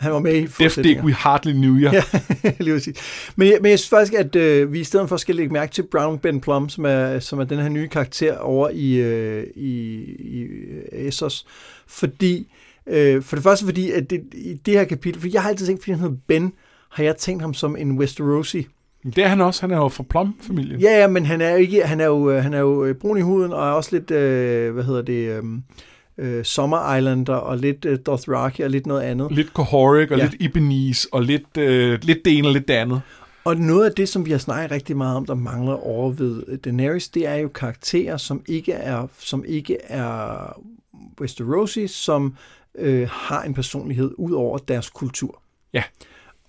Han 0.00 0.12
var 0.12 0.18
med 0.18 0.34
i 0.34 0.46
fortsætninger. 0.46 1.04
we 1.04 1.12
hardly 1.12 1.52
knew 1.52 1.74
you. 1.76 1.90
Ja, 1.92 2.02
lige 2.64 2.74
præcis. 2.74 2.96
Men, 3.36 3.48
jeg- 3.48 3.58
men 3.62 3.70
jeg 3.70 3.78
synes 3.78 3.88
faktisk, 3.88 4.12
at 4.14 4.36
øh, 4.36 4.72
vi 4.72 4.80
i 4.80 4.84
stedet 4.84 5.08
for 5.08 5.16
skal 5.16 5.34
lægge 5.34 5.52
mærke 5.52 5.72
til 5.72 5.82
Brown 5.82 6.18
Ben 6.18 6.40
Plum, 6.40 6.68
som 6.68 6.84
er, 6.84 7.18
som 7.18 7.40
er 7.40 7.44
den 7.44 7.58
her 7.58 7.68
nye 7.68 7.88
karakter 7.88 8.38
over 8.38 8.68
i, 8.72 8.92
øh, 8.94 9.46
i, 9.56 9.68
i 10.18 10.46
Essos. 10.92 11.46
Fordi, 11.86 12.48
øh, 12.86 13.22
for 13.22 13.36
det 13.36 13.42
første 13.42 13.64
fordi, 13.64 13.90
at 13.90 14.10
det, 14.10 14.20
i 14.34 14.54
det 14.54 14.74
her 14.74 14.84
kapitel, 14.84 15.20
for 15.20 15.28
jeg 15.32 15.42
har 15.42 15.48
altid 15.48 15.66
tænkt, 15.66 15.82
fordi 15.82 15.90
han 15.90 16.00
hedder 16.00 16.16
Ben, 16.26 16.52
har 16.90 17.04
jeg 17.04 17.16
tænkt 17.16 17.42
ham 17.42 17.54
som 17.54 17.76
en 17.76 17.98
Westerosi. 17.98 18.66
Det 19.04 19.18
er 19.18 19.28
han 19.28 19.40
også. 19.40 19.60
Han 19.60 19.70
er 19.70 19.76
jo 19.76 19.88
fra 19.88 20.02
Plum-familien. 20.02 20.80
Ja, 20.80 21.00
ja, 21.00 21.08
men 21.08 21.26
han 21.26 21.40
er 21.40 21.50
jo 21.50 21.56
ikke, 21.56 21.86
han 21.86 22.00
er 22.00 22.06
jo, 22.06 22.30
øh, 22.30 22.42
han 22.42 22.54
er 22.54 22.58
jo 22.58 22.84
øh, 22.84 22.94
brun 22.94 23.18
i 23.18 23.20
huden, 23.20 23.52
og 23.52 23.66
er 23.66 23.70
også 23.70 23.90
lidt, 23.92 24.10
øh, 24.10 24.74
hvad 24.74 24.84
hedder 24.84 25.02
det, 25.02 25.28
øh, 25.30 25.42
øh, 26.18 26.44
Summer 26.44 26.94
Islander, 26.96 27.34
og 27.34 27.58
lidt 27.58 27.84
øh, 27.84 27.98
Dothraki, 28.06 28.62
og 28.62 28.70
lidt 28.70 28.86
noget 28.86 29.02
andet. 29.02 29.32
Lidt 29.32 29.48
Cohoric 29.48 30.10
og 30.10 30.18
ja. 30.18 30.24
lidt 30.24 30.36
Ibanese 30.40 31.08
og 31.12 31.22
lidt, 31.22 31.56
øh, 31.58 31.98
lidt 32.02 32.24
det 32.24 32.38
ene 32.38 32.48
og 32.48 32.52
lidt 32.52 32.68
det 32.68 32.74
andet. 32.74 33.00
Og 33.44 33.56
noget 33.56 33.84
af 33.84 33.92
det, 33.92 34.08
som 34.08 34.26
vi 34.26 34.30
har 34.30 34.38
snakket 34.38 34.70
rigtig 34.70 34.96
meget 34.96 35.16
om, 35.16 35.26
der 35.26 35.34
mangler 35.34 35.86
over 35.86 36.10
ved 36.10 36.58
Daenerys, 36.58 37.08
det 37.08 37.26
er 37.26 37.34
jo 37.34 37.48
karakterer, 37.48 38.16
som 38.16 38.42
ikke 38.48 38.72
er, 38.72 39.06
som 39.18 39.44
ikke 39.48 39.76
er 39.82 40.60
Westerosi, 41.20 41.86
som 41.86 42.34
øh, 42.78 43.08
har 43.10 43.42
en 43.42 43.54
personlighed 43.54 44.14
ud 44.18 44.32
over 44.32 44.58
deres 44.58 44.90
kultur. 44.90 45.42
Ja. 45.72 45.82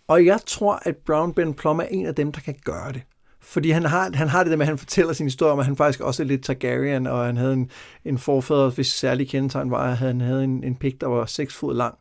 Og 0.08 0.26
jeg 0.26 0.40
tror, 0.46 0.80
at 0.82 0.96
Brown 0.96 1.34
Ben 1.34 1.54
Plum 1.54 1.80
er 1.80 1.84
en 1.84 2.06
af 2.06 2.16
dem, 2.16 2.32
der 2.32 2.42
kan 2.42 2.56
gøre 2.64 2.94
det. 2.94 3.02
Fordi 3.42 3.70
han 3.72 3.86
har, 3.86 4.12
han 4.14 4.28
har 4.28 4.44
det 4.44 4.52
der 4.52 4.58
med, 4.58 4.66
at 4.66 4.68
han 4.68 4.78
fortæller 4.78 5.14
sin 5.14 5.26
historie 5.26 5.52
om, 5.52 5.60
at 5.60 5.66
han 5.66 5.78
faktisk 5.78 6.00
også 6.00 6.24
er 6.24 6.28
lidt 6.28 6.44
Targaryen, 6.44 7.08
og 7.08 7.26
han 7.26 7.38
havde 7.38 7.54
en, 7.54 7.72
en 8.06 8.18
forfader, 8.18 8.70
hvis 8.70 8.88
særlig 8.88 9.30
kendetegn 9.30 9.72
var, 9.72 9.92
at 9.92 9.98
han 9.98 10.22
havde 10.22 10.44
en, 10.44 10.64
en 10.64 10.76
pik, 10.76 11.02
der 11.02 11.08
var 11.08 11.26
6 11.26 11.56
fod 11.56 11.76
lang. 11.76 11.96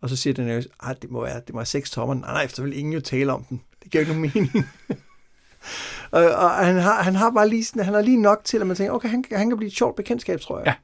Og 0.00 0.08
så 0.08 0.16
siger 0.16 0.34
Daenerys, 0.34 0.68
at 0.82 1.02
det 1.02 1.10
må 1.10 1.24
være, 1.24 1.40
det 1.46 1.54
må 1.54 1.58
være 1.58 1.66
6 1.66 1.90
tommer. 1.90 2.14
Nej, 2.14 2.32
nej, 2.32 2.48
så 2.48 2.62
vil 2.62 2.78
ingen 2.78 2.92
jo 2.92 3.00
tale 3.00 3.32
om 3.32 3.44
den. 3.44 3.60
Det 3.82 3.90
giver 3.90 4.00
ikke 4.00 4.12
nogen 4.12 4.30
mening. 4.34 4.50
og, 6.10 6.24
og 6.24 6.50
han, 6.50 6.76
har, 6.76 7.02
han 7.02 7.14
har 7.14 7.30
bare 7.30 7.48
lige, 7.48 7.64
sådan, 7.64 7.84
han 7.84 7.94
har 7.94 8.02
lige 8.02 8.22
nok 8.22 8.40
til, 8.44 8.58
at 8.58 8.66
man 8.66 8.76
tænker, 8.76 8.92
okay, 8.92 9.08
han, 9.08 9.24
han 9.32 9.48
kan 9.48 9.56
blive 9.56 9.68
et 9.68 9.76
sjovt 9.76 9.96
bekendtskab, 9.96 10.40
tror 10.40 10.58
jeg. 10.58 10.66
Ja. 10.66 10.74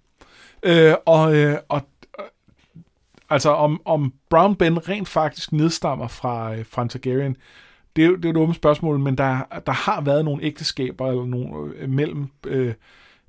Øh, 0.90 0.97
og, 1.07 1.36
øh, 1.36 1.59
og 1.68 1.82
altså 3.35 3.51
om, 3.51 3.80
om 3.85 4.12
Brown 4.30 4.55
Ben 4.57 4.89
rent 4.89 5.09
faktisk 5.09 5.53
nedstammer 5.53 6.09
fra, 6.09 6.55
øh, 6.55 6.64
fra 6.70 6.82
en 6.82 6.89
Targaryen, 6.89 7.37
det 7.97 8.05
er, 8.05 8.11
det 8.11 8.24
er 8.24 8.30
et 8.30 8.37
åbent 8.37 8.57
spørgsmål, 8.57 8.99
men 8.99 9.18
der, 9.18 9.39
der 9.66 9.72
har 9.72 10.01
været 10.01 10.24
nogle 10.24 10.43
ægteskaber 10.45 11.09
eller 11.11 11.24
nogle, 11.26 11.74
øh, 11.76 11.89
mellem 11.91 12.28
øh, 12.47 12.74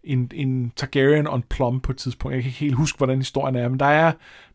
en, 0.03 0.31
en 0.33 0.71
Targaryen 0.75 1.27
og 1.27 1.35
en 1.35 1.43
Plum 1.49 1.79
på 1.79 1.91
et 1.91 1.97
tidspunkt. 1.97 2.35
Jeg 2.35 2.43
kan 2.43 2.49
ikke 2.49 2.59
helt 2.59 2.75
huske, 2.75 2.97
hvordan 2.97 3.17
historien 3.17 3.55
er, 3.55 3.69
men 3.69 3.79
der 3.79 3.85
er, 3.85 4.11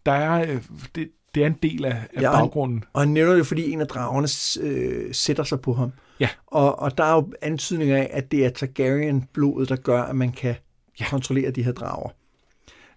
der 0.06 0.12
er 0.12 0.40
øh, 0.52 0.62
det, 0.94 1.08
det 1.34 1.42
er 1.42 1.46
en 1.46 1.56
del 1.62 1.84
af, 1.84 1.90
af 1.90 1.96
Ja, 2.16 2.20
ja, 2.20 2.28
og 2.28 2.36
han- 2.36 2.44
baggrunden. 2.44 2.84
Og 2.92 3.00
han 3.00 3.08
nævner 3.08 3.34
det, 3.36 3.46
fordi 3.46 3.70
en 3.72 3.80
af 3.80 3.86
dragerne 3.86 4.28
øh, 4.68 5.14
sætter 5.14 5.44
sig 5.44 5.60
på 5.60 5.72
ham. 5.72 5.92
Ja. 6.20 6.28
Og, 6.46 6.78
og 6.78 6.98
der 6.98 7.04
er 7.04 7.14
jo 7.14 7.32
antydninger 7.42 7.96
af, 7.96 8.10
at 8.12 8.30
det 8.32 8.44
er 8.46 8.50
Targaryen-blodet, 8.50 9.68
der 9.68 9.76
gør, 9.76 10.02
at 10.02 10.16
man 10.16 10.32
kan. 10.32 10.54
Ja. 11.00 11.04
kontrollere 11.10 11.50
de 11.50 11.62
her 11.62 11.72
drager. 11.72 12.08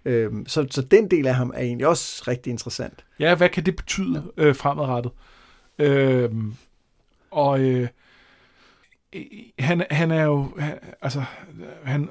Øhm, 0.05 0.45
så, 0.45 0.67
så 0.69 0.81
den 0.81 1.11
del 1.11 1.27
af 1.27 1.35
ham 1.35 1.51
er 1.55 1.61
egentlig 1.61 1.87
også 1.87 2.23
rigtig 2.27 2.51
interessant. 2.51 3.05
Ja, 3.19 3.35
hvad 3.35 3.49
kan 3.49 3.65
det 3.65 3.75
betyde 3.75 4.31
øh, 4.37 4.55
fremadrettet? 4.55 5.11
Øhm, 5.79 6.53
og 7.31 7.59
øh, 7.61 7.87
han, 9.59 9.85
han 9.91 10.11
er 10.11 10.23
jo, 10.23 10.51
han, 10.59 10.79
altså, 11.01 11.23
han, 11.83 12.09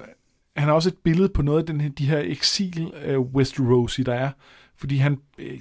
han 0.56 0.68
er 0.68 0.72
også 0.72 0.88
et 0.88 0.98
billede 1.04 1.28
på 1.28 1.42
noget 1.42 1.58
af 1.58 1.66
den 1.66 1.80
her, 1.80 1.90
de 1.90 2.06
her 2.06 2.18
eksil 2.24 2.92
øh, 3.04 3.20
Westerosi, 3.20 4.02
der 4.02 4.14
er. 4.14 4.30
Fordi 4.76 4.96
han, 4.96 5.18
øh, 5.38 5.60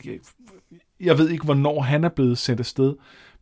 jeg 1.00 1.18
ved 1.18 1.30
ikke, 1.30 1.46
hvornår 1.46 1.82
han 1.82 2.04
er 2.04 2.10
blevet 2.10 2.38
sendt 2.38 2.60
afsted, 2.60 2.96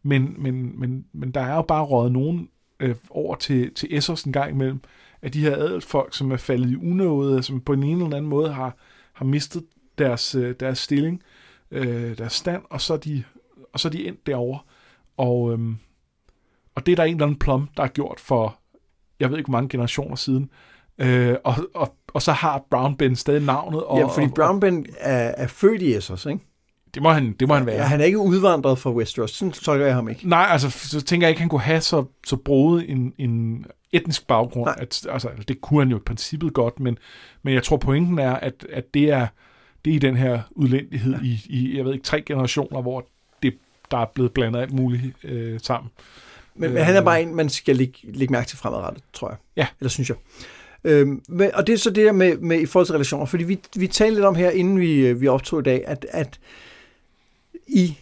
men, 0.04 0.36
men, 0.38 0.80
men, 0.80 1.06
men 1.14 1.32
der 1.32 1.42
er 1.42 1.56
jo 1.56 1.62
bare 1.62 1.84
røget 1.84 2.12
nogen 2.12 2.50
øh, 2.80 2.96
over 3.10 3.36
til, 3.36 3.74
til 3.74 3.98
Essos 3.98 4.24
en 4.24 4.34
gang 4.34 4.52
imellem, 4.52 4.82
af 5.22 5.32
de 5.32 5.42
her 5.42 5.56
adelsfolk, 5.56 6.14
som 6.14 6.32
er 6.32 6.38
faldet 6.38 6.70
i 6.70 6.76
unåde, 6.76 7.44
som 7.44 7.62
på 7.62 7.74
en 7.74 7.84
eller 7.84 8.06
anden 8.06 8.30
måde 8.30 8.54
har, 8.54 8.78
har 9.14 9.26
mistet 9.26 9.64
deres, 9.98 10.36
øh, 10.36 10.56
deres 10.60 10.80
stilling, 10.80 11.24
øh, 11.72 12.18
deres 12.18 12.34
stand, 12.34 12.64
og 12.70 12.82
så 12.82 12.94
er 12.94 12.98
de, 12.98 13.24
og 13.74 13.80
så 13.80 13.88
er 13.88 13.92
de 13.92 14.08
endt 14.08 14.28
derovre. 14.28 14.60
Og, 15.18 15.54
øhm, 15.54 15.78
og 16.76 16.86
det 16.86 16.92
er 16.92 16.96
der 16.96 17.04
en 17.04 17.14
eller 17.14 17.26
anden 17.26 17.40
plum, 17.40 17.70
der 17.78 17.84
har 17.84 17.90
gjort 17.90 18.20
for, 18.20 18.60
jeg 19.20 19.30
ved 19.30 19.38
ikke, 19.38 19.50
hvor 19.50 19.58
mange 19.58 19.70
generationer 19.70 20.16
siden. 20.16 20.50
Øh, 21.00 21.36
og, 21.44 21.56
og, 21.74 21.96
og 22.08 22.22
så 22.22 22.32
har 22.32 22.66
Brown 22.72 22.98
Ben 22.98 23.16
stadig 23.16 23.42
navnet. 23.42 23.84
Og, 23.84 23.98
ja, 23.98 24.06
fordi 24.06 24.26
og, 24.26 24.34
Brown 24.34 24.60
Ben 24.60 24.86
er, 25.00 25.34
er 25.38 25.48
født 25.48 25.82
i 25.82 25.96
Essos, 25.96 26.26
ikke? 26.26 26.40
Det 26.94 27.02
må 27.02 27.10
han, 27.10 27.36
det 27.40 27.48
må 27.48 27.54
han 27.54 27.66
være. 27.66 27.76
Ja, 27.76 27.84
han 27.84 28.02
er 28.02 28.06
ikke 28.06 28.20
udvandret 28.20 28.80
fra 28.80 28.92
Westeros. 28.92 29.32
Sådan 29.32 29.52
tolker 29.52 29.86
jeg 29.86 29.96
ham 29.96 30.10
ikke. 30.10 30.30
Nej, 30.30 30.48
altså, 30.50 30.70
så 30.70 31.02
tænker 31.02 31.28
jeg 31.28 31.30
ikke, 31.30 31.40
han 31.40 31.50
kunne 31.50 31.62
have 31.62 31.82
så, 31.82 32.06
så 32.26 32.36
broet 32.36 32.90
en, 32.90 33.14
en 33.18 33.66
etnisk 33.92 34.28
baggrund. 34.28 34.66
Nej. 34.66 34.76
At, 34.78 35.08
altså, 35.10 35.30
det 35.48 35.62
kunne 35.62 35.82
han 35.82 35.90
jo 35.90 35.98
i 35.98 36.02
princippet 36.06 36.54
godt, 36.54 36.80
men, 36.80 36.98
men 37.44 37.54
jeg 37.54 37.64
tror, 37.64 37.78
pointen 37.78 38.20
er, 38.20 38.34
at, 38.34 38.66
at 38.70 38.94
det 38.94 39.12
er 39.12 39.28
det 39.86 39.92
er 39.92 39.96
i 39.96 40.00
den 40.00 40.16
her 40.16 40.42
udlændighed 40.52 41.14
ja. 41.14 41.24
i, 41.24 41.42
i, 41.50 41.78
jeg 41.78 41.86
ved 41.86 41.94
ikke, 41.94 42.04
tre 42.04 42.22
generationer, 42.22 42.82
hvor 42.82 43.08
det, 43.44 43.54
der 43.92 43.98
er 43.98 44.06
blevet 44.06 44.32
blandet 44.32 44.62
alt 44.62 44.74
muligt 44.74 45.16
øh, 45.24 45.60
sammen. 45.60 45.92
Men, 46.56 46.74
men 46.74 46.84
han 46.84 46.96
er 46.96 47.02
bare 47.02 47.22
en, 47.22 47.36
man 47.36 47.50
skal 47.50 47.76
lægge, 47.76 48.00
lægge 48.04 48.32
mærke 48.32 48.48
til 48.48 48.58
fremadrettet, 48.58 49.04
tror 49.14 49.30
jeg. 49.30 49.38
Ja. 49.56 49.68
Eller 49.80 49.90
synes 49.90 50.10
jeg. 50.10 50.18
Øhm, 50.84 51.22
men, 51.28 51.52
og 51.54 51.68
det 51.68 51.74
er 51.74 51.78
så 51.78 51.90
det 51.90 52.06
der 52.06 52.12
med, 52.12 52.38
med 52.38 52.60
i 52.60 52.66
forhold 52.66 52.86
til 52.86 52.94
relationer, 52.94 53.26
fordi 53.26 53.44
vi, 53.44 53.60
vi 53.76 53.88
talte 53.88 54.16
lidt 54.16 54.26
om 54.26 54.36
her, 54.36 54.50
inden 54.50 54.80
vi, 54.80 55.08
øh, 55.08 55.22
vi 55.22 55.28
optog 55.28 55.60
i 55.60 55.64
dag, 55.64 55.84
at, 55.88 56.06
at 56.10 56.40
i 57.68 57.98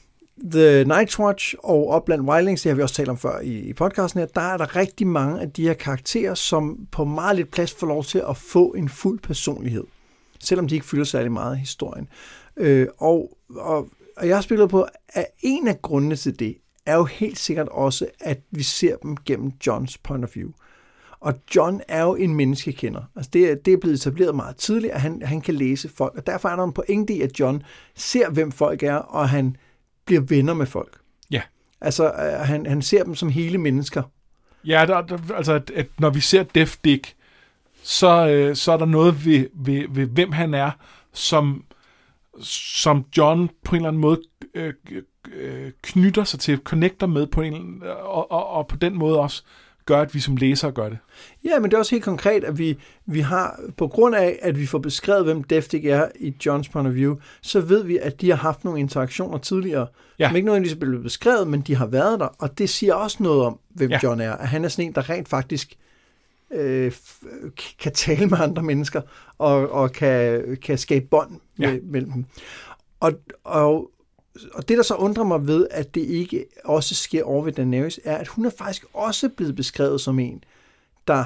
The 0.51 0.83
Night's 0.83 1.19
Watch 1.19 1.55
og 1.63 1.89
Opland 1.89 2.29
Wildlings, 2.29 2.61
det 2.61 2.69
har 2.69 2.75
vi 2.75 2.81
også 2.81 2.95
talt 2.95 3.09
om 3.09 3.17
før 3.17 3.39
i, 3.39 3.59
i 3.59 3.73
podcasten 3.73 4.19
her, 4.19 4.27
der 4.27 4.41
er 4.41 4.57
der 4.57 4.75
rigtig 4.75 5.07
mange 5.07 5.41
af 5.41 5.51
de 5.51 5.63
her 5.63 5.73
karakterer, 5.73 6.33
som 6.33 6.87
på 6.91 7.05
meget 7.05 7.35
lidt 7.35 7.51
plads 7.51 7.73
får 7.73 7.87
lov 7.87 8.03
til 8.03 8.23
at 8.29 8.37
få 8.37 8.73
en 8.73 8.89
fuld 8.89 9.19
personlighed, 9.19 9.83
selvom 10.39 10.67
de 10.67 10.75
ikke 10.75 10.87
fylder 10.87 11.05
særlig 11.05 11.31
meget 11.31 11.55
i 11.55 11.59
historien. 11.59 12.07
Øh, 12.57 12.87
og, 12.97 13.37
og, 13.55 13.87
og 14.17 14.27
jeg 14.27 14.35
har 14.35 14.41
spillet 14.41 14.69
på, 14.69 14.87
at 15.09 15.25
en 15.39 15.67
af 15.67 15.81
grundene 15.81 16.15
til 16.15 16.39
det, 16.39 16.57
er 16.87 16.95
jo 16.95 17.05
helt 17.05 17.39
sikkert 17.39 17.69
også, 17.69 18.07
at 18.19 18.41
vi 18.51 18.63
ser 18.63 18.95
dem 18.95 19.17
gennem 19.25 19.51
Johns 19.67 19.97
point 19.97 20.23
of 20.23 20.35
view. 20.35 20.49
Og 21.19 21.33
John 21.55 21.81
er 21.87 22.03
jo 22.03 22.15
en 22.15 22.35
menneskekender. 22.35 23.01
Altså 23.15 23.29
det, 23.33 23.51
er, 23.51 23.55
det 23.55 23.73
er 23.73 23.77
blevet 23.77 23.95
etableret 23.95 24.35
meget 24.35 24.55
tidligt, 24.55 24.93
at 24.93 25.01
han, 25.01 25.21
han 25.21 25.41
kan 25.41 25.55
læse 25.55 25.89
folk. 25.89 26.13
Og 26.17 26.27
derfor 26.27 26.49
er 26.49 26.55
der 26.55 26.63
en 26.63 26.71
pointe 26.71 27.13
i, 27.13 27.21
at 27.21 27.39
John 27.39 27.63
ser, 27.95 28.29
hvem 28.29 28.51
folk 28.51 28.83
er, 28.83 28.95
og 28.95 29.29
han 29.29 29.55
bliver 30.07 30.21
venner 30.21 30.53
med 30.53 30.65
folk. 30.65 30.97
Ja. 31.31 31.41
Altså, 31.81 32.05
øh, 32.05 32.47
han, 32.47 32.65
han 32.65 32.81
ser 32.81 33.03
dem 33.03 33.15
som 33.15 33.29
hele 33.29 33.57
mennesker. 33.57 34.03
Ja, 34.65 34.85
der, 34.87 35.01
der, 35.01 35.33
altså, 35.35 35.53
at, 35.53 35.69
at 35.69 35.87
når 35.99 36.09
vi 36.09 36.19
ser 36.19 36.43
Death 36.43 36.73
Dick, 36.83 37.15
så, 37.83 38.27
øh, 38.27 38.55
så 38.55 38.71
er 38.71 38.77
der 38.77 38.85
noget 38.85 39.25
ved, 39.25 39.47
ved, 39.53 39.85
ved, 39.89 40.05
hvem 40.05 40.31
han 40.31 40.53
er, 40.53 40.71
som, 41.13 41.63
som 42.41 43.05
John 43.17 43.49
på 43.63 43.75
en 43.75 43.81
eller 43.81 43.87
anden 43.87 44.01
måde 44.01 44.21
øh, 44.53 44.73
øh, 45.33 45.71
knytter 45.81 46.23
sig 46.23 46.39
til, 46.39 46.57
connecter 46.57 47.07
med 47.07 47.27
på 47.27 47.41
en, 47.41 47.83
og, 47.85 48.31
og, 48.31 48.47
og 48.47 48.67
på 48.67 48.75
den 48.75 48.97
måde 48.97 49.19
også 49.19 49.43
gør, 49.87 50.01
at 50.01 50.13
vi 50.13 50.19
som 50.19 50.35
læsere 50.35 50.71
gør 50.71 50.89
det. 50.89 50.97
Ja, 51.43 51.59
men 51.59 51.71
det 51.71 51.73
er 51.73 51.79
også 51.79 51.95
helt 51.95 52.03
konkret, 52.03 52.43
at 52.43 52.57
vi, 52.57 52.77
vi 53.05 53.19
har, 53.19 53.59
på 53.77 53.87
grund 53.87 54.15
af, 54.15 54.39
at 54.41 54.59
vi 54.59 54.65
får 54.65 54.79
beskrevet, 54.79 55.23
hvem 55.23 55.43
Deftig 55.43 55.89
er 55.89 56.07
i 56.19 56.33
Johns 56.45 56.69
point 56.69 56.87
of 56.87 56.93
view, 56.93 57.15
så 57.41 57.61
ved 57.61 57.83
vi, 57.83 57.97
at 57.97 58.21
de 58.21 58.29
har 58.29 58.37
haft 58.37 58.63
nogle 58.63 58.79
interaktioner 58.79 59.37
tidligere, 59.37 59.87
Ja. 60.19 60.27
som 60.27 60.35
ikke 60.35 60.45
nødvendigvis 60.45 60.77
blevet 60.79 61.03
beskrevet, 61.03 61.47
men 61.47 61.61
de 61.61 61.75
har 61.75 61.85
været 61.85 62.19
der, 62.19 62.27
og 62.39 62.57
det 62.57 62.69
siger 62.69 62.93
også 62.93 63.23
noget 63.23 63.41
om, 63.41 63.59
hvem 63.69 63.89
Ja. 63.91 63.99
John 64.03 64.21
er. 64.21 64.33
At 64.33 64.47
han 64.47 64.65
er 64.65 64.69
sådan 64.69 64.85
en, 64.85 64.95
der 64.95 65.09
rent 65.09 65.29
faktisk 65.29 65.73
øh, 66.53 66.91
kan 67.79 67.93
tale 67.93 68.27
med 68.27 68.37
andre 68.37 68.63
mennesker, 68.63 69.01
og, 69.37 69.71
og 69.71 69.91
kan, 69.91 70.41
kan 70.61 70.77
skabe 70.77 71.05
bånd 71.05 71.31
ja. 71.59 71.77
mellem 71.83 72.11
dem. 72.11 72.25
Og, 72.99 73.13
og, 73.43 73.91
og 74.53 74.69
det, 74.69 74.77
der 74.77 74.83
så 74.83 74.95
undrer 74.95 75.23
mig 75.23 75.47
ved, 75.47 75.67
at 75.71 75.95
det 75.95 76.01
ikke 76.01 76.45
også 76.65 76.95
sker 76.95 77.23
over 77.23 77.43
ved 77.43 77.53
Daenerys, 77.53 77.99
er, 78.03 78.17
at 78.17 78.27
hun 78.27 78.45
er 78.45 78.49
faktisk 78.57 78.85
også 78.93 79.29
blevet 79.29 79.55
beskrevet 79.55 80.01
som 80.01 80.19
en, 80.19 80.43
der 81.07 81.25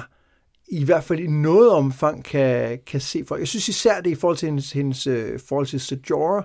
i 0.68 0.84
hvert 0.84 1.04
fald 1.04 1.20
i 1.20 1.26
noget 1.26 1.70
omfang 1.70 2.24
kan, 2.24 2.78
kan 2.86 3.00
se 3.00 3.24
folk. 3.28 3.40
Jeg 3.40 3.48
synes 3.48 3.68
især 3.68 4.00
det 4.00 4.10
i 4.10 4.14
forhold 4.14 4.36
til 4.36 4.46
hendes, 4.46 4.72
hendes 4.72 5.06
øh, 5.06 5.40
forhold 5.48 5.66
til 5.66 5.80
Sejora, 5.80 6.44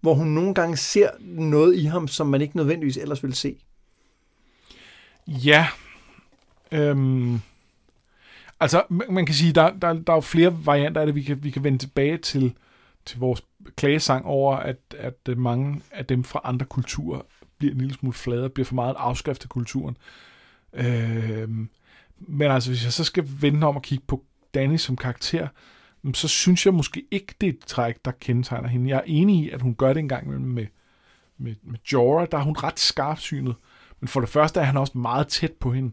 hvor 0.00 0.14
hun 0.14 0.26
nogle 0.26 0.54
gange 0.54 0.76
ser 0.76 1.10
noget 1.20 1.76
i 1.76 1.84
ham, 1.84 2.08
som 2.08 2.26
man 2.26 2.40
ikke 2.40 2.56
nødvendigvis 2.56 2.96
ellers 2.96 3.22
ville 3.22 3.36
se. 3.36 3.56
Ja. 5.26 5.68
Øhm, 6.72 7.40
altså, 8.60 8.82
man 8.88 9.06
man 9.10 9.26
kan 9.26 9.34
sige, 9.34 9.52
der, 9.52 9.70
der, 9.70 9.92
der 9.92 10.12
er 10.12 10.16
jo 10.16 10.20
flere 10.20 10.66
varianter 10.66 11.00
af 11.00 11.06
det. 11.06 11.14
Vi 11.14 11.22
kan, 11.22 11.44
vi 11.44 11.50
kan 11.50 11.64
vende 11.64 11.78
tilbage 11.78 12.18
til, 12.18 12.54
til 13.06 13.18
vores 13.18 13.42
klagesang 13.76 14.26
over, 14.26 14.56
at, 14.56 14.78
at 14.98 15.18
øh, 15.28 15.38
mange 15.38 15.80
af 15.90 16.06
dem 16.06 16.24
fra 16.24 16.40
andre 16.44 16.66
kulturer 16.66 17.20
bliver 17.58 17.74
en 17.74 17.80
lille 17.80 17.94
smule 17.94 18.14
flade, 18.14 18.48
bliver 18.48 18.64
for 18.64 18.74
meget 18.74 18.90
en 18.90 18.96
afskrift 18.98 19.42
af 19.42 19.48
kulturen. 19.48 19.96
Øhm, 20.72 21.68
men 22.18 22.50
altså, 22.50 22.70
hvis 22.70 22.84
jeg 22.84 22.92
så 22.92 23.04
skal 23.04 23.28
vende 23.40 23.66
om 23.66 23.76
og 23.76 23.82
kigge 23.82 24.04
på 24.06 24.24
Danny 24.54 24.76
som 24.76 24.96
karakter, 24.96 25.48
mm, 26.02 26.14
så 26.14 26.28
synes 26.28 26.66
jeg 26.66 26.74
måske 26.74 27.04
ikke, 27.10 27.34
det 27.40 27.48
er 27.48 27.52
et 27.52 27.64
træk, 27.66 28.04
der 28.04 28.10
kendetegner 28.10 28.68
hende. 28.68 28.90
Jeg 28.90 28.96
er 28.96 29.02
enig 29.06 29.44
i, 29.44 29.50
at 29.50 29.62
hun 29.62 29.74
gør 29.74 29.92
det 29.92 30.00
en 30.00 30.08
gang 30.08 30.26
imellem 30.26 30.46
med, 30.46 30.66
med, 31.38 31.54
med 31.62 31.78
Jorah, 31.92 32.26
der 32.30 32.38
er 32.38 32.42
hun 32.42 32.56
ret 32.56 32.80
skarpsynet. 32.80 33.54
Men 34.00 34.08
for 34.08 34.20
det 34.20 34.28
første 34.28 34.60
er 34.60 34.64
han 34.64 34.76
også 34.76 34.98
meget 34.98 35.28
tæt 35.28 35.52
på 35.52 35.72
hende. 35.72 35.90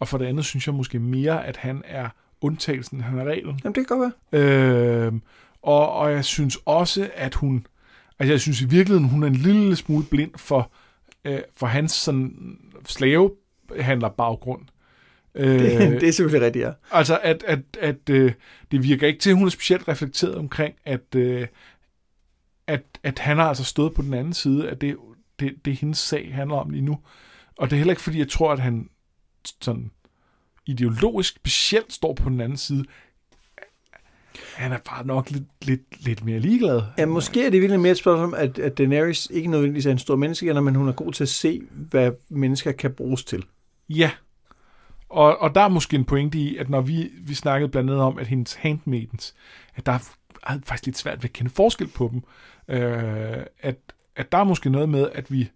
Og 0.00 0.08
for 0.08 0.18
det 0.18 0.26
andet 0.26 0.44
synes 0.44 0.66
jeg 0.66 0.74
måske 0.74 0.98
mere, 0.98 1.46
at 1.46 1.56
han 1.56 1.82
er 1.84 2.08
undtagelsen, 2.40 3.00
han 3.00 3.18
er 3.18 3.24
reglen. 3.24 3.60
Jamen, 3.64 3.74
det 3.74 3.88
kan 3.88 3.98
godt 3.98 4.12
være. 4.32 5.06
Øh, 5.06 5.12
og, 5.62 5.92
og 5.92 6.12
jeg 6.12 6.24
synes 6.24 6.58
også, 6.64 7.10
at 7.14 7.34
hun... 7.34 7.66
Altså, 8.18 8.32
jeg 8.32 8.40
synes 8.40 8.60
i 8.60 8.68
virkeligheden, 8.68 9.08
hun 9.08 9.22
er 9.22 9.26
en 9.26 9.36
lille 9.36 9.76
smule 9.76 10.04
blind 10.10 10.30
for, 10.36 10.72
øh, 11.24 11.40
for 11.56 11.66
hans 11.66 11.92
sådan 11.92 12.58
slavehandlerbaggrund. 12.84 14.62
Øh, 15.34 15.60
det, 15.60 15.78
det 16.00 16.08
er 16.08 16.12
selvfølgelig 16.12 16.46
rigtigt, 16.46 16.64
ja. 16.64 16.72
Altså, 16.90 17.20
at, 17.22 17.44
at, 17.46 17.60
at 17.80 18.10
øh, 18.10 18.32
det 18.70 18.82
virker 18.82 19.06
ikke 19.06 19.20
til, 19.20 19.30
at 19.30 19.36
hun 19.36 19.46
er 19.46 19.50
specielt 19.50 19.88
reflekteret 19.88 20.34
omkring, 20.34 20.74
at, 20.84 21.14
øh, 21.16 21.46
at, 22.66 22.82
at 23.02 23.18
han 23.18 23.36
har 23.36 23.44
altså 23.44 23.64
stået 23.64 23.94
på 23.94 24.02
den 24.02 24.14
anden 24.14 24.32
side, 24.32 24.70
at 24.70 24.80
det, 24.80 24.96
det, 25.40 25.54
det 25.64 25.76
hendes 25.76 25.98
sag 25.98 26.34
handler 26.34 26.56
om 26.56 26.70
lige 26.70 26.84
nu. 26.84 26.98
Og 27.58 27.70
det 27.70 27.76
er 27.76 27.78
heller 27.78 27.92
ikke, 27.92 28.02
fordi 28.02 28.18
jeg 28.18 28.28
tror, 28.28 28.52
at 28.52 28.58
han 28.58 28.88
sådan 29.60 29.90
ideologisk 30.66 31.36
specielt 31.36 31.92
står 31.92 32.14
på 32.14 32.28
den 32.28 32.40
anden 32.40 32.58
side. 32.58 32.84
Han 34.56 34.72
er 34.72 34.78
bare 34.90 35.06
nok 35.06 35.30
lidt, 35.30 35.44
lidt, 35.62 36.04
lidt 36.04 36.24
mere 36.24 36.38
ligeglad. 36.38 36.82
Ja, 36.98 37.06
måske 37.06 37.46
er 37.46 37.50
det 37.50 37.60
virkelig 37.60 37.80
mere 37.80 37.92
et 37.92 37.98
spørgsmål 37.98 38.24
om, 38.24 38.34
at, 38.34 38.58
at 38.58 38.78
Daenerys 38.78 39.26
ikke 39.30 39.50
nødvendigvis 39.50 39.86
er 39.86 39.90
en 39.90 39.98
stor 39.98 40.16
menneske, 40.16 40.60
men 40.60 40.74
hun 40.74 40.88
er 40.88 40.92
god 40.92 41.12
til 41.12 41.24
at 41.24 41.28
se, 41.28 41.62
hvad 41.70 42.12
mennesker 42.28 42.72
kan 42.72 42.92
bruges 42.92 43.24
til. 43.24 43.44
Ja, 43.88 44.10
og, 45.08 45.38
og 45.38 45.54
der 45.54 45.60
er 45.60 45.68
måske 45.68 45.96
en 45.96 46.04
pointe 46.04 46.38
i, 46.38 46.56
at 46.56 46.70
når 46.70 46.80
vi, 46.80 47.10
vi 47.20 47.34
snakkede 47.34 47.70
blandt 47.70 47.90
andet 47.90 48.04
om, 48.04 48.18
at 48.18 48.26
hendes 48.26 48.54
handmaidens, 48.54 49.34
at 49.74 49.86
der 49.86 49.92
er 49.92 49.98
faktisk 50.64 50.86
lidt 50.86 50.98
svært 50.98 51.18
ved 51.18 51.24
at 51.24 51.32
kende 51.32 51.50
forskel 51.50 51.88
på 51.88 52.10
dem, 52.12 52.22
øh, 52.76 53.42
at, 53.60 53.76
at 54.16 54.32
der 54.32 54.38
er 54.38 54.44
måske 54.44 54.70
noget 54.70 54.88
med, 54.88 55.08
at 55.14 55.32
vi 55.32 55.50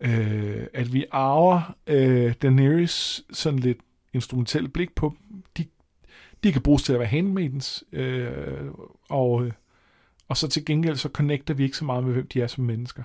øh, 0.00 0.66
at 0.74 0.92
vi 0.92 1.04
arver 1.10 1.76
øh, 1.86 2.34
Daenerys 2.42 3.22
sådan 3.32 3.58
lidt 3.58 3.78
instrumentelle 4.12 4.68
blik 4.68 4.94
på 4.94 5.14
De, 5.58 5.64
de 6.44 6.52
kan 6.52 6.62
bruges 6.62 6.82
til 6.82 6.92
at 6.92 6.98
være 6.98 7.08
handmaidens, 7.08 7.84
øh, 7.92 8.26
og, 9.10 9.44
øh, 9.44 9.52
og 10.28 10.36
så 10.36 10.48
til 10.48 10.64
gengæld 10.64 10.96
så 10.96 11.08
connecter 11.08 11.54
vi 11.54 11.64
ikke 11.64 11.76
så 11.76 11.84
meget 11.84 12.04
med, 12.04 12.12
hvem 12.12 12.26
de 12.26 12.42
er 12.42 12.46
som 12.46 12.64
mennesker. 12.64 13.02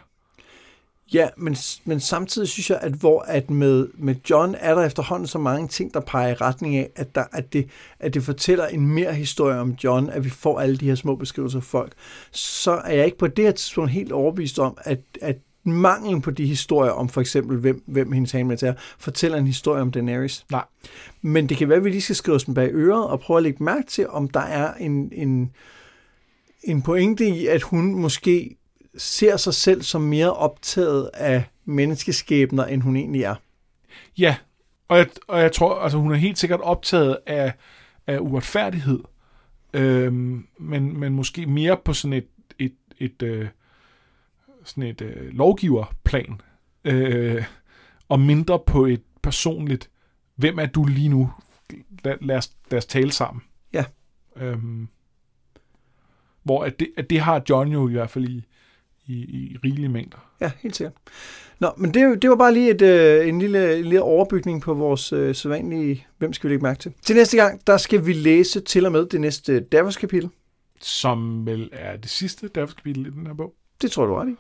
Ja, 1.13 1.29
men, 1.37 1.55
men 1.85 1.99
samtidig 1.99 2.47
synes 2.47 2.69
jeg, 2.69 2.79
at 2.81 2.93
hvor 2.93 3.21
at 3.21 3.49
med, 3.49 3.87
med 3.93 4.15
John 4.29 4.55
er 4.59 4.75
der 4.75 4.85
efterhånden 4.85 5.27
så 5.27 5.39
mange 5.39 5.67
ting, 5.67 5.93
der 5.93 5.99
peger 5.99 6.29
i 6.29 6.33
retning 6.33 6.75
af, 6.75 6.89
at, 6.95 7.15
der, 7.15 7.23
at, 7.31 7.53
det, 7.53 7.69
at 7.99 8.13
det 8.13 8.23
fortæller 8.23 8.67
en 8.67 8.87
mere 8.87 9.13
historie 9.13 9.59
om 9.59 9.75
John, 9.83 10.09
at 10.09 10.25
vi 10.25 10.29
får 10.29 10.59
alle 10.59 10.77
de 10.77 10.85
her 10.85 10.95
små 10.95 11.15
beskrivelser 11.15 11.59
af 11.59 11.63
folk, 11.63 11.93
så 12.31 12.71
er 12.71 12.93
jeg 12.93 13.05
ikke 13.05 13.17
på 13.17 13.27
det 13.27 13.45
her 13.45 13.51
tidspunkt 13.51 13.91
helt 13.91 14.11
overbevist 14.11 14.59
om, 14.59 14.77
at, 14.81 14.99
at 15.21 15.37
manglen 15.63 16.21
på 16.21 16.31
de 16.31 16.45
historier 16.45 16.91
om 16.91 17.09
for 17.09 17.21
eksempel, 17.21 17.57
hvem, 17.57 17.83
hvem 17.87 18.11
hendes 18.11 18.31
handmaid 18.31 18.63
er, 18.63 18.73
fortæller 18.97 19.37
en 19.37 19.47
historie 19.47 19.81
om 19.81 19.91
Daenerys. 19.91 20.45
Nej. 20.51 20.65
Men 21.21 21.49
det 21.49 21.57
kan 21.57 21.69
være, 21.69 21.77
at 21.77 21.83
vi 21.83 21.89
lige 21.89 22.01
skal 22.01 22.15
skrive 22.15 22.35
os 22.35 22.43
den 22.43 22.53
bag 22.53 22.69
øret 22.73 23.07
og 23.07 23.19
prøve 23.19 23.37
at 23.37 23.43
lægge 23.43 23.63
mærke 23.63 23.87
til, 23.87 24.09
om 24.09 24.29
der 24.29 24.39
er 24.39 24.73
en, 24.73 25.11
en, 25.13 25.51
en 26.63 26.81
pointe 26.81 27.27
i, 27.27 27.47
at 27.47 27.61
hun 27.61 27.95
måske 27.95 28.55
ser 28.97 29.37
sig 29.37 29.53
selv 29.53 29.81
som 29.81 30.01
mere 30.01 30.33
optaget 30.33 31.09
af 31.13 31.43
menneskeskæbner, 31.65 32.65
end 32.65 32.81
hun 32.81 32.95
egentlig 32.95 33.23
er. 33.23 33.35
Ja, 34.17 34.35
og 34.87 34.97
jeg, 34.97 35.07
og 35.27 35.39
jeg 35.39 35.51
tror, 35.51 35.79
altså 35.79 35.97
hun 35.97 36.11
er 36.11 36.15
helt 36.15 36.37
sikkert 36.37 36.61
optaget 36.61 37.17
af, 37.25 37.53
af 38.07 38.19
uretfærdighed, 38.19 38.99
øhm, 39.73 40.47
men, 40.59 40.99
men 40.99 41.13
måske 41.13 41.45
mere 41.45 41.77
på 41.85 41.93
sådan 41.93 42.13
et, 42.13 42.27
et, 42.59 42.75
et, 42.97 43.21
øh, 43.21 43.47
sådan 44.63 44.83
et 44.83 45.01
øh, 45.01 45.33
lovgiverplan, 45.33 46.41
øh, 46.85 47.43
og 48.09 48.19
mindre 48.19 48.59
på 48.67 48.85
et 48.85 49.01
personligt, 49.21 49.89
hvem 50.35 50.59
er 50.59 50.65
du 50.65 50.85
lige 50.85 51.09
nu? 51.09 51.31
Lad, 52.03 52.15
lad, 52.21 52.37
os, 52.37 52.51
lad 52.71 52.77
os 52.77 52.85
tale 52.85 53.11
sammen. 53.11 53.41
Ja. 53.73 53.85
Øhm, 54.35 54.87
hvor 56.43 56.63
at 56.63 56.79
det, 56.79 56.89
at 56.97 57.09
det 57.09 57.19
har 57.19 57.41
John 57.49 57.71
jo 57.71 57.89
i 57.89 57.91
hvert 57.91 58.09
fald 58.09 58.29
i, 58.29 58.43
i, 59.05 59.13
i 59.13 59.57
rigelige 59.63 59.89
mængder. 59.89 60.17
Ja, 60.41 60.51
helt 60.61 60.75
sikkert. 60.75 60.93
Nå, 61.59 61.71
men 61.77 61.93
det, 61.93 62.21
det 62.21 62.29
var 62.29 62.35
bare 62.35 62.53
lige 62.53 62.69
et, 62.69 62.81
øh, 62.81 63.27
en, 63.27 63.39
lille, 63.39 63.77
en 63.77 63.83
lille 63.83 64.01
overbygning 64.01 64.61
på 64.61 64.73
vores 64.73 65.13
øh, 65.13 65.35
sædvanlige, 65.35 66.07
hvem 66.17 66.33
skal 66.33 66.47
vi 66.47 66.53
lægge 66.53 66.63
mærke 66.63 66.79
til. 66.79 66.93
Til 67.01 67.15
næste 67.15 67.37
gang, 67.37 67.67
der 67.67 67.77
skal 67.77 68.05
vi 68.05 68.13
læse 68.13 68.61
til 68.61 68.85
og 68.85 68.91
med 68.91 69.05
det 69.05 69.21
næste 69.21 69.59
Davos 69.59 69.97
kapitel. 69.97 70.29
Som 70.81 71.45
vel 71.45 71.69
er 71.71 71.97
det 71.97 72.09
sidste 72.09 72.47
Davos 72.47 72.73
kapitel 72.73 73.05
i 73.05 73.09
den 73.09 73.27
her 73.27 73.33
bog. 73.33 73.53
Det 73.81 73.91
tror 73.91 74.05
du 74.05 74.15
ret 74.15 74.29
i. 74.29 74.35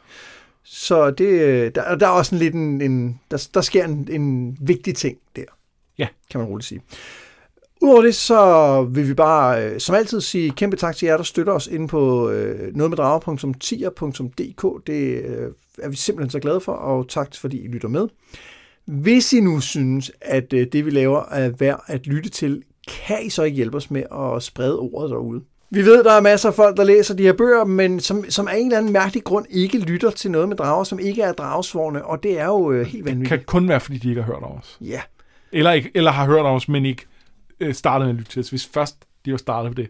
Så 0.63 1.11
det, 1.11 1.25
øh, 1.25 1.71
der, 1.75 1.95
der 1.95 2.07
er 2.07 2.11
også 2.11 2.35
en 2.35 2.39
lidt 2.39 2.53
en, 2.53 2.81
en 2.81 3.19
der, 3.31 3.47
der 3.53 3.61
sker 3.61 3.85
en, 3.85 4.07
en 4.11 4.57
vigtig 4.61 4.95
ting 4.95 5.17
der. 5.35 5.43
Ja. 5.97 6.07
Kan 6.31 6.39
man 6.39 6.49
roligt 6.49 6.67
sige. 6.67 6.81
Udover 7.81 8.01
det, 8.01 8.15
så 8.15 8.83
vil 8.83 9.07
vi 9.07 9.13
bare 9.13 9.65
øh, 9.65 9.79
som 9.79 9.95
altid 9.95 10.21
sige 10.21 10.51
kæmpe 10.51 10.77
tak 10.77 10.95
til 10.95 11.05
jer, 11.05 11.17
der 11.17 11.23
støtter 11.23 11.53
os 11.53 11.67
inde 11.67 11.87
på 11.87 12.29
øh, 12.29 12.75
nogetmeddrager.tier.dk. 12.75 14.87
Det 14.87 15.25
øh, 15.25 15.51
er 15.79 15.89
vi 15.89 15.95
simpelthen 15.95 16.29
så 16.29 16.39
glade 16.39 16.61
for, 16.61 16.71
og 16.71 17.09
tak 17.09 17.35
fordi 17.35 17.63
I 17.63 17.67
lytter 17.67 17.87
med. 17.87 18.07
Hvis 18.85 19.33
I 19.33 19.39
nu 19.39 19.59
synes, 19.59 20.11
at 20.21 20.53
øh, 20.53 20.67
det 20.71 20.85
vi 20.85 20.89
laver 20.89 21.23
er 21.31 21.49
værd 21.49 21.83
at 21.87 22.07
lytte 22.07 22.29
til, 22.29 22.63
kan 22.87 23.25
I 23.25 23.29
så 23.29 23.43
ikke 23.43 23.55
hjælpe 23.55 23.77
os 23.77 23.91
med 23.91 24.03
at 24.11 24.43
sprede 24.43 24.79
ordet 24.79 25.09
derude. 25.09 25.41
Vi 25.71 25.81
ved, 25.81 26.03
der 26.03 26.11
er 26.11 26.21
masser 26.21 26.49
af 26.49 26.55
folk, 26.55 26.77
der 26.77 26.83
læser 26.83 27.15
de 27.15 27.23
her 27.23 27.33
bøger, 27.33 27.65
men 27.65 27.99
som, 27.99 28.29
som 28.29 28.47
af 28.47 28.57
en 28.57 28.65
eller 28.65 28.77
anden 28.77 28.93
mærkelig 28.93 29.23
grund 29.23 29.45
ikke 29.49 29.77
lytter 29.77 30.11
til 30.11 30.31
noget 30.31 30.49
med 30.49 30.57
drager, 30.57 30.83
som 30.83 30.99
ikke 30.99 31.21
er 31.21 31.31
dragsvorne, 31.31 32.05
og 32.05 32.23
det 32.23 32.39
er 32.39 32.45
jo 32.45 32.71
øh, 32.71 32.85
helt 32.85 33.05
vanvittigt. 33.05 33.31
Det 33.31 33.39
kan 33.39 33.45
kun 33.45 33.67
være, 33.67 33.79
fordi 33.79 33.97
de 33.97 34.09
ikke 34.09 34.21
har 34.21 34.33
hørt 34.33 34.43
om 34.43 34.51
os. 34.51 34.77
Ja. 34.81 35.01
Eller, 35.51 35.71
ikke, 35.71 35.91
eller 35.95 36.11
har 36.11 36.25
hørt 36.25 36.45
om 36.45 36.55
os, 36.55 36.67
men 36.67 36.85
ikke 36.85 37.05
øh, 37.59 37.73
startet 37.73 38.07
med 38.07 38.13
at 38.13 38.17
lytte 38.17 38.31
til 38.31 38.39
os. 38.39 38.49
Hvis 38.49 38.69
først 38.73 38.95
de 39.25 39.31
var 39.31 39.37
startet 39.37 39.71
på 39.71 39.81
det. 39.81 39.89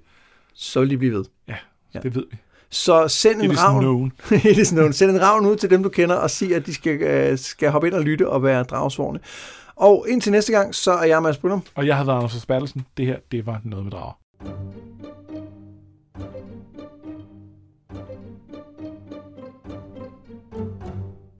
Så 0.54 0.80
vil 0.80 0.90
de 0.90 0.98
blive 0.98 1.14
ved. 1.14 1.26
Ja, 1.48 1.56
ja. 1.94 2.00
det 2.00 2.16
ved 2.16 2.24
vi. 2.32 2.38
Så 2.70 3.08
send 3.08 3.42
en 3.42 3.60
ravn. 3.60 4.12
It 4.52 4.58
is 4.58 4.70
known. 4.70 4.94
Send 4.94 5.12
en 5.12 5.22
ravn 5.22 5.46
ud 5.46 5.56
til 5.56 5.70
dem, 5.70 5.84
du 5.84 5.90
kender, 5.90 6.16
og 6.16 6.32
sig, 6.32 6.56
at 6.56 6.66
de 6.66 6.74
skal, 6.74 7.02
øh, 7.02 7.38
skal 7.38 7.70
hoppe 7.70 7.88
ind 7.88 7.96
og 7.96 8.02
lytte 8.02 8.30
og 8.30 8.44
være 8.44 8.64
dragsvorne. 8.64 9.20
Og 9.76 10.06
indtil 10.10 10.32
næste 10.32 10.52
gang, 10.52 10.76
så 10.76 10.92
er 10.92 11.06
jeg 11.06 11.24
Mads 11.24 11.38
Brunum. 11.38 11.64
Og 11.76 11.88
jeg 11.88 11.98
har 11.98 12.04
været 12.04 12.18
Anders 12.18 12.46
Bertelsen. 12.46 12.86
Det 12.98 13.06
her, 13.06 13.18
det 13.32 13.46
var 13.46 13.62
noget 13.64 13.86
med 13.86 13.92
drager. 13.92 14.14